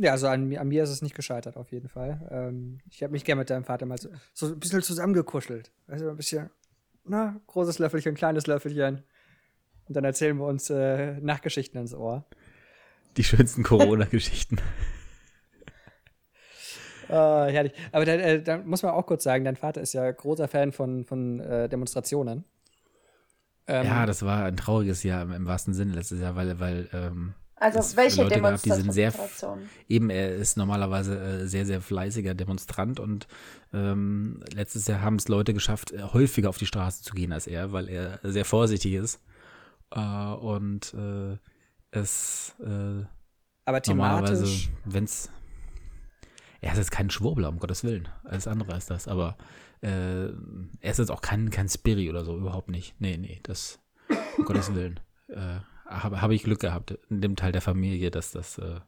[0.00, 2.20] Ja, also an, an, mir ist es nicht gescheitert, auf jeden Fall.
[2.30, 5.72] Ähm, ich habe mich gerne mit deinem Vater mal so, so, ein bisschen zusammengekuschelt.
[5.88, 6.50] Also ein bisschen,
[7.04, 9.02] na, großes Löffelchen, kleines Löffelchen.
[9.88, 12.24] Und dann erzählen wir uns äh, Nachgeschichten ins Ohr.
[13.16, 14.58] Die schönsten Corona-Geschichten.
[17.08, 17.72] äh, herrlich.
[17.90, 20.70] Aber da, äh, da, muss man auch kurz sagen, dein Vater ist ja großer Fan
[20.70, 22.44] von, von äh, Demonstrationen.
[23.66, 26.88] Ähm, ja, das war ein trauriges Jahr im, im wahrsten Sinne letztes Jahr, weil, weil
[26.92, 28.90] ähm, also welche Leute Demonstrationen?
[28.90, 33.26] Die sind sehr, eben, er ist normalerweise äh, sehr, sehr fleißiger Demonstrant und
[33.72, 37.46] ähm, letztes Jahr haben es Leute geschafft, äh, häufiger auf die Straße zu gehen als
[37.46, 39.20] er, weil er sehr vorsichtig ist.
[39.90, 41.36] Äh, und äh,
[41.90, 43.04] es äh,
[43.64, 44.70] Aber thematisch.
[44.84, 45.30] wenn es
[46.60, 48.08] er ist jetzt kein Schwurbler, um Gottes Willen.
[48.24, 49.06] Alles andere ist das.
[49.06, 49.36] Aber
[49.80, 52.94] äh, er ist jetzt auch kein, kein Spiri oder so, überhaupt nicht.
[52.98, 53.78] Nee, nee, das,
[54.36, 54.98] um Gottes Willen.
[55.28, 58.80] Äh, habe hab ich Glück gehabt in dem Teil der Familie, dass das äh,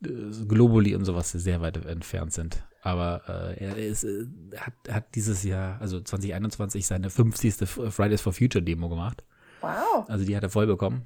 [0.00, 2.64] Globuli und sowas sehr weit entfernt sind.
[2.82, 4.26] Aber äh, er ist, äh,
[4.56, 7.66] hat, hat dieses Jahr, also 2021, seine 50.
[7.66, 9.24] Fridays for Future Demo gemacht.
[9.60, 10.08] Wow.
[10.08, 11.02] Also die hat er voll bekommen.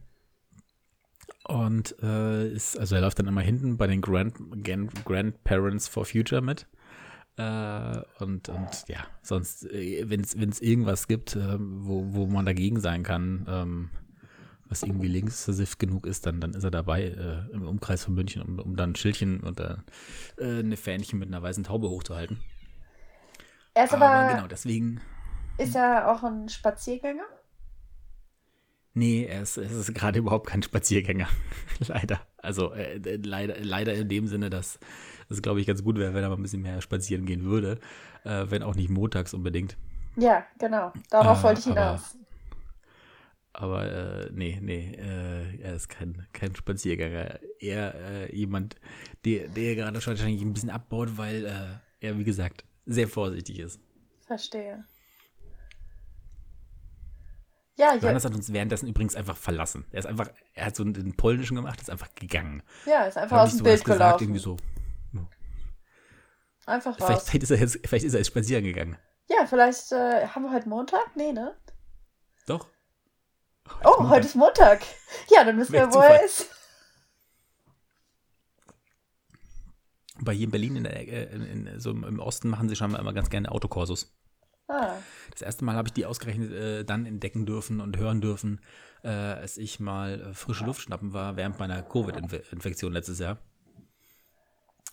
[1.45, 4.35] Und äh, ist, also er läuft dann immer hinten bei den Grand,
[5.05, 6.67] Grandparents for Future mit.
[7.37, 12.81] Äh, und, und ja, sonst, äh, wenn es irgendwas gibt, äh, wo, wo man dagegen
[12.81, 13.91] sein kann, ähm,
[14.69, 18.43] was irgendwie linksversifft genug ist, dann, dann ist er dabei äh, im Umkreis von München,
[18.43, 19.77] um, um dann ein Schildchen und äh,
[20.41, 22.41] eine Fähnchen mit einer weißen Taube hochzuhalten.
[23.75, 25.01] Er ist aber, aber genau, deswegen.
[25.57, 27.25] Ist er auch ein Spaziergänger?
[28.95, 31.29] Nee, er ist, er ist gerade überhaupt kein Spaziergänger.
[31.87, 32.21] leider.
[32.39, 34.81] Also äh, leider, leider in dem Sinne, dass
[35.29, 37.79] es, glaube ich, ganz gut wäre, wenn er mal ein bisschen mehr spazieren gehen würde.
[38.25, 39.77] Äh, wenn auch nicht montags unbedingt.
[40.17, 40.93] Ja, genau.
[41.11, 42.17] Darauf äh, wollte ich hinaus.
[43.61, 47.41] Aber äh, nee, nee, äh, er ist kein, kein Spaziergänger.
[47.59, 48.77] Eher äh, jemand,
[49.25, 53.81] der, der gerade wahrscheinlich ein bisschen abbaut, weil äh, er, wie gesagt, sehr vorsichtig ist.
[54.29, 54.85] Verstehe.
[57.75, 59.87] Ja, Johannes hat uns währenddessen übrigens einfach verlassen.
[59.91, 62.63] Er ist einfach, er hat so einen polnischen gemacht, ist einfach gegangen.
[62.87, 64.23] Ja, ist einfach aus dem Bild gesagt, gelaufen.
[64.23, 64.57] Irgendwie so.
[66.65, 67.07] Einfach raus.
[67.07, 68.97] Vielleicht, vielleicht, ist er jetzt, vielleicht ist er jetzt spazieren gegangen.
[69.29, 71.17] Ja, vielleicht äh, haben wir heute Montag?
[71.17, 71.57] Nee, ne?
[72.47, 72.69] Doch.
[73.85, 74.11] Oh, Montag.
[74.11, 74.83] heute ist Montag.
[75.31, 76.51] Ja, dann wissen wir, wo er ist.
[80.21, 82.99] Bei hier in Berlin, in der, in, in, so im Osten, machen sie schon mal
[82.99, 84.13] immer ganz gerne Autokorsos.
[84.69, 84.97] Ah.
[85.31, 88.61] Das erste Mal habe ich die ausgerechnet äh, dann entdecken dürfen und hören dürfen,
[89.03, 93.39] äh, als ich mal äh, frische Luft schnappen war während meiner Covid-Infektion letztes Jahr.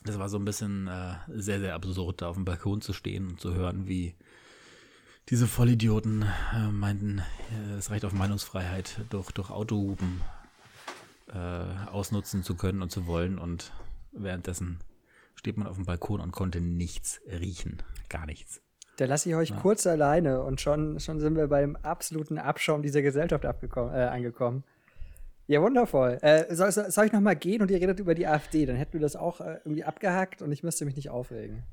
[0.06, 3.28] Das war so ein bisschen äh, sehr, sehr absurd, da auf dem Balkon zu stehen
[3.28, 4.16] und zu hören, wie
[5.30, 7.20] diese Vollidioten äh, meinten,
[7.52, 10.22] äh, es reicht auf Meinungsfreiheit durch, durch Autohupen
[11.34, 13.40] äh, ausnutzen zu können und zu wollen.
[13.40, 13.72] Und
[14.12, 14.80] währenddessen
[15.36, 17.82] steht man auf dem Balkon und konnte nichts riechen.
[18.10, 18.62] Gar nichts.
[18.98, 19.58] Da lasse ich euch ja.
[19.58, 24.64] kurz alleine und schon, schon sind wir beim absoluten Abschaum dieser Gesellschaft äh, angekommen.
[25.48, 26.18] Ja, wundervoll.
[26.22, 28.66] Äh, soll, soll ich noch mal gehen und ihr redet über die AfD?
[28.66, 31.64] Dann hätten wir das auch äh, irgendwie abgehackt und ich müsste mich nicht aufregen.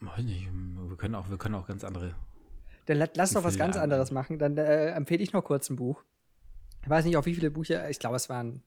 [0.00, 2.14] Weiß nicht, wir können auch, wir können auch ganz andere.
[2.86, 4.38] Dann lass doch was ganz anderes machen.
[4.38, 6.04] Dann äh, empfehle ich noch kurz ein Buch.
[6.82, 8.62] Ich weiß nicht, auf wie viele Bücher, ich glaube, es waren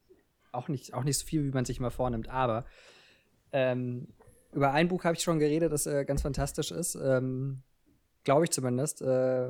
[0.52, 2.66] auch nicht, auch nicht so viel, wie man sich mal vornimmt, aber
[3.52, 4.08] ähm,
[4.54, 6.96] über ein Buch habe ich schon geredet, das äh, ganz fantastisch ist.
[6.96, 7.62] Ähm,
[8.24, 9.50] Glaube ich zumindest, äh,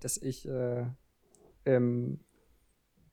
[0.00, 0.84] dass ich äh,
[1.64, 2.20] im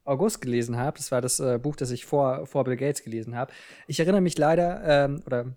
[0.03, 0.97] August gelesen habe.
[0.97, 3.53] Das war das äh, Buch, das ich vor, vor Bill Gates gelesen habe.
[3.87, 5.55] Ich erinnere mich leider, ähm, oder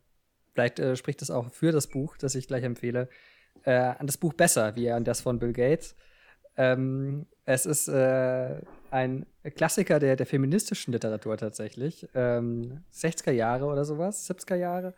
[0.52, 3.08] vielleicht äh, spricht das auch für das Buch, das ich gleich empfehle,
[3.64, 5.96] äh, an das Buch besser, wie an das von Bill Gates.
[6.56, 7.88] Ähm, es ist
[8.90, 12.08] ein Klassiker der, der feministischen Literatur tatsächlich.
[12.14, 14.94] Ähm, 60er Jahre oder sowas, 70er Jahre.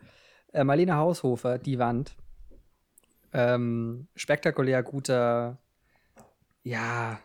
[0.51, 2.15] Äh, Marlene Haushofer, Die Wand.
[3.31, 5.57] Ähm, spektakulär guter,
[6.63, 7.19] ja,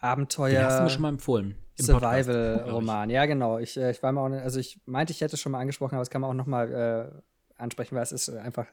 [0.00, 0.50] Abenteuer.
[0.50, 1.54] Den hast du mir schon mal empfohlen.
[1.78, 3.10] Survival-Roman.
[3.10, 3.58] Ja, genau.
[3.58, 5.94] Ich, äh, ich war mal auch, also ich meinte, ich hätte es schon mal angesprochen,
[5.94, 7.22] aber das kann man auch noch mal äh,
[7.56, 8.66] ansprechen, weil es ist einfach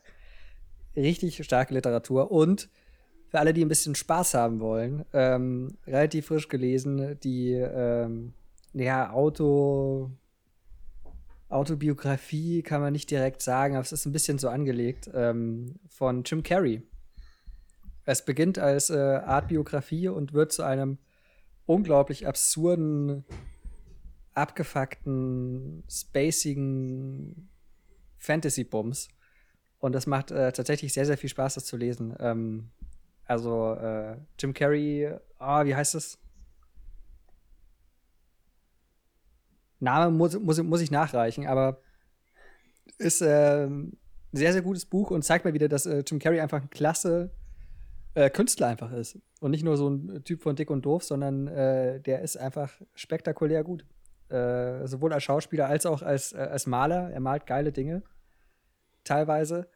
[0.95, 2.70] richtig starke Literatur und
[3.28, 8.34] für alle, die ein bisschen Spaß haben wollen, ähm, relativ frisch gelesen, die ähm,
[8.74, 10.12] ja, Auto,
[11.48, 16.24] Autobiografie kann man nicht direkt sagen, aber es ist ein bisschen so angelegt, ähm, von
[16.24, 16.82] Jim Carrey.
[18.03, 20.98] Es beginnt als äh, Artbiografie und wird zu einem
[21.66, 23.24] unglaublich absurden,
[24.34, 27.51] abgefuckten, spacigen
[28.22, 29.10] Fantasy-Bums.
[29.80, 32.15] Und das macht äh, tatsächlich sehr, sehr viel Spaß, das zu lesen.
[32.19, 32.69] Ähm,
[33.26, 36.19] also äh, Jim Carrey, oh, wie heißt das?
[39.80, 41.81] Name muss, muss, muss ich nachreichen, aber
[42.99, 43.98] ist äh, ein
[44.31, 47.31] sehr, sehr gutes Buch und zeigt mir wieder, dass äh, Jim Carrey einfach ein klasse
[48.14, 49.18] äh, Künstler einfach ist.
[49.39, 52.72] Und nicht nur so ein Typ von dick und doof, sondern äh, der ist einfach
[52.93, 53.85] spektakulär gut.
[54.32, 57.12] Äh, sowohl als Schauspieler als auch als, äh, als Maler.
[57.12, 58.03] Er malt geile Dinge.
[59.03, 59.68] Teilweise.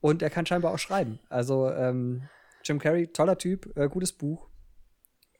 [0.00, 1.20] Und er kann scheinbar auch schreiben.
[1.28, 2.28] Also ähm,
[2.64, 4.48] Jim Carrey, toller Typ, gutes Buch,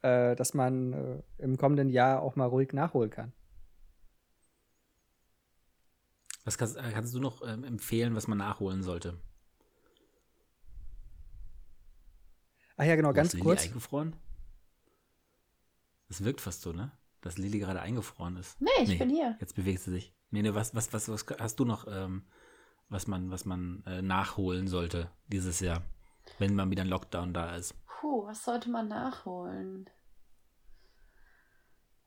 [0.03, 3.33] das man im kommenden Jahr auch mal ruhig nachholen kann.
[6.45, 9.19] Was kannst, äh, kannst du noch ähm, empfehlen, was man nachholen sollte?
[12.77, 13.61] Ach ja, genau, Wo ganz kurz.
[13.61, 14.17] Lili eingefroren?
[16.09, 16.93] Das wirkt fast so, ne?
[17.23, 18.61] Dass Lili gerade eingefroren ist.
[18.61, 19.37] Nee, ich nee, bin hier.
[19.41, 20.15] Jetzt bewegt sie sich.
[20.31, 22.23] Nee, nee, was, was, was, was hast du noch, ähm,
[22.89, 25.83] was man, was man äh, nachholen sollte dieses Jahr,
[26.39, 27.75] wenn mal wieder ein Lockdown da ist?
[27.87, 29.91] Puh, was sollte man nachholen?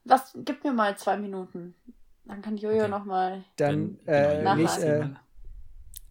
[0.05, 1.75] Was, gib mir mal zwei Minuten.
[2.25, 2.87] Dann kann Jojo okay.
[2.87, 3.43] nochmal.
[3.57, 5.09] Dann, äh, ich, äh,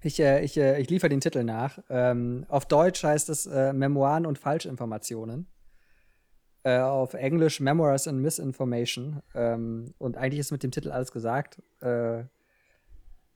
[0.03, 1.79] ich, äh, ich, äh, ich liefere den Titel nach.
[1.89, 5.47] Ähm, auf Deutsch heißt es äh, Memoiren und Falschinformationen.
[6.65, 9.23] Äh, auf Englisch Memoirs and Misinformation.
[9.35, 11.61] Ähm, und eigentlich ist mit dem Titel alles gesagt.
[11.81, 12.25] Äh,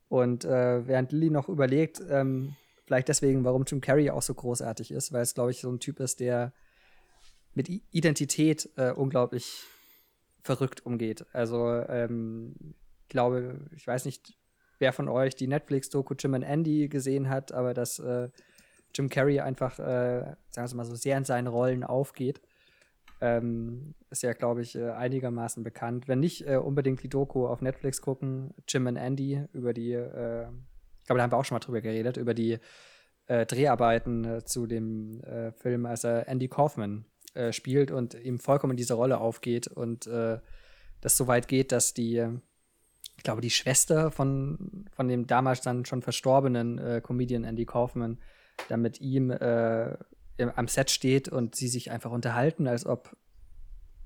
[0.09, 2.55] und während Lilly noch überlegt, ähm,
[2.85, 5.81] vielleicht deswegen, warum Jim Carrey auch so großartig ist, weil es, glaube ich, so ein
[5.81, 6.53] Typ ist, der
[7.55, 9.65] mit Identität unglaublich
[10.43, 11.27] verrückt umgeht.
[11.33, 12.55] Also ähm,
[13.03, 14.39] ich glaube, ich weiß nicht,
[14.79, 18.29] wer von euch die Netflix-Doku Jim and Andy gesehen hat, aber dass äh,
[18.95, 22.41] Jim Carrey einfach, äh, sagen wir mal so, sehr in seinen Rollen aufgeht.
[23.21, 26.07] Ähm, ist ja, glaube ich, äh, einigermaßen bekannt.
[26.07, 30.43] Wenn nicht äh, unbedingt die Doku auf Netflix gucken, Jim and Andy über die, äh,
[31.01, 32.59] ich glaube, da haben wir auch schon mal drüber geredet, über die
[33.27, 35.23] äh, Dreharbeiten zu dem
[35.57, 37.07] Film, als er Andy Kaufman
[37.37, 40.39] äh, spielt und ihm vollkommen in diese Rolle aufgeht und äh,
[41.03, 42.27] das so weit geht, dass die,
[43.17, 48.19] ich glaube, die Schwester von, von dem damals dann schon verstorbenen äh, Comedian Andy Kaufman
[48.71, 49.99] dann mit ihm äh,
[50.39, 53.17] am Set steht und sie sich einfach unterhalten, als ob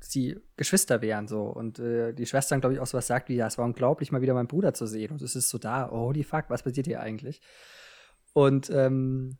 [0.01, 1.43] sie Geschwister wären so.
[1.43, 4.23] Und äh, die Schwestern, glaube ich, auch sowas sagt wie, ja, es war unglaublich, mal
[4.23, 5.12] wieder meinen Bruder zu sehen.
[5.12, 7.40] Und es ist so da, holy fuck, was passiert hier eigentlich?
[8.32, 9.39] Und ähm,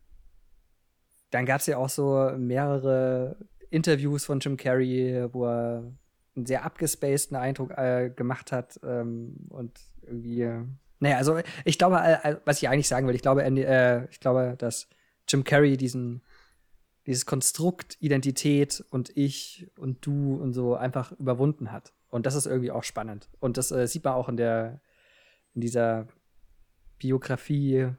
[1.31, 3.37] dann gab es ja auch so mehrere
[3.69, 5.93] Interviews von Jim Carrey, wo er
[6.35, 10.63] einen sehr abgespaceden Eindruck äh, gemacht hat ähm, und irgendwie, äh,
[10.99, 11.95] naja, also ich glaube,
[12.45, 14.87] was ich eigentlich sagen will, ich glaube, äh, ich glaube, dass
[15.27, 16.21] Jim Carrey diesen
[17.11, 21.91] dieses Konstrukt Identität und ich und du und so einfach überwunden hat.
[22.09, 23.29] Und das ist irgendwie auch spannend.
[23.41, 24.79] Und das äh, sieht man auch in der,
[25.53, 26.07] in dieser
[26.99, 27.89] Biografie,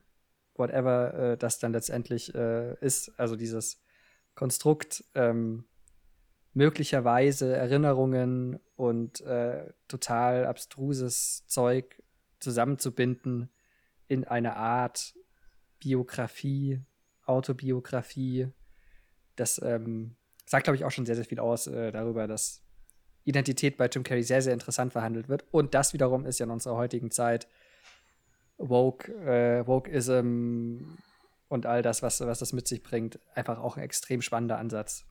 [0.54, 3.12] whatever äh, das dann letztendlich äh, ist.
[3.18, 3.82] Also dieses
[4.34, 5.66] Konstrukt, ähm,
[6.54, 12.02] möglicherweise Erinnerungen und äh, total abstruses Zeug
[12.40, 13.50] zusammenzubinden
[14.08, 15.14] in eine Art
[15.80, 16.80] Biografie,
[17.26, 18.48] Autobiografie,
[19.36, 22.62] das ähm, sagt, glaube ich, auch schon sehr, sehr viel aus äh, darüber, dass
[23.24, 25.44] Identität bei Jim Carrey sehr, sehr interessant verhandelt wird.
[25.50, 27.48] Und das wiederum ist ja in unserer heutigen Zeit
[28.58, 30.96] Woke, äh, Wokeism
[31.48, 35.04] und all das, was, was das mit sich bringt, einfach auch ein extrem spannender Ansatz,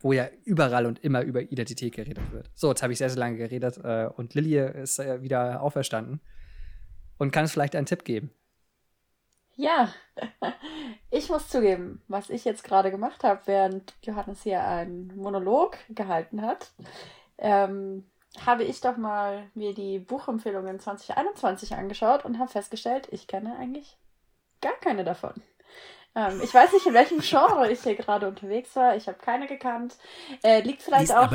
[0.00, 2.50] wo ja überall und immer über Identität geredet wird.
[2.54, 6.20] So, jetzt habe ich sehr, sehr lange geredet äh, und Lilie ist äh, wieder auferstanden
[7.18, 8.30] und kann es vielleicht einen Tipp geben.
[9.56, 9.92] Ja,
[11.10, 16.42] ich muss zugeben, was ich jetzt gerade gemacht habe, während Johannes hier einen Monolog gehalten
[16.42, 16.70] hat,
[17.38, 18.04] ähm,
[18.44, 23.96] habe ich doch mal mir die Buchempfehlungen 2021 angeschaut und habe festgestellt, ich kenne eigentlich
[24.60, 25.32] gar keine davon.
[26.14, 28.96] Ähm, ich weiß nicht, in welchem Genre ich hier gerade unterwegs war.
[28.96, 29.96] Ich habe keine gekannt.
[30.42, 31.32] Äh, liegt vielleicht Lies, auch.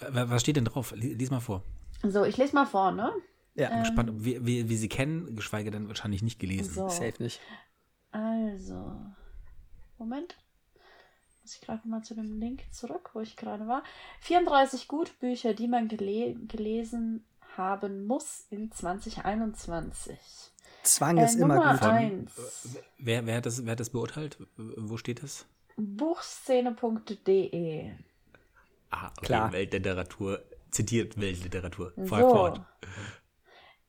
[0.00, 0.92] Aber, was steht denn drauf?
[0.94, 1.62] Lies mal vor.
[2.02, 3.12] So, ich lese mal vor, ne?
[3.56, 6.74] Ja, ähm, gespannt, wie, wie, wie sie kennen, geschweige denn wahrscheinlich nicht gelesen.
[6.74, 6.88] So.
[6.88, 7.40] Safe nicht.
[8.12, 8.92] Also,
[9.98, 10.36] Moment.
[11.42, 13.82] Muss ich gerade mal zu dem Link zurück, wo ich gerade war.
[14.20, 17.24] 34 Gutbücher, die man gele gelesen
[17.56, 20.18] haben muss in 2021.
[20.82, 21.82] Zwang ist äh, immer Nummer gut.
[21.82, 22.32] Eins.
[22.98, 24.38] Wer, wer, hat das, wer hat das beurteilt?
[24.56, 25.46] Wo steht das?
[25.76, 26.72] Buchszene.de.
[28.90, 29.26] Ah, okay.
[29.26, 29.52] Klar.
[29.52, 31.92] Weltliteratur, zitiert Weltliteratur.
[31.96, 32.06] So.
[32.06, 32.60] Fort.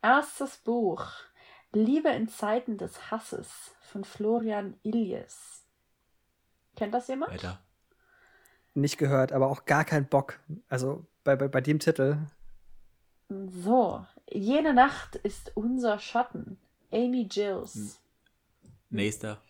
[0.01, 1.11] Erstes Buch
[1.73, 5.63] Liebe in Zeiten des Hasses von Florian Iljes.
[6.75, 7.33] Kennt das jemand?
[7.33, 7.59] Weiter.
[8.73, 10.39] Nicht gehört, aber auch gar keinen Bock.
[10.69, 12.17] Also bei, bei, bei dem Titel.
[13.29, 16.57] So, jene Nacht ist unser Schatten.
[16.91, 17.75] Amy Gills.
[17.75, 17.91] Hm.
[18.89, 19.41] Nächster.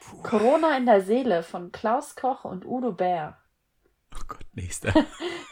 [0.00, 0.22] Puh.
[0.22, 3.36] Corona in der Seele von Klaus Koch und Udo Bär.
[4.14, 4.94] Oh Gott, nächster.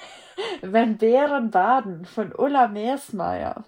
[0.62, 3.64] Wenn Bären baden von Ulla Meersmeier.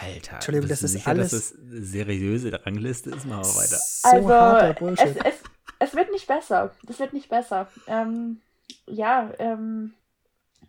[0.00, 1.30] Alter, Entschuldigung, das ist sicher, alles.
[1.30, 1.58] Dass das
[1.90, 3.76] seriöse Rangliste ist, machen wir weiter.
[3.76, 5.16] So also, harter Bullshit.
[5.16, 5.42] Es, es,
[5.78, 6.74] es, wird nicht besser.
[6.88, 7.68] Es wird nicht besser.
[7.86, 8.40] Ähm,
[8.86, 9.94] ja, ähm,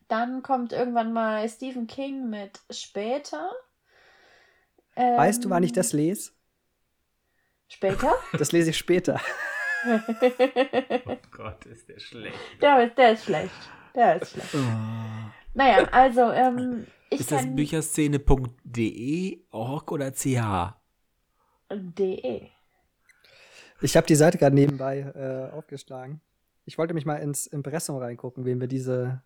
[0.07, 3.51] dann kommt irgendwann mal Stephen King mit später.
[4.95, 6.31] Ähm, weißt du, wann ich das lese?
[7.67, 8.13] Später?
[8.37, 9.19] Das lese ich später.
[9.85, 12.37] oh Gott, ist der schlecht.
[12.61, 13.51] Der, der ist schlecht.
[13.95, 14.53] Der ist schlecht.
[14.53, 15.31] Oh.
[15.55, 20.37] Naja, also, ähm, ich ist das bücherszene.de, org oder ch?
[21.71, 22.49] De.
[23.81, 26.21] Ich habe die Seite gerade nebenbei äh, aufgeschlagen.
[26.65, 29.23] Ich wollte mich mal ins Impressum reingucken, wem wir diese.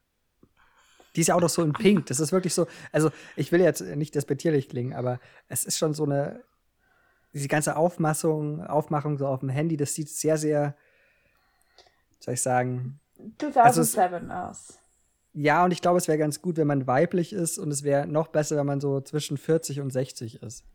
[1.15, 2.05] Die ist ja auch noch so in Pink.
[2.05, 2.67] Das ist wirklich so.
[2.91, 6.43] Also, ich will jetzt nicht despektierlich klingen, aber es ist schon so eine.
[7.31, 10.75] Diese ganze Aufmassung, Aufmachung so auf dem Handy, das sieht sehr, sehr.
[12.19, 12.99] Soll ich sagen?
[13.37, 14.78] 2007 also aus.
[15.33, 18.07] Ja, und ich glaube, es wäre ganz gut, wenn man weiblich ist und es wäre
[18.07, 20.65] noch besser, wenn man so zwischen 40 und 60 ist.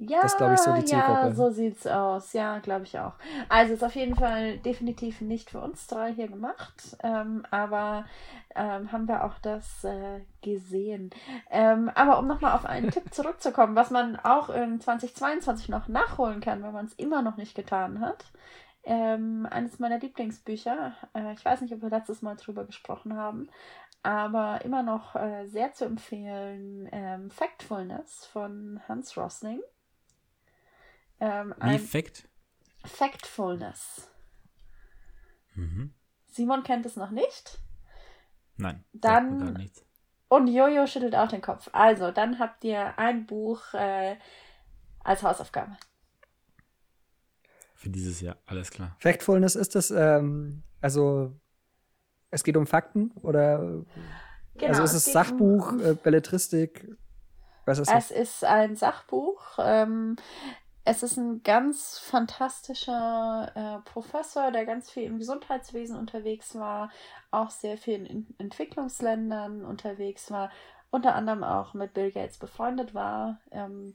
[0.00, 1.28] Ja, das glaube ich so die Zielgruppe.
[1.28, 2.32] Ja, so sieht's aus.
[2.32, 3.14] Ja, glaube ich auch.
[3.48, 8.04] Also ist auf jeden Fall definitiv nicht für uns drei hier gemacht, ähm, aber
[8.54, 11.10] ähm, haben wir auch das äh, gesehen.
[11.50, 16.40] Ähm, aber um nochmal auf einen Tipp zurückzukommen, was man auch in 2022 noch nachholen
[16.40, 18.24] kann, wenn man es immer noch nicht getan hat.
[18.84, 20.94] Ähm, eines meiner Lieblingsbücher.
[21.14, 23.50] Äh, ich weiß nicht, ob wir letztes Mal drüber gesprochen haben,
[24.02, 26.88] aber immer noch äh, sehr zu empfehlen.
[26.92, 29.60] Ähm, Factfulness von Hans Rosling.
[31.20, 32.28] Ähm, Wie Fact?
[32.84, 34.10] Factfulness.
[35.54, 35.92] Mhm.
[36.26, 37.58] Simon kennt es noch nicht.
[38.56, 38.84] Nein.
[38.92, 39.68] Dann.
[40.28, 41.70] Und Jojo schüttelt auch den Kopf.
[41.72, 44.16] Also, dann habt ihr ein Buch äh,
[45.02, 45.76] als Hausaufgabe.
[47.78, 48.96] Für dieses Jahr, alles klar.
[48.98, 51.32] Factfulness ist das, ähm, also
[52.30, 53.84] es geht um Fakten oder
[54.56, 56.88] genau, also ist es, es Sachbuch, um, äh, Belletristik?
[57.64, 58.10] Was ist es?
[58.10, 59.58] Es ist ein Sachbuch.
[59.58, 60.16] Ähm,
[60.84, 66.90] Es ist ein ganz fantastischer äh, Professor, der ganz viel im Gesundheitswesen unterwegs war,
[67.30, 70.50] auch sehr viel in Entwicklungsländern unterwegs war,
[70.90, 73.38] unter anderem auch mit Bill Gates befreundet war.
[73.50, 73.94] Ähm,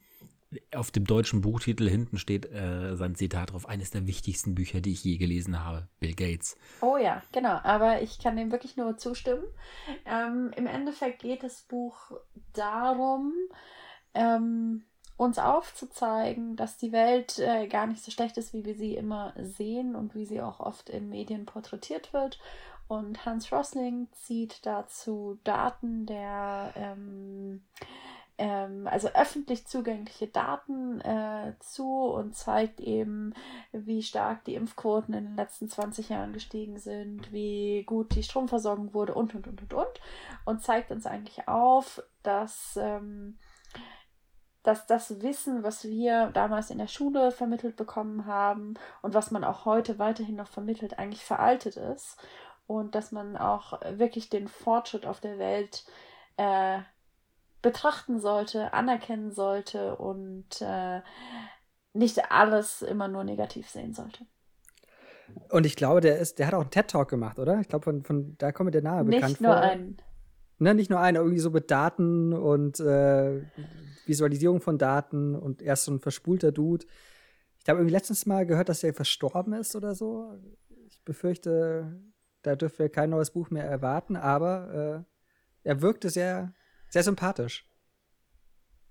[0.73, 4.91] auf dem deutschen Buchtitel hinten steht äh, sein Zitat drauf, eines der wichtigsten Bücher, die
[4.91, 6.57] ich je gelesen habe, Bill Gates.
[6.81, 9.43] Oh ja, genau, aber ich kann dem wirklich nur zustimmen.
[10.05, 12.11] Ähm, Im Endeffekt geht das Buch
[12.53, 13.33] darum,
[14.13, 14.83] ähm,
[15.17, 19.33] uns aufzuzeigen, dass die Welt äh, gar nicht so schlecht ist, wie wir sie immer
[19.37, 22.39] sehen und wie sie auch oft in Medien porträtiert wird.
[22.87, 27.63] Und Hans Rosling zieht dazu Daten der ähm,
[28.37, 33.33] ähm, also öffentlich zugängliche Daten äh, zu und zeigt eben,
[33.71, 38.93] wie stark die Impfquoten in den letzten 20 Jahren gestiegen sind, wie gut die Stromversorgung
[38.93, 40.01] wurde und und und und und.
[40.45, 43.37] Und zeigt uns eigentlich auf, dass ähm,
[44.63, 49.43] dass das Wissen, was wir damals in der Schule vermittelt bekommen haben und was man
[49.43, 52.17] auch heute weiterhin noch vermittelt, eigentlich veraltet ist.
[52.65, 55.85] Und dass man auch wirklich den Fortschritt auf der Welt
[56.37, 56.79] äh,
[57.63, 61.01] betrachten sollte, anerkennen sollte und äh,
[61.93, 64.25] nicht alles immer nur negativ sehen sollte.
[65.49, 67.59] Und ich glaube, der ist, der hat auch einen TED-Talk gemacht, oder?
[67.59, 69.47] Ich glaube, von, von da kommt mir der Name nicht bekannt vor.
[69.47, 69.97] Nicht nur einen.
[70.59, 73.41] Ne, nicht nur einen, irgendwie so mit Daten und äh,
[74.05, 76.85] Visualisierung von Daten und erst so ein verspulter Dude.
[77.59, 80.39] Ich habe irgendwie letztens mal gehört, dass er verstorben ist oder so.
[80.87, 81.99] Ich befürchte,
[82.43, 85.05] da dürfen wir kein neues Buch mehr erwarten, aber
[85.63, 86.53] äh, er wirkte sehr
[86.93, 87.65] sehr sympathisch.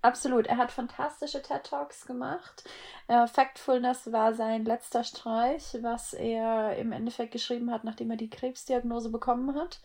[0.01, 0.47] Absolut.
[0.47, 2.69] Er hat fantastische TED Talks gemacht.
[3.07, 8.29] Äh, Factfulness war sein letzter Streich, was er im Endeffekt geschrieben hat, nachdem er die
[8.29, 9.79] Krebsdiagnose bekommen hat.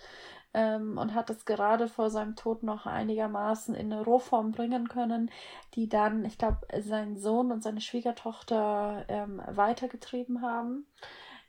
[0.54, 5.30] Ähm, und hat es gerade vor seinem Tod noch einigermaßen in eine Rohform bringen können,
[5.74, 10.86] die dann, ich glaube, sein Sohn und seine Schwiegertochter ähm, weitergetrieben haben.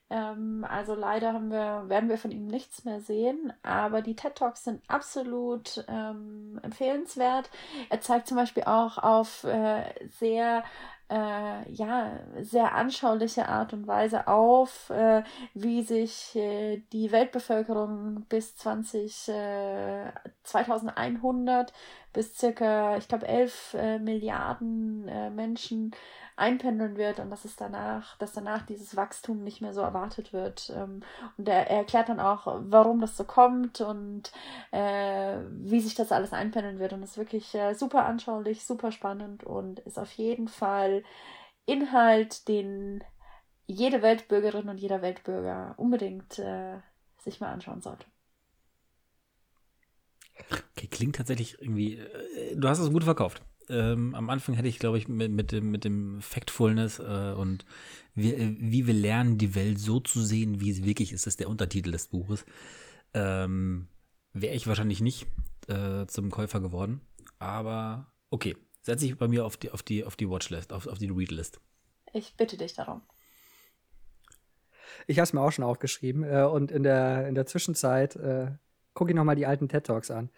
[0.10, 4.36] Ähm, also leider haben wir, werden wir von ihm nichts mehr sehen, aber die TED
[4.36, 7.50] Talks sind absolut ähm, empfehlenswert.
[7.90, 9.84] Er zeigt zum Beispiel auch auf äh,
[10.20, 10.64] sehr
[11.10, 15.24] äh, ja, sehr anschauliche Art und Weise auf, äh,
[15.56, 19.32] wie sich äh, die Weltbevölkerung bis 20,
[20.44, 21.74] 2100 äh,
[22.14, 25.92] bis circa, ich glaube, 11 äh, Milliarden äh, Menschen
[26.36, 30.72] einpendeln wird und dass es danach, dass danach dieses Wachstum nicht mehr so erwartet wird.
[30.76, 31.02] Ähm,
[31.38, 34.32] und er, er, erklärt dann auch, warum das so kommt und
[34.72, 36.94] äh, wie sich das alles einpendeln wird.
[36.94, 41.04] Und ist wirklich äh, super anschaulich, super spannend und ist auf jeden Fall
[41.66, 43.04] Inhalt, den
[43.68, 46.80] jede Weltbürgerin und jeder Weltbürger unbedingt äh,
[47.20, 48.06] sich mal anschauen sollte.
[50.76, 51.98] Okay, klingt tatsächlich irgendwie.
[51.98, 55.52] Äh, du hast es gut verkauft ähm, am Anfang hätte ich, glaube ich, mit, mit,
[55.52, 57.66] dem, mit dem Factfulness äh, und
[58.16, 61.40] wie, äh, wie wir lernen, die Welt so zu sehen, wie sie wirklich ist, ist
[61.40, 62.46] der Untertitel des Buches.
[63.14, 63.88] Ähm,
[64.34, 65.28] Wäre ich wahrscheinlich nicht
[65.68, 67.02] äh, zum Käufer geworden.
[67.38, 70.98] Aber okay, setze ich bei mir auf die, auf die, auf die Watchlist, auf, auf
[70.98, 71.60] die Readlist.
[72.14, 73.02] Ich bitte dich darum.
[75.06, 78.52] Ich habe es mir auch schon aufgeschrieben äh, und in der, in der Zwischenzeit äh,
[79.00, 80.30] gucke ich nochmal die alten TED Talks an.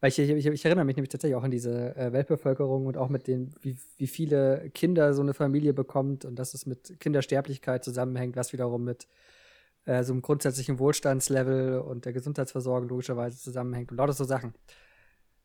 [0.00, 3.08] Weil ich, ich, ich, erinnere mich nämlich tatsächlich auch an diese äh, Weltbevölkerung und auch
[3.08, 7.84] mit den, wie, wie viele Kinder so eine Familie bekommt und dass es mit Kindersterblichkeit
[7.84, 9.06] zusammenhängt, was wiederum mit
[9.84, 14.52] äh, so einem grundsätzlichen Wohlstandslevel und der Gesundheitsversorgung logischerweise zusammenhängt und lauter so Sachen.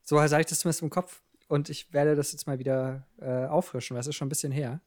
[0.02, 3.46] So sage ich das zumindest im Kopf und ich werde das jetzt mal wieder äh,
[3.46, 4.82] auffrischen, weil es ist schon ein bisschen her.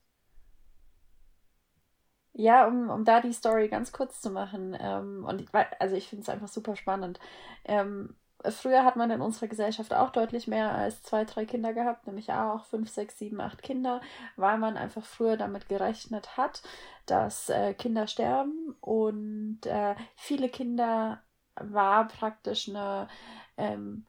[2.38, 5.48] Ja, um, um da die Story ganz kurz zu machen, ähm, und ich,
[5.80, 7.18] also ich finde es einfach super spannend.
[7.64, 8.14] Ähm,
[8.50, 12.32] Früher hat man in unserer Gesellschaft auch deutlich mehr als zwei, drei Kinder gehabt, nämlich
[12.32, 14.00] auch fünf, sechs, sieben, acht Kinder,
[14.36, 16.62] weil man einfach früher damit gerechnet hat,
[17.06, 21.22] dass äh, Kinder sterben und äh, viele Kinder
[21.56, 23.08] war praktisch eine,
[23.56, 24.04] ähm,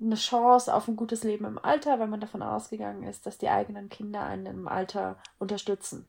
[0.00, 3.50] eine Chance auf ein gutes Leben im Alter, weil man davon ausgegangen ist, dass die
[3.50, 6.08] eigenen Kinder einen im Alter unterstützen.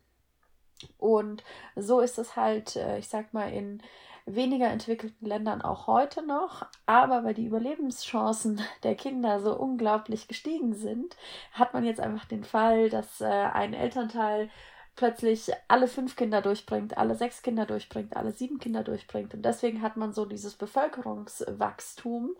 [0.97, 1.43] Und
[1.75, 3.81] so ist es halt, äh, ich sag mal, in
[4.25, 6.65] weniger entwickelten Ländern auch heute noch.
[6.85, 11.15] Aber weil die Überlebenschancen der Kinder so unglaublich gestiegen sind,
[11.53, 14.49] hat man jetzt einfach den Fall, dass äh, ein Elternteil
[14.95, 19.33] plötzlich alle fünf Kinder durchbringt, alle sechs Kinder durchbringt, alle sieben Kinder durchbringt.
[19.33, 22.35] Und deswegen hat man so dieses Bevölkerungswachstum,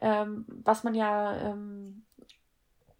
[0.00, 2.04] ähm, was man ja ähm,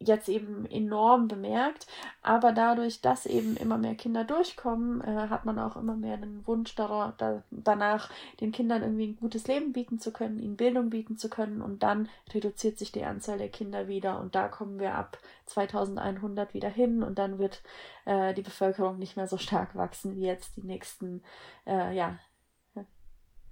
[0.04, 1.86] jetzt eben enorm bemerkt.
[2.22, 6.46] Aber dadurch, dass eben immer mehr Kinder durchkommen, äh, hat man auch immer mehr den
[6.46, 8.10] Wunsch da, da, danach,
[8.40, 11.62] den Kindern irgendwie ein gutes Leben bieten zu können, ihnen Bildung bieten zu können.
[11.62, 14.20] Und dann reduziert sich die Anzahl der Kinder wieder.
[14.20, 17.02] Und da kommen wir ab 2100 wieder hin.
[17.02, 17.62] Und dann wird
[18.04, 21.22] äh, die Bevölkerung nicht mehr so stark wachsen, wie jetzt die nächsten
[21.66, 22.18] äh, ja,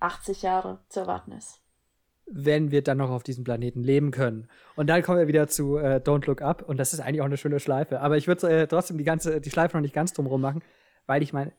[0.00, 1.60] 80 Jahre zu erwarten ist
[2.32, 4.46] wenn wir dann noch auf diesem Planeten leben können.
[4.76, 7.26] Und dann kommen wir wieder zu äh, Don't Look Up und das ist eigentlich auch
[7.26, 8.00] eine schöne Schleife.
[8.00, 10.62] Aber ich würde äh, trotzdem die ganze, die Schleife noch nicht ganz drumherum machen,
[11.06, 11.52] weil ich meine,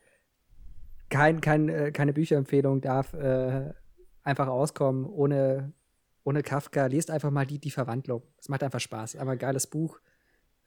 [1.10, 3.72] kein, kein, äh, keine Bücherempfehlung darf äh,
[4.22, 5.72] einfach auskommen ohne,
[6.24, 6.86] ohne Kafka.
[6.86, 8.22] Lest einfach mal die, die Verwandlung.
[8.38, 9.16] Es macht einfach Spaß.
[9.16, 10.00] Einfach ein geiles Buch.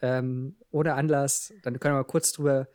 [0.01, 1.51] Ähm, ohne Anlass.
[1.63, 2.67] Dann können wir mal kurz drüber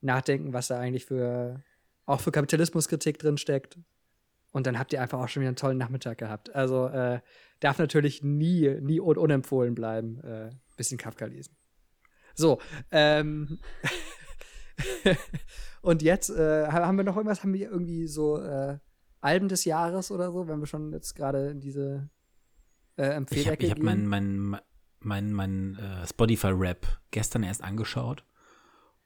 [0.00, 1.62] nachdenken, was da eigentlich für
[2.06, 3.78] auch für Kapitalismuskritik drin steckt.
[4.52, 6.54] Und dann habt ihr einfach auch schon wieder einen tollen Nachmittag gehabt.
[6.54, 7.20] Also äh,
[7.60, 10.20] darf natürlich nie, nie un unempfohlen bleiben.
[10.22, 11.56] Äh, bisschen Kafka lesen.
[12.34, 12.60] So,
[12.90, 13.58] ähm,
[15.82, 18.78] und jetzt äh, haben wir noch irgendwas, haben wir irgendwie so äh,
[19.20, 22.08] Alben des Jahres oder so, wenn wir schon jetzt gerade in diese
[22.96, 24.60] äh, Empfehlecke Ich habe hab mein, mein,
[25.00, 28.24] mein, mein äh, Spotify-Rap gestern erst angeschaut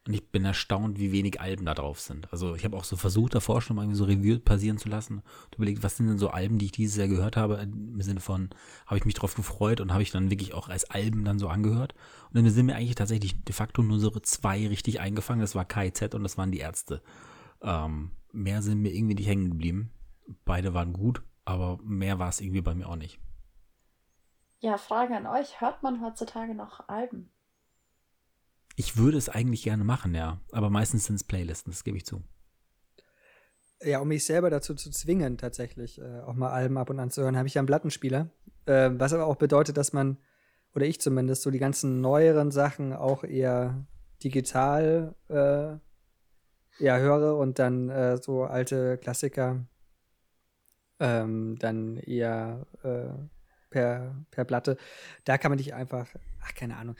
[0.06, 2.32] und ich bin erstaunt, wie wenig Alben da drauf sind.
[2.32, 5.18] Also ich habe auch so versucht, davor schon mal irgendwie so Review passieren zu lassen
[5.46, 8.20] und überlegt, was sind denn so Alben, die ich dieses Jahr gehört habe, im Sinne
[8.20, 8.50] von,
[8.86, 11.48] habe ich mich drauf gefreut und habe ich dann wirklich auch als Alben dann so
[11.48, 11.94] angehört.
[12.28, 15.40] Und dann sind mir eigentlich tatsächlich de facto nur so zwei richtig eingefangen.
[15.40, 17.02] Das war KIZ und das waren die Ärzte.
[17.60, 19.90] Ähm, mehr sind mir irgendwie nicht hängen geblieben.
[20.44, 23.18] Beide waren gut, aber mehr war es irgendwie bei mir auch nicht.
[24.60, 27.30] Ja, Frage an euch, hört man heutzutage noch Alben?
[28.78, 30.38] Ich würde es eigentlich gerne machen, ja.
[30.52, 32.22] Aber meistens sind es Playlisten, das gebe ich zu.
[33.82, 37.10] Ja, um mich selber dazu zu zwingen, tatsächlich äh, auch mal Alben ab und an
[37.10, 38.30] zu hören, habe ich ja einen Plattenspieler.
[38.66, 40.18] Äh, was aber auch bedeutet, dass man,
[40.74, 43.86] oder ich zumindest, so die ganzen neueren Sachen auch eher
[44.22, 45.78] digital äh,
[46.84, 49.66] ja, höre und dann äh, so alte Klassiker
[51.00, 53.08] ähm, dann eher äh,
[53.70, 54.76] per, per Platte.
[55.24, 56.08] Da kann man dich einfach,
[56.42, 56.96] ach, keine Ahnung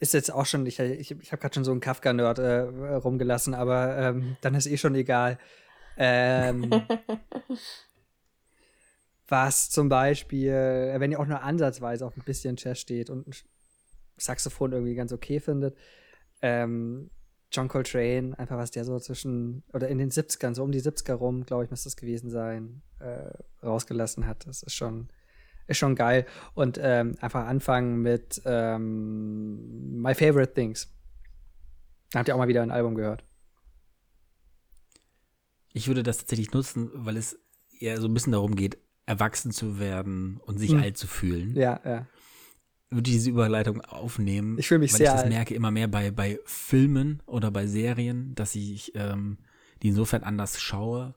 [0.00, 2.60] ist jetzt auch schon, ich, ich, ich habe gerade schon so einen Kafka-Nerd äh,
[2.94, 5.38] rumgelassen, aber ähm, dann ist eh schon egal.
[5.96, 6.70] Ähm,
[9.28, 13.32] was zum Beispiel, wenn ihr auch nur ansatzweise auf ein bisschen Jazz steht und ein
[14.16, 15.76] Saxophon irgendwie ganz okay findet,
[16.40, 17.10] ähm,
[17.50, 21.14] John Coltrane, einfach was der so zwischen, oder in den 70ern, so um die 70er
[21.14, 23.30] rum, glaube ich, müsste das gewesen sein, äh,
[23.64, 24.46] rausgelassen hat.
[24.46, 25.08] Das ist schon,
[25.68, 26.26] ist schon geil.
[26.54, 30.92] Und ähm, einfach anfangen mit ähm, My Favorite Things.
[32.10, 33.24] Da habt ihr auch mal wieder ein Album gehört.
[35.72, 37.38] Ich würde das tatsächlich nutzen, weil es
[37.78, 40.82] eher so ein bisschen darum geht, erwachsen zu werden und sich hm.
[40.82, 41.54] alt zu fühlen.
[41.54, 42.06] Ja, ja.
[42.90, 44.58] Würde ich diese Überleitung aufnehmen.
[44.58, 45.32] Ich fühle mich weil sehr ich das alt.
[45.32, 49.38] merke immer mehr bei, bei Filmen oder bei Serien, dass ich ähm,
[49.82, 51.14] die insofern anders schaue,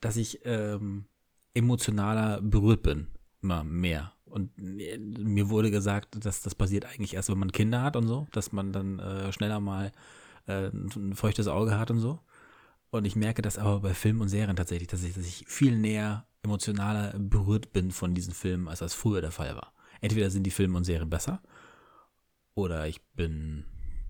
[0.00, 1.04] dass ich ähm,
[1.52, 3.08] emotionaler berührt bin
[3.44, 4.12] immer mehr.
[4.24, 8.26] Und mir wurde gesagt, dass das passiert eigentlich erst, wenn man Kinder hat und so,
[8.32, 9.92] dass man dann äh, schneller mal
[10.48, 12.18] äh, ein feuchtes Auge hat und so.
[12.90, 15.78] Und ich merke das aber bei Filmen und Serien tatsächlich, dass ich, dass ich viel
[15.78, 19.72] näher emotionaler berührt bin von diesen Filmen, als das früher der Fall war.
[20.00, 21.40] Entweder sind die Filme und Serien besser
[22.54, 23.64] oder ich bin,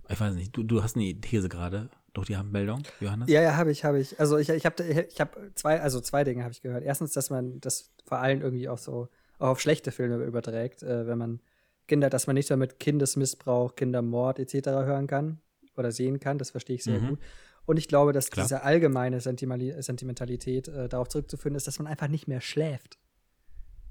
[0.08, 3.28] ich weiß nicht, du, du hast eine These gerade durch die Meldung, Johannes?
[3.28, 4.18] Ja, ja, habe ich, habe ich.
[4.18, 6.84] Also ich, ich habe ich hab zwei, also zwei Dinge habe ich gehört.
[6.84, 9.08] Erstens, dass man das vor allem irgendwie auch so
[9.38, 11.40] auch auf schlechte Filme überträgt, äh, wenn man
[11.86, 14.68] Kinder, dass man nicht damit Kindesmissbrauch, Kindermord etc.
[14.68, 15.40] hören kann
[15.76, 17.08] oder sehen kann, das verstehe ich sehr mhm.
[17.08, 17.18] gut.
[17.66, 18.44] Und ich glaube, dass Klar.
[18.44, 22.98] diese allgemeine Sentimentalität äh, darauf zurückzuführen ist, dass man einfach nicht mehr schläft.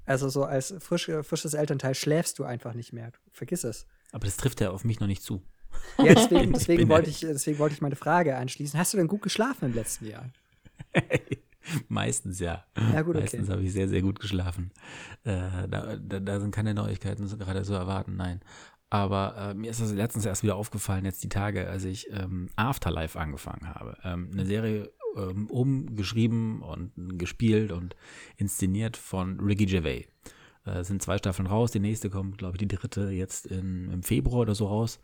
[0.06, 3.10] Also so als frisch, frisches Elternteil schläfst du einfach nicht mehr.
[3.32, 3.86] Vergiss es.
[4.12, 5.42] Aber das trifft ja auf mich noch nicht zu.
[5.98, 8.78] Ja, deswegen, deswegen wollte ich, deswegen wollte ich meine Frage anschließen.
[8.78, 10.30] Hast du denn gut geschlafen im letzten Jahr?
[11.88, 12.64] Meistens ja.
[12.92, 13.24] Ja, gut, okay.
[13.24, 14.70] Meistens habe ich sehr, sehr gut geschlafen.
[15.24, 18.40] Äh, da, da, da, sind keine Neuigkeiten gerade zu erwarten, nein.
[18.90, 22.48] Aber äh, mir ist das letztens erst wieder aufgefallen, jetzt die Tage, als ich ähm,
[22.56, 23.96] Afterlife angefangen habe.
[24.04, 27.96] Ähm, eine Serie ähm, umgeschrieben und gespielt und
[28.36, 30.06] inszeniert von Ricky Gervais.
[30.64, 34.02] Äh, sind zwei Staffeln raus, die nächste kommt, glaube ich, die dritte jetzt in, im
[34.02, 35.00] Februar oder so raus.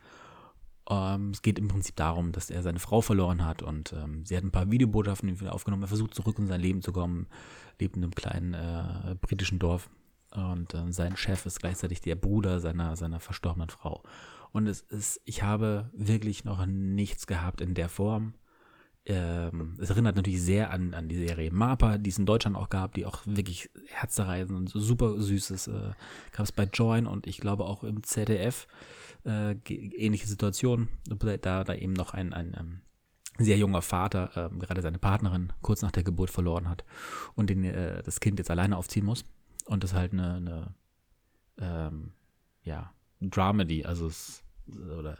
[0.91, 4.35] Ähm, es geht im Prinzip darum, dass er seine Frau verloren hat und ähm, sie
[4.35, 5.83] hat ein paar Videobotschaften aufgenommen.
[5.83, 7.27] Er versucht zurück in sein Leben zu kommen,
[7.79, 9.89] lebt in einem kleinen äh, britischen Dorf
[10.35, 14.03] und äh, sein Chef ist gleichzeitig der Bruder seiner, seiner verstorbenen Frau.
[14.51, 18.33] Und es ist, ich habe wirklich noch nichts gehabt in der Form,
[19.05, 22.69] ähm, es erinnert natürlich sehr an, an die Serie Mapa, die es in Deutschland auch
[22.69, 25.91] gab, die auch wirklich herzzerreißend und super süßes äh,
[26.31, 28.67] gab es bei Join und ich glaube auch im ZDF
[29.25, 32.81] äh, ähnliche Situation, da da eben noch ein, ein, ein ähm,
[33.37, 36.83] sehr junger Vater äh, gerade seine Partnerin kurz nach der Geburt verloren hat
[37.35, 39.25] und den, äh, das Kind jetzt alleine aufziehen muss
[39.65, 40.75] und das halt eine, eine
[41.59, 42.13] ähm,
[42.63, 45.17] ja, Dramedy, also es, oder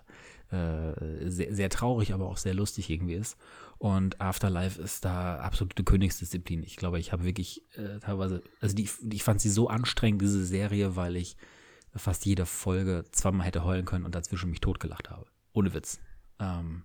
[0.51, 3.37] äh, sehr, sehr traurig, aber auch sehr lustig irgendwie ist.
[3.77, 6.63] Und Afterlife ist da absolute Königsdisziplin.
[6.63, 10.45] Ich glaube, ich habe wirklich äh, teilweise, also die, ich fand sie so anstrengend, diese
[10.45, 11.37] Serie, weil ich
[11.95, 15.25] fast jede Folge zweimal hätte heulen können und dazwischen mich totgelacht habe.
[15.53, 15.99] Ohne Witz.
[16.39, 16.83] Ähm,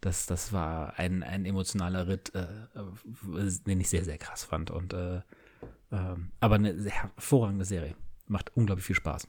[0.00, 4.70] das, das war ein, ein emotionaler Ritt, äh, äh den ich sehr, sehr krass fand.
[4.70, 5.22] Und äh,
[5.90, 7.96] äh, aber eine hervorragende Serie.
[8.26, 9.28] Macht unglaublich viel Spaß.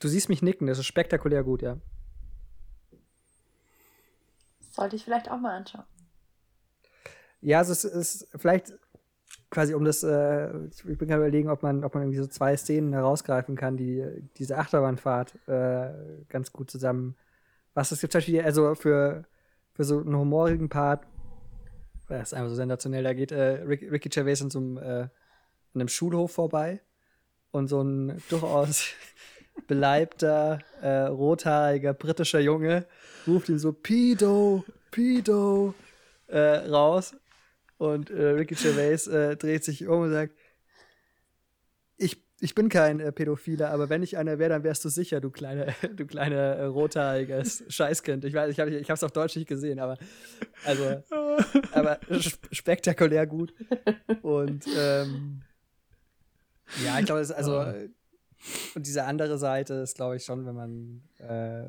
[0.00, 1.78] Du siehst mich nicken, das ist spektakulär gut, ja.
[4.70, 5.84] Sollte ich vielleicht auch mal anschauen.
[7.40, 8.72] Ja, also es ist vielleicht
[9.50, 12.56] quasi um das, äh, ich bin gerade überlegen, ob man, ob man irgendwie so zwei
[12.56, 14.04] Szenen herausgreifen kann, die
[14.36, 15.90] diese Achterbahnfahrt äh,
[16.28, 17.16] ganz gut zusammen.
[17.74, 19.24] Was es gibt zum Beispiel, also für,
[19.74, 21.06] für so einen humorigen Part,
[22.08, 25.08] das ist einfach so sensationell, da geht äh, Rick, Ricky Gervais in so einem, äh,
[25.74, 26.80] einem Schulhof vorbei
[27.50, 28.90] und so ein durchaus
[29.66, 32.86] beleibter, äh, rothaariger britischer Junge
[33.26, 35.74] ruft ihm so Pido, Pido
[36.28, 37.14] äh, raus.
[37.78, 40.34] Und äh, Ricky Gervais äh, dreht sich um und sagt,
[41.98, 45.20] ich, ich bin kein äh, Pädophiler, aber wenn ich einer wäre, dann wärst du sicher,
[45.20, 48.24] du kleine, du kleine äh, rothaariges Scheißkind.
[48.24, 49.98] Ich weiß, ich habe ich auf Deutsch nicht gesehen, aber
[50.64, 51.02] also,
[51.72, 52.00] aber
[52.50, 53.54] spektakulär gut.
[54.22, 55.42] Und ähm,
[56.84, 57.64] ja, ich glaube, also
[58.74, 61.64] und diese andere Seite ist, glaube ich, schon, wenn man äh,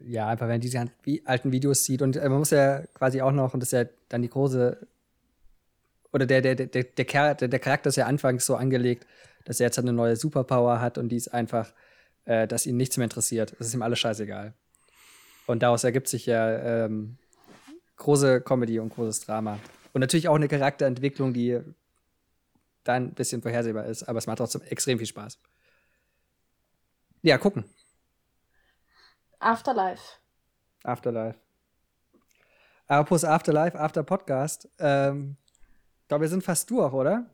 [0.00, 0.84] ja einfach wenn diese
[1.24, 3.84] alten Videos sieht und äh, man muss ja quasi auch noch und das ist ja
[4.08, 4.86] dann die große
[6.12, 9.06] oder der der der der, der, der Charakter ist ja anfangs so angelegt,
[9.44, 11.72] dass er jetzt halt eine neue Superpower hat und die ist einfach,
[12.24, 13.54] äh, dass ihn nichts mehr interessiert.
[13.58, 14.54] Es ist ihm alles scheißegal.
[15.46, 17.16] Und daraus ergibt sich ja ähm,
[17.96, 19.58] große Comedy und großes Drama
[19.92, 21.60] und natürlich auch eine Charakterentwicklung, die
[22.84, 25.38] dann ein bisschen vorhersehbar ist, aber es macht trotzdem extrem viel Spaß.
[27.22, 27.64] Ja, gucken.
[29.40, 30.02] Afterlife.
[30.84, 31.38] Afterlife.
[32.86, 34.68] Apropos Afterlife, After Podcast.
[34.78, 35.36] Ähm,
[36.08, 37.26] ich glaube, wir sind fast durch, oder?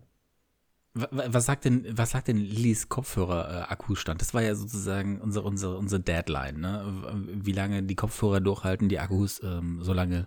[0.95, 4.21] Was sagt denn, was sagt denn Lillys Kopfhörer-Akkustand?
[4.21, 7.23] Das war ja sozusagen unsere, unsere, unsere Deadline, ne?
[7.25, 10.27] Wie lange die Kopfhörer durchhalten, die Akkus, ähm, so lange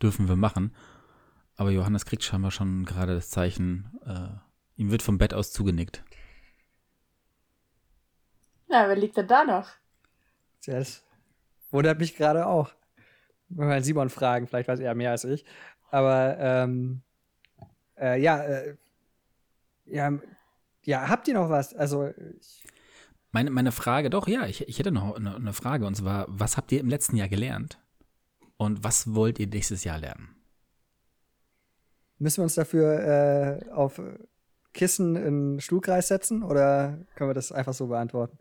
[0.00, 0.74] dürfen wir machen.
[1.56, 6.02] Aber Johannes kriegt scheinbar schon gerade das Zeichen, äh, ihm wird vom Bett aus zugenickt.
[8.68, 9.68] Na, wer liegt denn da noch?
[10.64, 11.04] Das
[11.70, 12.72] wundert mich gerade auch.
[13.50, 15.44] Wenn wir Simon fragen, vielleicht weiß er mehr als ich.
[15.90, 17.02] Aber ähm,
[18.02, 18.76] äh, ja, äh,
[19.86, 20.12] ja,
[20.84, 21.74] ja, habt ihr noch was?
[21.74, 22.10] Also
[23.30, 26.56] meine, meine Frage, doch, ja, ich, ich hätte noch eine, eine Frage und zwar, was
[26.56, 27.78] habt ihr im letzten Jahr gelernt?
[28.58, 30.36] Und was wollt ihr nächstes Jahr lernen?
[32.18, 34.00] Müssen wir uns dafür äh, auf
[34.72, 38.38] Kissen in Stuhlkreis setzen oder können wir das einfach so beantworten?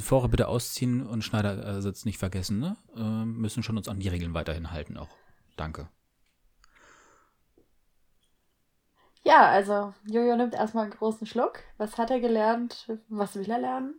[0.00, 2.76] Vorher bitte ausziehen und Schneidersitz nicht vergessen, ne?
[2.96, 5.08] Äh, müssen schon uns an die Regeln weiterhin halten auch.
[5.56, 5.88] Danke.
[9.24, 11.60] Ja, also Jojo nimmt erstmal einen großen Schluck.
[11.78, 12.90] Was hat er gelernt?
[13.08, 13.94] Was will er lernen?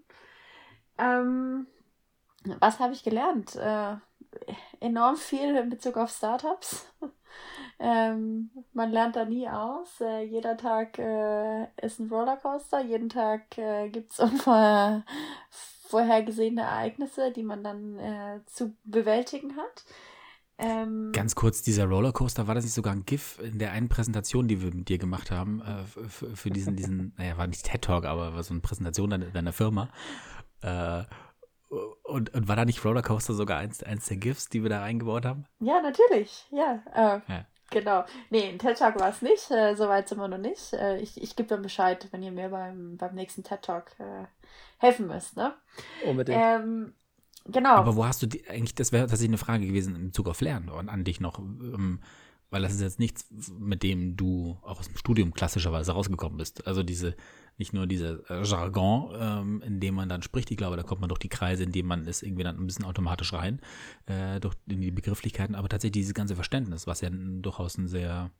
[0.97, 1.67] Ähm,
[2.59, 3.55] was habe ich gelernt?
[3.55, 3.95] Äh,
[4.79, 6.87] enorm viel in Bezug auf Startups.
[7.79, 9.99] ähm, man lernt da nie aus.
[10.01, 12.81] Äh, jeder Tag äh, ist ein Rollercoaster.
[12.81, 15.03] Jeden Tag äh, gibt es unvorher,
[15.87, 19.85] vorhergesehene Ereignisse, die man dann äh, zu bewältigen hat.
[20.57, 24.47] Ähm, Ganz kurz, dieser Rollercoaster, war das nicht sogar ein GIF in der einen Präsentation,
[24.47, 27.81] die wir mit dir gemacht haben, äh, für, für, diesen, diesen, naja, war nicht TED
[27.81, 29.89] Talk, aber war so eine Präsentation deiner, deiner Firma.
[30.61, 31.03] Äh,
[32.03, 35.25] und, und war da nicht Rollercoaster sogar eins, eins der GIFs, die wir da eingebaut
[35.25, 35.45] haben?
[35.59, 36.47] Ja, natürlich.
[36.51, 36.83] Ja.
[36.93, 37.45] Äh, ja.
[37.71, 38.05] Genau.
[38.29, 39.49] Nee, ein TED Talk war es nicht.
[39.51, 40.73] Äh, Soweit sind wir noch nicht.
[40.73, 44.25] Äh, ich ich gebe dann Bescheid, wenn ihr mir beim, beim nächsten TED Talk äh,
[44.77, 45.35] helfen müsst.
[45.35, 45.53] Ne?
[46.05, 46.39] Unbedingt.
[46.41, 46.93] Ähm,
[47.45, 47.75] genau.
[47.75, 50.41] Aber wo hast du die, eigentlich, das wäre tatsächlich eine Frage gewesen in Bezug auf
[50.41, 51.39] Lernen und an dich noch.
[51.39, 51.99] Ähm,
[52.51, 53.27] weil das ist jetzt nichts,
[53.59, 56.65] mit dem du auch aus dem Studium klassischerweise rausgekommen bist.
[56.67, 57.15] Also diese
[57.57, 61.01] nicht nur dieser äh, Jargon, ähm, in dem man dann spricht, ich glaube, da kommt
[61.01, 63.61] man durch die Kreise, in dem man ist irgendwie dann ein bisschen automatisch rein,
[64.05, 68.31] äh, durch in die Begrifflichkeiten, aber tatsächlich dieses ganze Verständnis, was ja durchaus ein sehr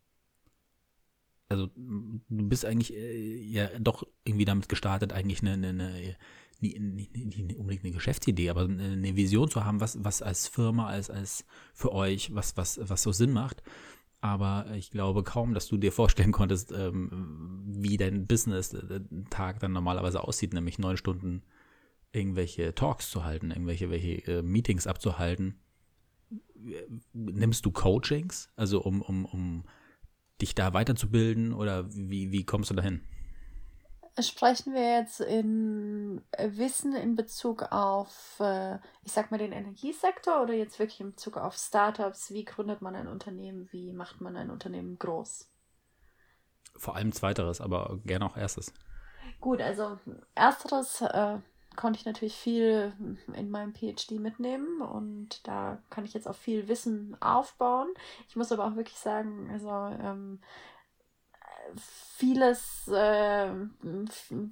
[1.48, 2.20] also du
[2.50, 6.16] bist eigentlich äh, ja doch irgendwie damit gestartet, eigentlich eine, eine, eine
[6.62, 10.88] nicht, nicht, nicht unbedingt eine Geschäftsidee, aber eine Vision zu haben, was, was als Firma,
[10.88, 13.64] als, als für euch, was, was, was so Sinn macht.
[14.22, 20.24] Aber ich glaube kaum, dass du dir vorstellen konntest, ähm, wie dein Business-Tag dann normalerweise
[20.24, 21.44] aussieht, nämlich neun Stunden
[22.12, 25.60] irgendwelche Talks zu halten, irgendwelche welche, äh, Meetings abzuhalten.
[27.14, 29.64] Nimmst du Coachings, also um, um, um
[30.42, 33.02] dich da weiterzubilden oder wie, wie kommst du dahin?
[34.20, 40.54] Sprechen wir jetzt in Wissen in Bezug auf, äh, ich sag mal, den Energiesektor oder
[40.54, 42.32] jetzt wirklich in Bezug auf Startups?
[42.32, 43.68] Wie gründet man ein Unternehmen?
[43.72, 45.50] Wie macht man ein Unternehmen groß?
[46.78, 48.74] Vor allem zweiteres, aber gerne auch erstes.
[49.42, 50.00] Gut, also
[50.34, 51.40] ersteres äh,
[51.76, 52.94] konnte ich natürlich viel
[53.34, 57.90] in meinem PhD mitnehmen und da kann ich jetzt auch viel Wissen aufbauen.
[58.30, 60.40] Ich muss aber auch wirklich sagen, also ähm,
[61.78, 63.50] vieles, äh,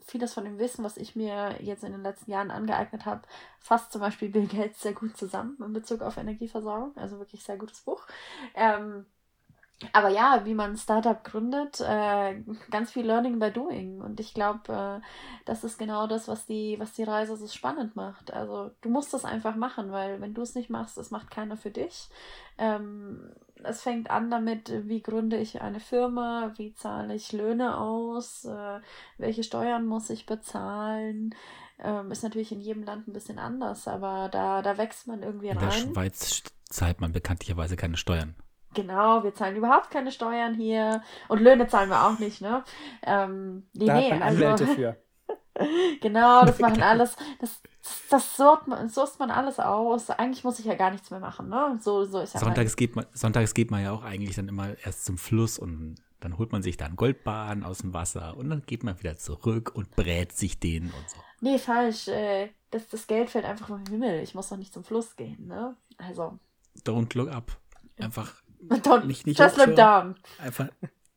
[0.05, 3.21] vieles von dem Wissen, was ich mir jetzt in den letzten Jahren angeeignet habe,
[3.59, 6.95] fasst zum Beispiel Bill Gates sehr gut zusammen in Bezug auf Energieversorgung.
[6.97, 8.05] Also wirklich sehr gutes Buch.
[8.55, 9.05] Ähm,
[9.91, 12.41] aber ja, wie man ein Startup gründet, äh,
[12.71, 14.01] ganz viel Learning by Doing.
[14.01, 15.05] Und ich glaube, äh,
[15.45, 18.31] das ist genau das, was die, was die Reise so spannend macht.
[18.31, 21.57] Also du musst das einfach machen, weil wenn du es nicht machst, es macht keiner
[21.57, 22.09] für dich.
[22.57, 23.33] Ähm,
[23.65, 28.79] es fängt an damit, wie gründe ich eine Firma, wie zahle ich Löhne aus, äh,
[29.17, 31.35] welche Steuern muss ich bezahlen.
[31.79, 35.49] Ähm, ist natürlich in jedem Land ein bisschen anders, aber da, da wächst man irgendwie
[35.49, 35.57] rein.
[35.57, 38.35] In der Schweiz zahlt man bekanntlicherweise keine Steuern.
[38.73, 42.63] Genau, wir zahlen überhaupt keine Steuern hier und Löhne zahlen wir auch nicht, ne?
[43.03, 44.97] Ähm, nee, da nee, hat man also, Anwälte für.
[46.01, 47.61] Genau, das machen alles, das,
[48.09, 50.09] das sorgt man, sorgt man alles aus.
[50.09, 51.79] Eigentlich muss ich ja gar nichts mehr machen, ne?
[51.81, 54.77] So, so ist ja sonntags geht, man, sonntags geht man ja auch eigentlich dann immer
[54.83, 58.49] erst zum Fluss und dann holt man sich da einen Goldbahn aus dem Wasser und
[58.49, 61.17] dann geht man wieder zurück und brät sich den und so.
[61.41, 62.07] Nee, falsch.
[62.07, 64.23] Äh, das, das Geld fällt einfach vom Himmel.
[64.23, 65.75] Ich muss doch nicht zum Fluss gehen, ne?
[65.97, 66.39] Also.
[66.85, 67.57] Don't look up.
[67.99, 68.33] Einfach
[68.69, 70.15] Don't, nicht, nicht just look down.
[70.39, 70.69] Einfach,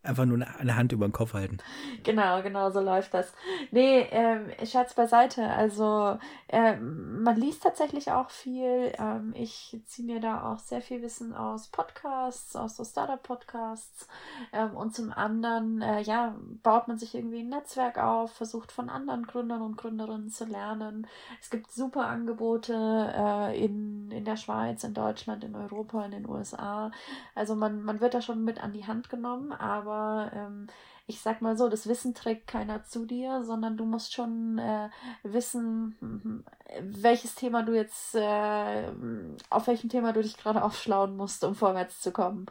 [0.07, 1.59] Einfach nur eine Hand über den Kopf halten.
[2.05, 3.33] Genau, genau, so läuft das.
[3.73, 5.45] Nee, ähm, Scherz beiseite.
[5.49, 8.93] Also, äh, man liest tatsächlich auch viel.
[8.99, 14.07] Ähm, ich ziehe mir da auch sehr viel Wissen aus Podcasts, aus so Startup-Podcasts.
[14.53, 18.89] Ähm, und zum anderen, äh, ja, baut man sich irgendwie ein Netzwerk auf, versucht von
[18.89, 21.09] anderen Gründern und Gründerinnen zu lernen.
[21.41, 26.29] Es gibt super Angebote äh, in, in der Schweiz, in Deutschland, in Europa, in den
[26.29, 26.93] USA.
[27.35, 30.67] Also, man, man wird da schon mit an die Hand genommen, aber aber ähm,
[31.09, 34.89] ich sag mal so, das Wissen trägt keiner zu dir, sondern du musst schon äh,
[35.23, 36.45] wissen,
[36.81, 38.91] welches Thema du jetzt, äh,
[39.49, 42.47] auf welchem Thema du dich gerade aufschlauen musst, um vorwärts zu kommen.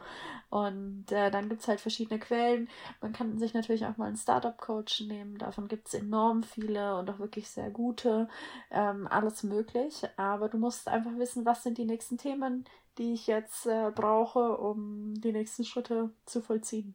[0.48, 2.68] Und äh, dann gibt es halt verschiedene Quellen.
[3.02, 5.36] Man kann sich natürlich auch mal einen Startup-Coach nehmen.
[5.36, 8.26] Davon gibt es enorm viele und auch wirklich sehr gute.
[8.70, 10.02] Ähm, alles möglich.
[10.16, 12.64] Aber du musst einfach wissen, was sind die nächsten Themen,
[12.96, 16.94] die ich jetzt äh, brauche, um die nächsten Schritte zu vollziehen.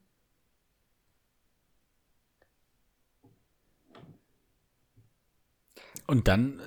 [6.12, 6.60] Und dann,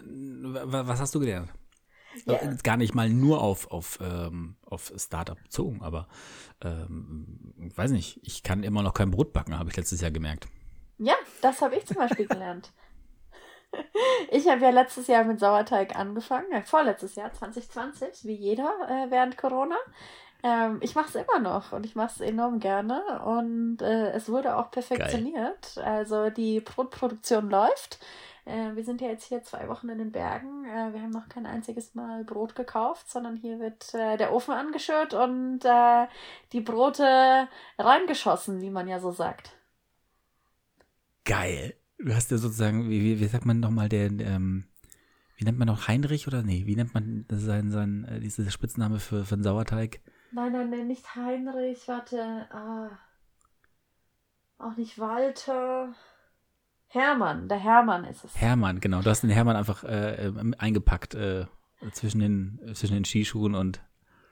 [0.65, 1.51] was hast du gelernt?
[2.25, 2.37] Ja.
[2.37, 6.09] Äh, gar nicht mal nur auf, auf, ähm, auf Startup bezogen, aber
[6.63, 10.49] ähm, weiß nicht, ich kann immer noch kein Brot backen, habe ich letztes Jahr gemerkt.
[10.97, 11.13] Ja,
[11.43, 12.73] das habe ich zum Beispiel gelernt.
[14.31, 19.11] Ich habe ja letztes Jahr mit Sauerteig angefangen, ja, vorletztes Jahr, 2020, wie jeder äh,
[19.11, 19.75] während Corona.
[20.45, 24.29] Ähm, ich mache es immer noch und ich mache es enorm gerne und äh, es
[24.29, 25.75] wurde auch perfektioniert.
[25.75, 25.85] Geil.
[25.85, 27.99] Also die Brotproduktion läuft.
[28.45, 30.65] Äh, wir sind ja jetzt hier zwei Wochen in den Bergen.
[30.65, 34.53] Äh, wir haben noch kein einziges Mal Brot gekauft, sondern hier wird äh, der Ofen
[34.53, 36.07] angeschürt und äh,
[36.53, 37.49] die Brote
[37.79, 39.57] reingeschossen, wie man ja so sagt.
[41.25, 41.75] Geil.
[41.99, 44.65] Du hast ja sozusagen, wie, wie, sagt man nochmal, der, ähm,
[45.37, 46.67] wie nennt man noch Heinrich oder nee?
[46.67, 50.01] Wie nennt man sein, sein, äh, diese Spitzname für, für einen Sauerteig?
[50.33, 52.47] Nein, nein, nein, nicht Heinrich, warte.
[52.51, 52.91] Ah.
[54.59, 55.95] Auch nicht Walter.
[56.95, 58.41] Hermann, der Hermann ist es.
[58.41, 59.03] Hermann, genau.
[59.03, 61.47] Du hast den Hermann einfach äh, ähm, eingepackt äh,
[61.93, 63.83] zwischen, den, zwischen den Skischuhen und.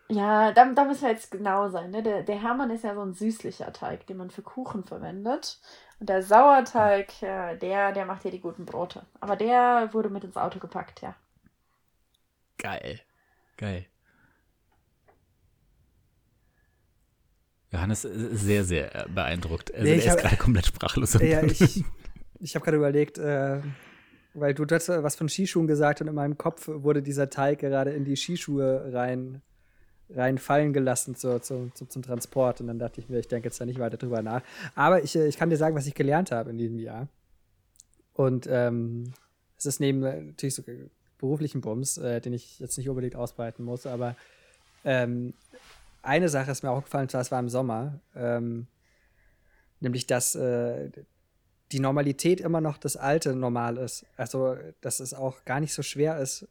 [0.09, 1.91] Ja, da, da müssen wir jetzt genau sein.
[1.91, 2.03] Ne?
[2.03, 5.61] Der, der Hermann ist ja so ein süßlicher Teig, den man für Kuchen verwendet.
[5.99, 9.07] Und der Sauerteig, äh, der, der macht hier die guten Brote.
[9.21, 11.15] Aber der wurde mit ins Auto gepackt, ja.
[12.59, 13.01] Geil.
[13.57, 13.87] Geil.
[17.71, 19.73] Johannes ist sehr, sehr beeindruckt.
[19.73, 21.15] Also nee, er ist gerade komplett sprachlos.
[21.15, 21.85] Ja, ich,
[22.43, 23.61] ich habe gerade überlegt, äh,
[24.35, 27.93] weil du das was von Skischuhen gesagt und in meinem Kopf wurde dieser Teig gerade
[27.93, 29.43] in die Skischuhe rein
[30.15, 32.61] reinfallen gelassen zu, zu, zu, zum Transport.
[32.61, 34.43] Und dann dachte ich mir, ich denke jetzt da nicht weiter drüber nach.
[34.75, 37.09] Aber ich, äh, ich kann dir sagen, was ich gelernt habe in diesem Jahr.
[38.13, 39.15] Und ähm,
[39.57, 40.63] Es ist neben äh, natürlich so
[41.19, 44.17] beruflichen Bums, äh, den ich jetzt nicht unbedingt ausbreiten muss, aber
[44.85, 45.35] ähm,
[46.03, 48.67] eine Sache ist mir auch gefallen, es war im Sommer, ähm,
[49.79, 50.91] nämlich dass äh,
[51.73, 54.05] die Normalität immer noch das alte Normal ist.
[54.17, 56.47] Also, dass es auch gar nicht so schwer ist,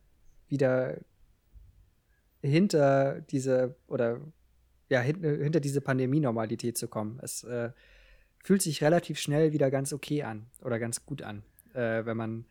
[0.47, 0.97] wieder
[2.41, 4.19] hinter diese oder
[4.89, 7.19] ja, hinter, hinter diese Pandemie-Normalität zu kommen.
[7.21, 7.71] Es äh,
[8.43, 11.43] fühlt sich relativ schnell wieder ganz okay an oder ganz gut an,
[11.73, 12.45] äh, wenn man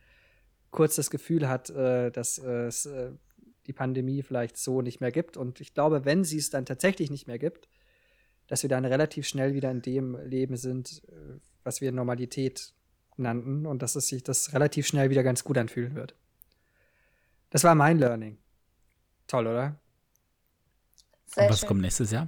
[0.71, 3.11] kurz das Gefühl hat, äh, dass es äh,
[3.67, 5.37] die Pandemie vielleicht so nicht mehr gibt.
[5.37, 7.67] Und ich glaube, wenn sie es dann tatsächlich nicht mehr gibt,
[8.51, 12.73] dass wir dann relativ schnell wieder in dem Leben sind, äh, was wir Normalität
[13.15, 16.15] nannten und dass es sich das relativ schnell wieder ganz gut anfühlen wird.
[17.49, 18.37] Das war mein Learning.
[19.27, 19.79] Toll, oder?
[21.27, 21.67] Sehr was schön.
[21.69, 22.27] kommt nächstes Jahr?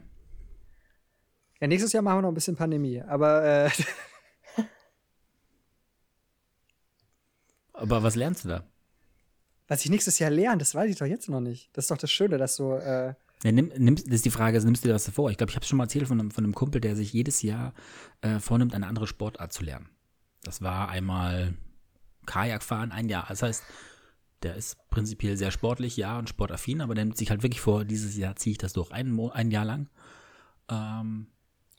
[1.60, 3.70] Ja, nächstes Jahr machen wir noch ein bisschen Pandemie, aber äh,
[7.74, 8.64] Aber was lernst du da?
[9.68, 11.70] Was ich nächstes Jahr lerne, das weiß ich doch jetzt noch nicht.
[11.74, 13.14] Das ist doch das Schöne, dass so äh,
[13.44, 15.30] ja, nimm, das ist die Frage, also nimmst du dir das vor?
[15.30, 17.12] Ich glaube, ich habe es schon mal erzählt von einem, von einem Kumpel, der sich
[17.12, 17.74] jedes Jahr
[18.22, 19.90] äh, vornimmt, eine andere Sportart zu lernen.
[20.44, 21.54] Das war einmal
[22.26, 23.26] Kajakfahren, ein Jahr.
[23.28, 23.64] Das heißt,
[24.44, 27.86] der ist prinzipiell sehr sportlich, ja, und sportaffin, aber der nimmt sich halt wirklich vor,
[27.86, 29.90] dieses Jahr ziehe ich das durch, ein, ein Jahr lang,
[30.70, 31.28] ähm,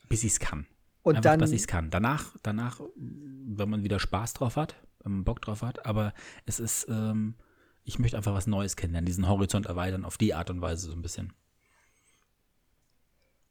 [0.08, 0.66] bis ich es kann.
[1.02, 1.90] Und Einfach, dann, bis ich es kann.
[1.90, 6.14] Danach, danach, wenn man wieder Spaß drauf hat, wenn man Bock drauf hat, aber
[6.46, 7.36] es ist, ähm,
[7.84, 10.92] ich möchte einfach was Neues kennenlernen, diesen Horizont erweitern, auf die Art und Weise so
[10.92, 11.34] ein bisschen.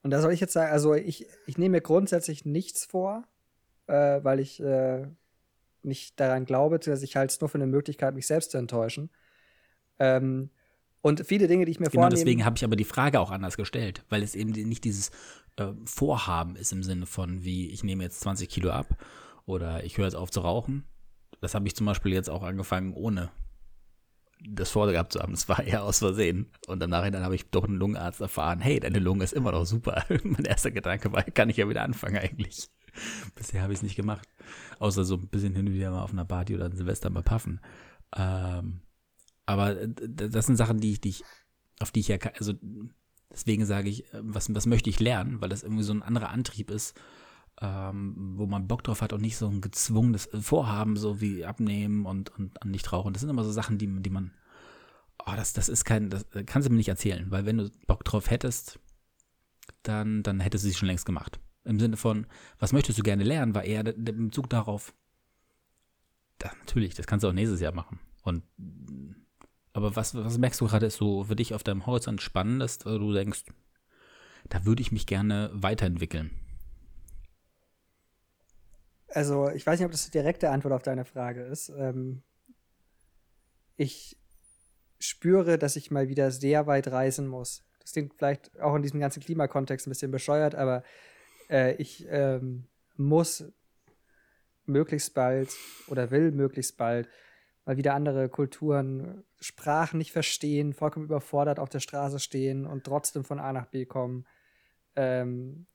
[0.04, 3.24] Und da soll ich jetzt sagen, also ich, ich nehme mir grundsätzlich nichts vor,
[3.88, 5.08] äh, weil ich äh,
[5.82, 9.10] nicht daran glaube, dass ich halte es nur für eine Möglichkeit, mich selbst zu enttäuschen.
[10.00, 10.50] Ähm,
[11.02, 12.20] und viele Dinge, die ich mir genau vornehme.
[12.20, 15.10] deswegen habe ich aber die Frage auch anders gestellt, weil es eben nicht dieses
[15.58, 18.88] äh, Vorhaben ist im Sinne von, wie ich nehme jetzt 20 Kilo ab
[19.46, 20.86] oder ich höre jetzt auf zu rauchen.
[21.42, 23.32] Das habe ich zum Beispiel jetzt auch angefangen, ohne
[24.48, 25.34] das vorgehabt zu haben.
[25.34, 26.52] Es war eher aus Versehen.
[26.68, 29.66] Und im Nachhinein habe ich doch einen Lungenarzt erfahren, hey, deine Lunge ist immer noch
[29.66, 30.06] super.
[30.24, 32.70] mein erster Gedanke war, kann ich ja wieder anfangen eigentlich.
[33.36, 34.28] Bisher habe ich es nicht gemacht.
[34.80, 37.24] Außer so ein bisschen hin und wieder mal auf einer Party oder ein Silvester mal
[37.24, 37.62] puffen.
[38.16, 38.82] Ähm,
[39.46, 41.24] aber das sind Sachen, die ich, die ich,
[41.80, 42.54] auf die ich ja, also
[43.30, 46.72] deswegen sage ich, was, was möchte ich lernen, weil das irgendwie so ein anderer Antrieb
[46.72, 46.96] ist,
[47.62, 52.06] ähm, wo man Bock drauf hat und nicht so ein gezwungenes Vorhaben, so wie abnehmen
[52.06, 53.14] und, und, nicht rauchen.
[53.14, 54.32] Das sind immer so Sachen, die, die man,
[55.26, 58.04] oh, das, das ist kein, das kannst du mir nicht erzählen, weil wenn du Bock
[58.04, 58.80] drauf hättest,
[59.84, 61.40] dann, dann hättest du sie schon längst gemacht.
[61.64, 62.28] Im Sinne von,
[62.60, 64.94] was möchtest du gerne lernen, war eher der, Bezug darauf,
[66.40, 68.00] das, natürlich, das kannst du auch nächstes Jahr machen.
[68.24, 68.44] Und
[69.74, 73.00] aber was, was merkst du gerade ist so für dich auf deinem Horizont spannendest, weil
[73.00, 73.46] du denkst,
[74.50, 76.32] da würde ich mich gerne weiterentwickeln?
[79.14, 81.70] Also, ich weiß nicht, ob das die direkte Antwort auf deine Frage ist.
[81.70, 82.24] Ähm,
[83.76, 84.18] ich
[85.00, 87.64] spüre, dass ich mal wieder sehr weit reisen muss.
[87.80, 90.84] Das klingt vielleicht auch in diesem ganzen Klimakontext ein bisschen bescheuert, aber
[91.50, 93.46] äh, ich ähm, muss
[94.66, 95.50] möglichst bald
[95.88, 97.08] oder will möglichst bald
[97.66, 103.24] mal wieder andere Kulturen, Sprachen nicht verstehen, vollkommen überfordert auf der Straße stehen und trotzdem
[103.24, 104.26] von A nach B kommen.
[104.96, 105.68] Ähm,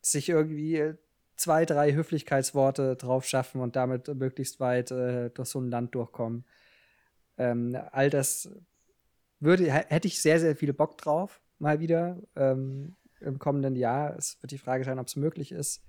[0.00, 0.94] sich irgendwie
[1.40, 6.44] zwei, drei Höflichkeitsworte drauf schaffen und damit möglichst weit äh, durch so ein Land durchkommen.
[7.38, 8.50] Ähm, all das
[9.40, 14.14] würde, hätte ich sehr, sehr viel Bock drauf, mal wieder ähm, im kommenden Jahr.
[14.18, 15.82] Es wird die Frage sein, ob es möglich ist.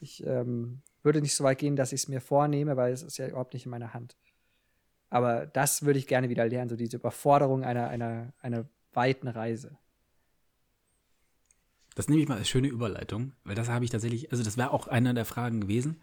[0.00, 3.18] Ich ähm, würde nicht so weit gehen, dass ich es mir vornehme, weil es ist
[3.18, 4.16] ja überhaupt nicht in meiner Hand.
[5.10, 9.76] Aber das würde ich gerne wieder lernen, so diese Überforderung einer, einer, einer weiten Reise.
[11.96, 14.70] Das nehme ich mal als schöne Überleitung, weil das habe ich tatsächlich, also das wäre
[14.70, 15.96] auch eine der Fragen gewesen,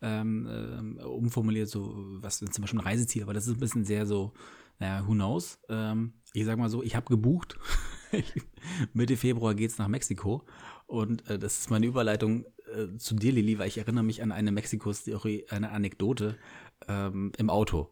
[0.00, 3.84] ähm, ähm, umformuliert so, was sind zum Beispiel ein Reiseziel, aber das ist ein bisschen
[3.84, 4.32] sehr so,
[4.78, 5.58] naja, who knows.
[5.68, 7.58] Ähm, ich sage mal so, ich habe gebucht,
[8.94, 10.46] Mitte Februar geht es nach Mexiko
[10.86, 14.32] und äh, das ist meine Überleitung äh, zu dir, Lili, weil ich erinnere mich an
[14.32, 16.38] eine Mexiko-Story, eine Anekdote
[16.88, 17.90] ähm, im Auto,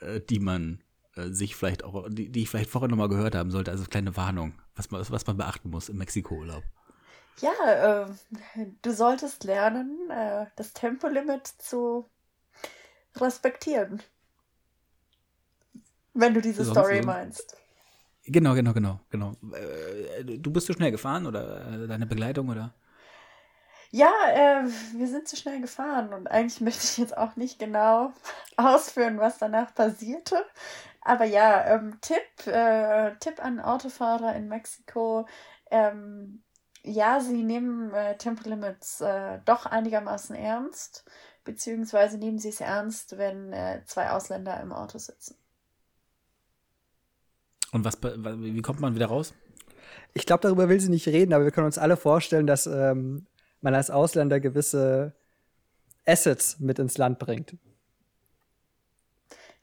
[0.00, 0.82] äh, die man
[1.16, 4.16] äh, sich vielleicht auch, die, die ich vielleicht vorher nochmal gehört haben sollte, also kleine
[4.16, 6.62] Warnung, was man, was man beachten muss im Mexiko-Urlaub.
[7.40, 8.06] Ja, äh,
[8.82, 12.08] du solltest lernen, äh, das Tempolimit zu
[13.16, 14.02] respektieren.
[16.14, 17.06] Wenn du diese Sonst Story so.
[17.06, 17.56] meinst.
[18.24, 19.32] Genau, genau, genau, genau.
[19.54, 22.74] Äh, du bist zu schnell gefahren oder äh, deine Begleitung oder?
[23.90, 24.64] Ja, äh,
[24.94, 28.12] wir sind zu schnell gefahren und eigentlich möchte ich jetzt auch nicht genau
[28.56, 30.44] ausführen, was danach passierte.
[31.06, 35.28] Aber ja, ähm, Tipp, äh, Tipp an Autofahrer in Mexiko.
[35.70, 36.42] Ähm,
[36.82, 41.04] ja, sie nehmen äh, Tempolimits äh, doch einigermaßen ernst.
[41.44, 45.36] beziehungsweise nehmen sie es ernst, wenn äh, zwei Ausländer im Auto sitzen.
[47.70, 49.32] Und was, wie kommt man wieder raus?
[50.12, 53.28] Ich glaube, darüber will sie nicht reden, aber wir können uns alle vorstellen, dass ähm,
[53.60, 55.14] man als Ausländer gewisse
[56.04, 57.56] Assets mit ins Land bringt.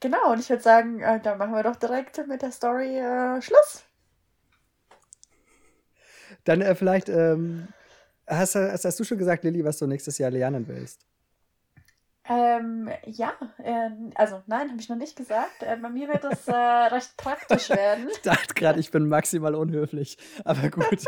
[0.04, 3.42] Genau, und ich würde sagen, äh, dann machen wir doch direkt mit der Story äh,
[3.42, 3.86] Schluss.
[6.44, 7.70] Dann äh, vielleicht, ähm,
[8.28, 11.06] hast, hast, hast, du schon gesagt, Lilly, was du nächstes Jahr lernen willst?
[12.28, 15.64] Ähm, ja, äh, also nein, habe ich noch nicht gesagt.
[15.64, 18.10] Äh, bei mir wird es äh, recht praktisch werden.
[18.12, 20.86] ich dachte gerade, ich bin maximal unhöflich, aber gut.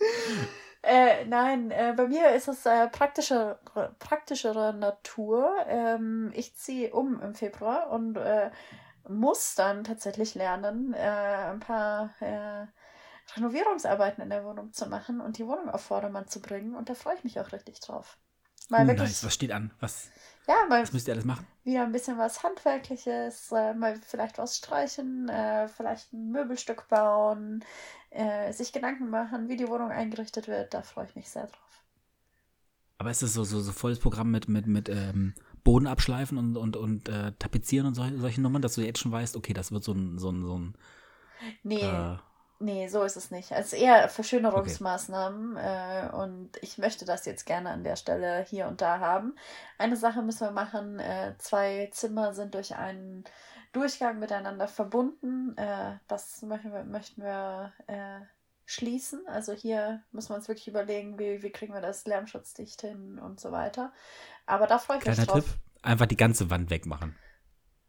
[0.82, 3.60] Äh, nein, äh, bei mir ist es äh, praktischer,
[3.98, 5.54] praktischere Natur.
[5.66, 8.50] Ähm, ich ziehe um im Februar und äh,
[9.08, 12.66] muss dann tatsächlich lernen, äh, ein paar äh,
[13.36, 16.74] Renovierungsarbeiten in der Wohnung zu machen und die Wohnung auf Vordermann zu bringen.
[16.74, 18.16] Und da freue ich mich auch richtig drauf.
[18.70, 19.24] Mal uh, wirklich, nice.
[19.24, 19.72] Was steht an?
[19.80, 20.10] Was,
[20.46, 21.46] ja, mal was müsst ihr alles machen?
[21.64, 27.64] Wieder ein bisschen was Handwerkliches, äh, mal vielleicht was streichen, äh, vielleicht ein Möbelstück bauen,
[28.10, 30.74] äh, sich Gedanken machen, wie die Wohnung eingerichtet wird.
[30.74, 31.84] Da freue ich mich sehr drauf.
[32.98, 35.34] Aber ist das so, so, so volles Programm mit, mit, mit ähm,
[35.64, 39.12] Boden abschleifen und, und, und äh, tapezieren und solche, solche Nummern, dass du jetzt schon
[39.12, 40.74] weißt, okay, das wird so ein, so ein, so ein
[41.62, 42.16] Nee, äh,
[42.62, 43.52] Nee, so ist es nicht.
[43.52, 46.08] Also eher Verschönerungsmaßnahmen okay.
[46.08, 49.34] äh, und ich möchte das jetzt gerne an der Stelle hier und da haben.
[49.78, 50.98] Eine Sache müssen wir machen.
[50.98, 53.24] Äh, zwei Zimmer sind durch einen
[53.72, 55.56] Durchgang miteinander verbunden.
[55.56, 58.20] Äh, das möchten wir, möchten wir äh,
[58.66, 59.26] schließen.
[59.26, 63.40] Also hier müssen wir uns wirklich überlegen, wie, wie kriegen wir das lärmschutzdicht hin und
[63.40, 63.90] so weiter.
[64.44, 65.44] Aber da freue ich Kleiner mich drauf.
[65.44, 67.16] Tipp, einfach die ganze Wand wegmachen.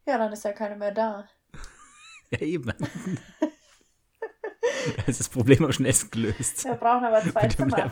[0.06, 1.28] Ja, dann ist ja keine mehr da.
[2.30, 2.72] ja, eben.
[4.98, 6.66] Das ist das Problem am schnellsten gelöst.
[6.66, 7.92] Wir brauchen aber zwei Zimmer.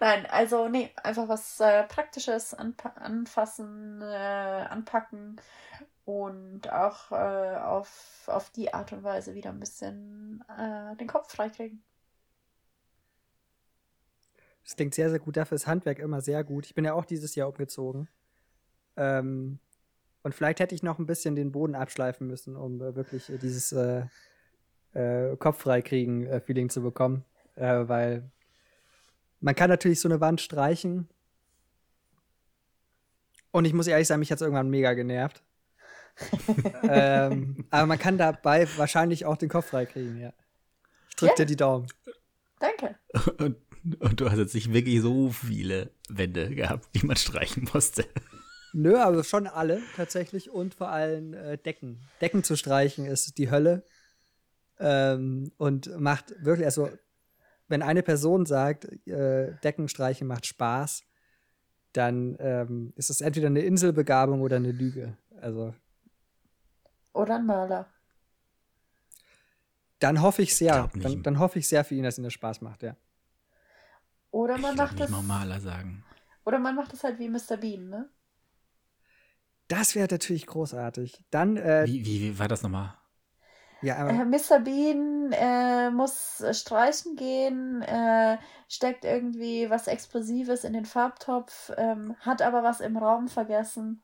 [0.00, 5.40] Nein, also nee, einfach was äh, Praktisches anpa anfassen, äh, anpacken
[6.04, 11.30] und auch äh, auf, auf die Art und Weise wieder ein bisschen äh, den Kopf
[11.30, 11.82] freikriegen.
[14.64, 15.36] Das klingt sehr, sehr gut.
[15.36, 16.66] Dafür ist Handwerk immer sehr gut.
[16.66, 18.08] Ich bin ja auch dieses Jahr umgezogen.
[18.96, 19.58] Ähm,
[20.22, 23.38] und vielleicht hätte ich noch ein bisschen den Boden abschleifen müssen, um äh, wirklich äh,
[23.38, 24.04] dieses äh,
[24.94, 27.24] äh, Kopf freikriegen äh, Feeling zu bekommen.
[27.56, 28.30] Äh, weil
[29.40, 31.08] man kann natürlich so eine Wand streichen.
[33.50, 35.42] Und ich muss ehrlich sagen, mich hat es irgendwann mega genervt.
[36.82, 40.32] ähm, aber man kann dabei wahrscheinlich auch den Kopf freikriegen, ja.
[41.08, 41.36] Ich drücke ja.
[41.36, 41.86] dir die Daumen.
[42.60, 42.96] Danke.
[43.38, 43.56] Und,
[44.00, 48.04] und, du hast jetzt nicht wirklich so viele Wände gehabt, die man streichen musste.
[48.72, 52.00] Nö, aber schon alle tatsächlich und vor allem äh, Decken.
[52.20, 53.84] Decken zu streichen ist die Hölle.
[54.78, 56.90] Ähm, und macht wirklich, also,
[57.68, 61.02] wenn eine Person sagt, äh, Deckenstreichen macht Spaß,
[61.92, 65.16] dann ähm, ist es entweder eine Inselbegabung oder eine Lüge.
[65.40, 65.74] Also.
[67.12, 67.86] Oder ein Maler.
[69.98, 70.90] Dann hoffe ich sehr.
[70.94, 72.96] Ich dann, dann, hoffe ich sehr für ihn, dass ihm das Spaß macht, ja.
[74.30, 75.10] Oder man ich macht das.
[75.10, 76.04] Maler sagen.
[76.44, 77.56] Oder man macht es halt wie Mr.
[77.60, 78.08] Bean, ne?
[79.68, 81.24] Das wäre natürlich großartig.
[81.30, 81.56] Dann.
[81.56, 82.94] Äh, wie, wie, wie war das nochmal?
[83.82, 84.60] Ja, äh, Mr.
[84.60, 88.38] Bean äh, muss streichen gehen, äh,
[88.68, 94.00] steckt irgendwie was Explosives in den Farbtopf, ähm, hat aber was im Raum vergessen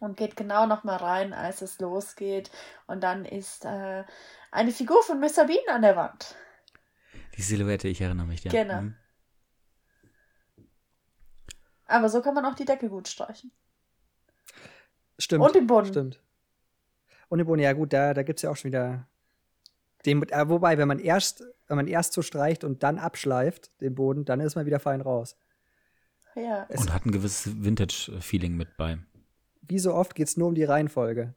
[0.00, 2.50] und geht genau nochmal rein, als es losgeht.
[2.86, 4.04] Und dann ist äh,
[4.50, 5.46] eine Figur von Mr.
[5.46, 6.36] Bean an der Wand.
[7.36, 8.50] Die Silhouette, ich erinnere mich, ja.
[8.50, 8.82] Genau.
[8.82, 8.96] Mhm.
[11.86, 13.52] Aber so kann man auch die Decke gut streichen.
[15.18, 15.44] Stimmt.
[15.44, 15.86] Und den Boden.
[15.86, 16.20] Stimmt.
[17.28, 19.06] Boden, ja gut, da, da gibt es ja auch schon wieder.
[20.04, 23.94] Den, äh, wobei, wenn man erst, wenn man erst so streicht und dann abschleift, den
[23.94, 25.36] Boden, dann ist man wieder fein raus.
[26.36, 26.64] Ja.
[26.64, 28.98] Und hat ein gewisses Vintage-Feeling mit bei.
[29.62, 31.34] Wie so oft geht es nur um die Reihenfolge.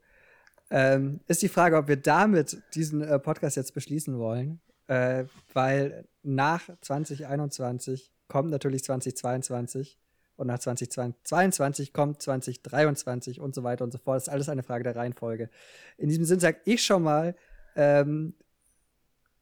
[0.70, 6.06] Ähm, ist die Frage, ob wir damit diesen äh, Podcast jetzt beschließen wollen, äh, weil
[6.22, 9.98] nach 2021 kommt natürlich 2022
[10.40, 14.16] und nach 2022 kommt 2023 und so weiter und so fort.
[14.16, 15.50] Das ist alles eine Frage der Reihenfolge.
[15.98, 17.36] In diesem Sinn sage ich schon mal,
[17.76, 18.34] ähm,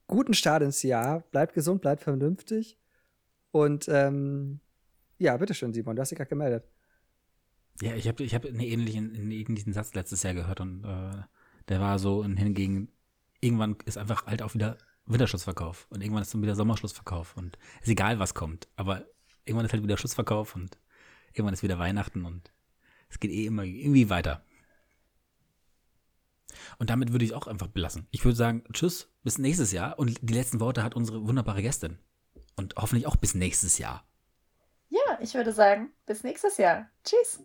[0.07, 2.77] guten Start ins Jahr, bleibt gesund, bleibt vernünftig
[3.51, 4.59] und ähm,
[5.17, 6.65] ja, bitteschön, Simon, du hast dich gerade gemeldet.
[7.81, 11.23] Ja, ich habe ich hab einen, ähnlichen, einen ähnlichen Satz letztes Jahr gehört und äh,
[11.69, 12.89] der war so hingegen,
[13.39, 17.89] irgendwann ist einfach halt auch wieder Winterschlussverkauf und irgendwann ist dann wieder Sommerschlussverkauf und ist
[17.89, 19.05] egal, was kommt, aber
[19.45, 20.77] irgendwann ist halt wieder Schussverkauf und
[21.33, 22.51] Irgendwann ist wieder Weihnachten und
[23.09, 24.43] es geht eh immer irgendwie weiter.
[26.77, 28.07] Und damit würde ich es auch einfach belassen.
[28.11, 29.97] Ich würde sagen, tschüss, bis nächstes Jahr.
[29.99, 31.97] Und die letzten Worte hat unsere wunderbare Gästin.
[32.55, 34.05] und hoffentlich auch bis nächstes Jahr.
[34.89, 36.89] Ja, ich würde sagen, bis nächstes Jahr.
[37.03, 37.39] Tschüss.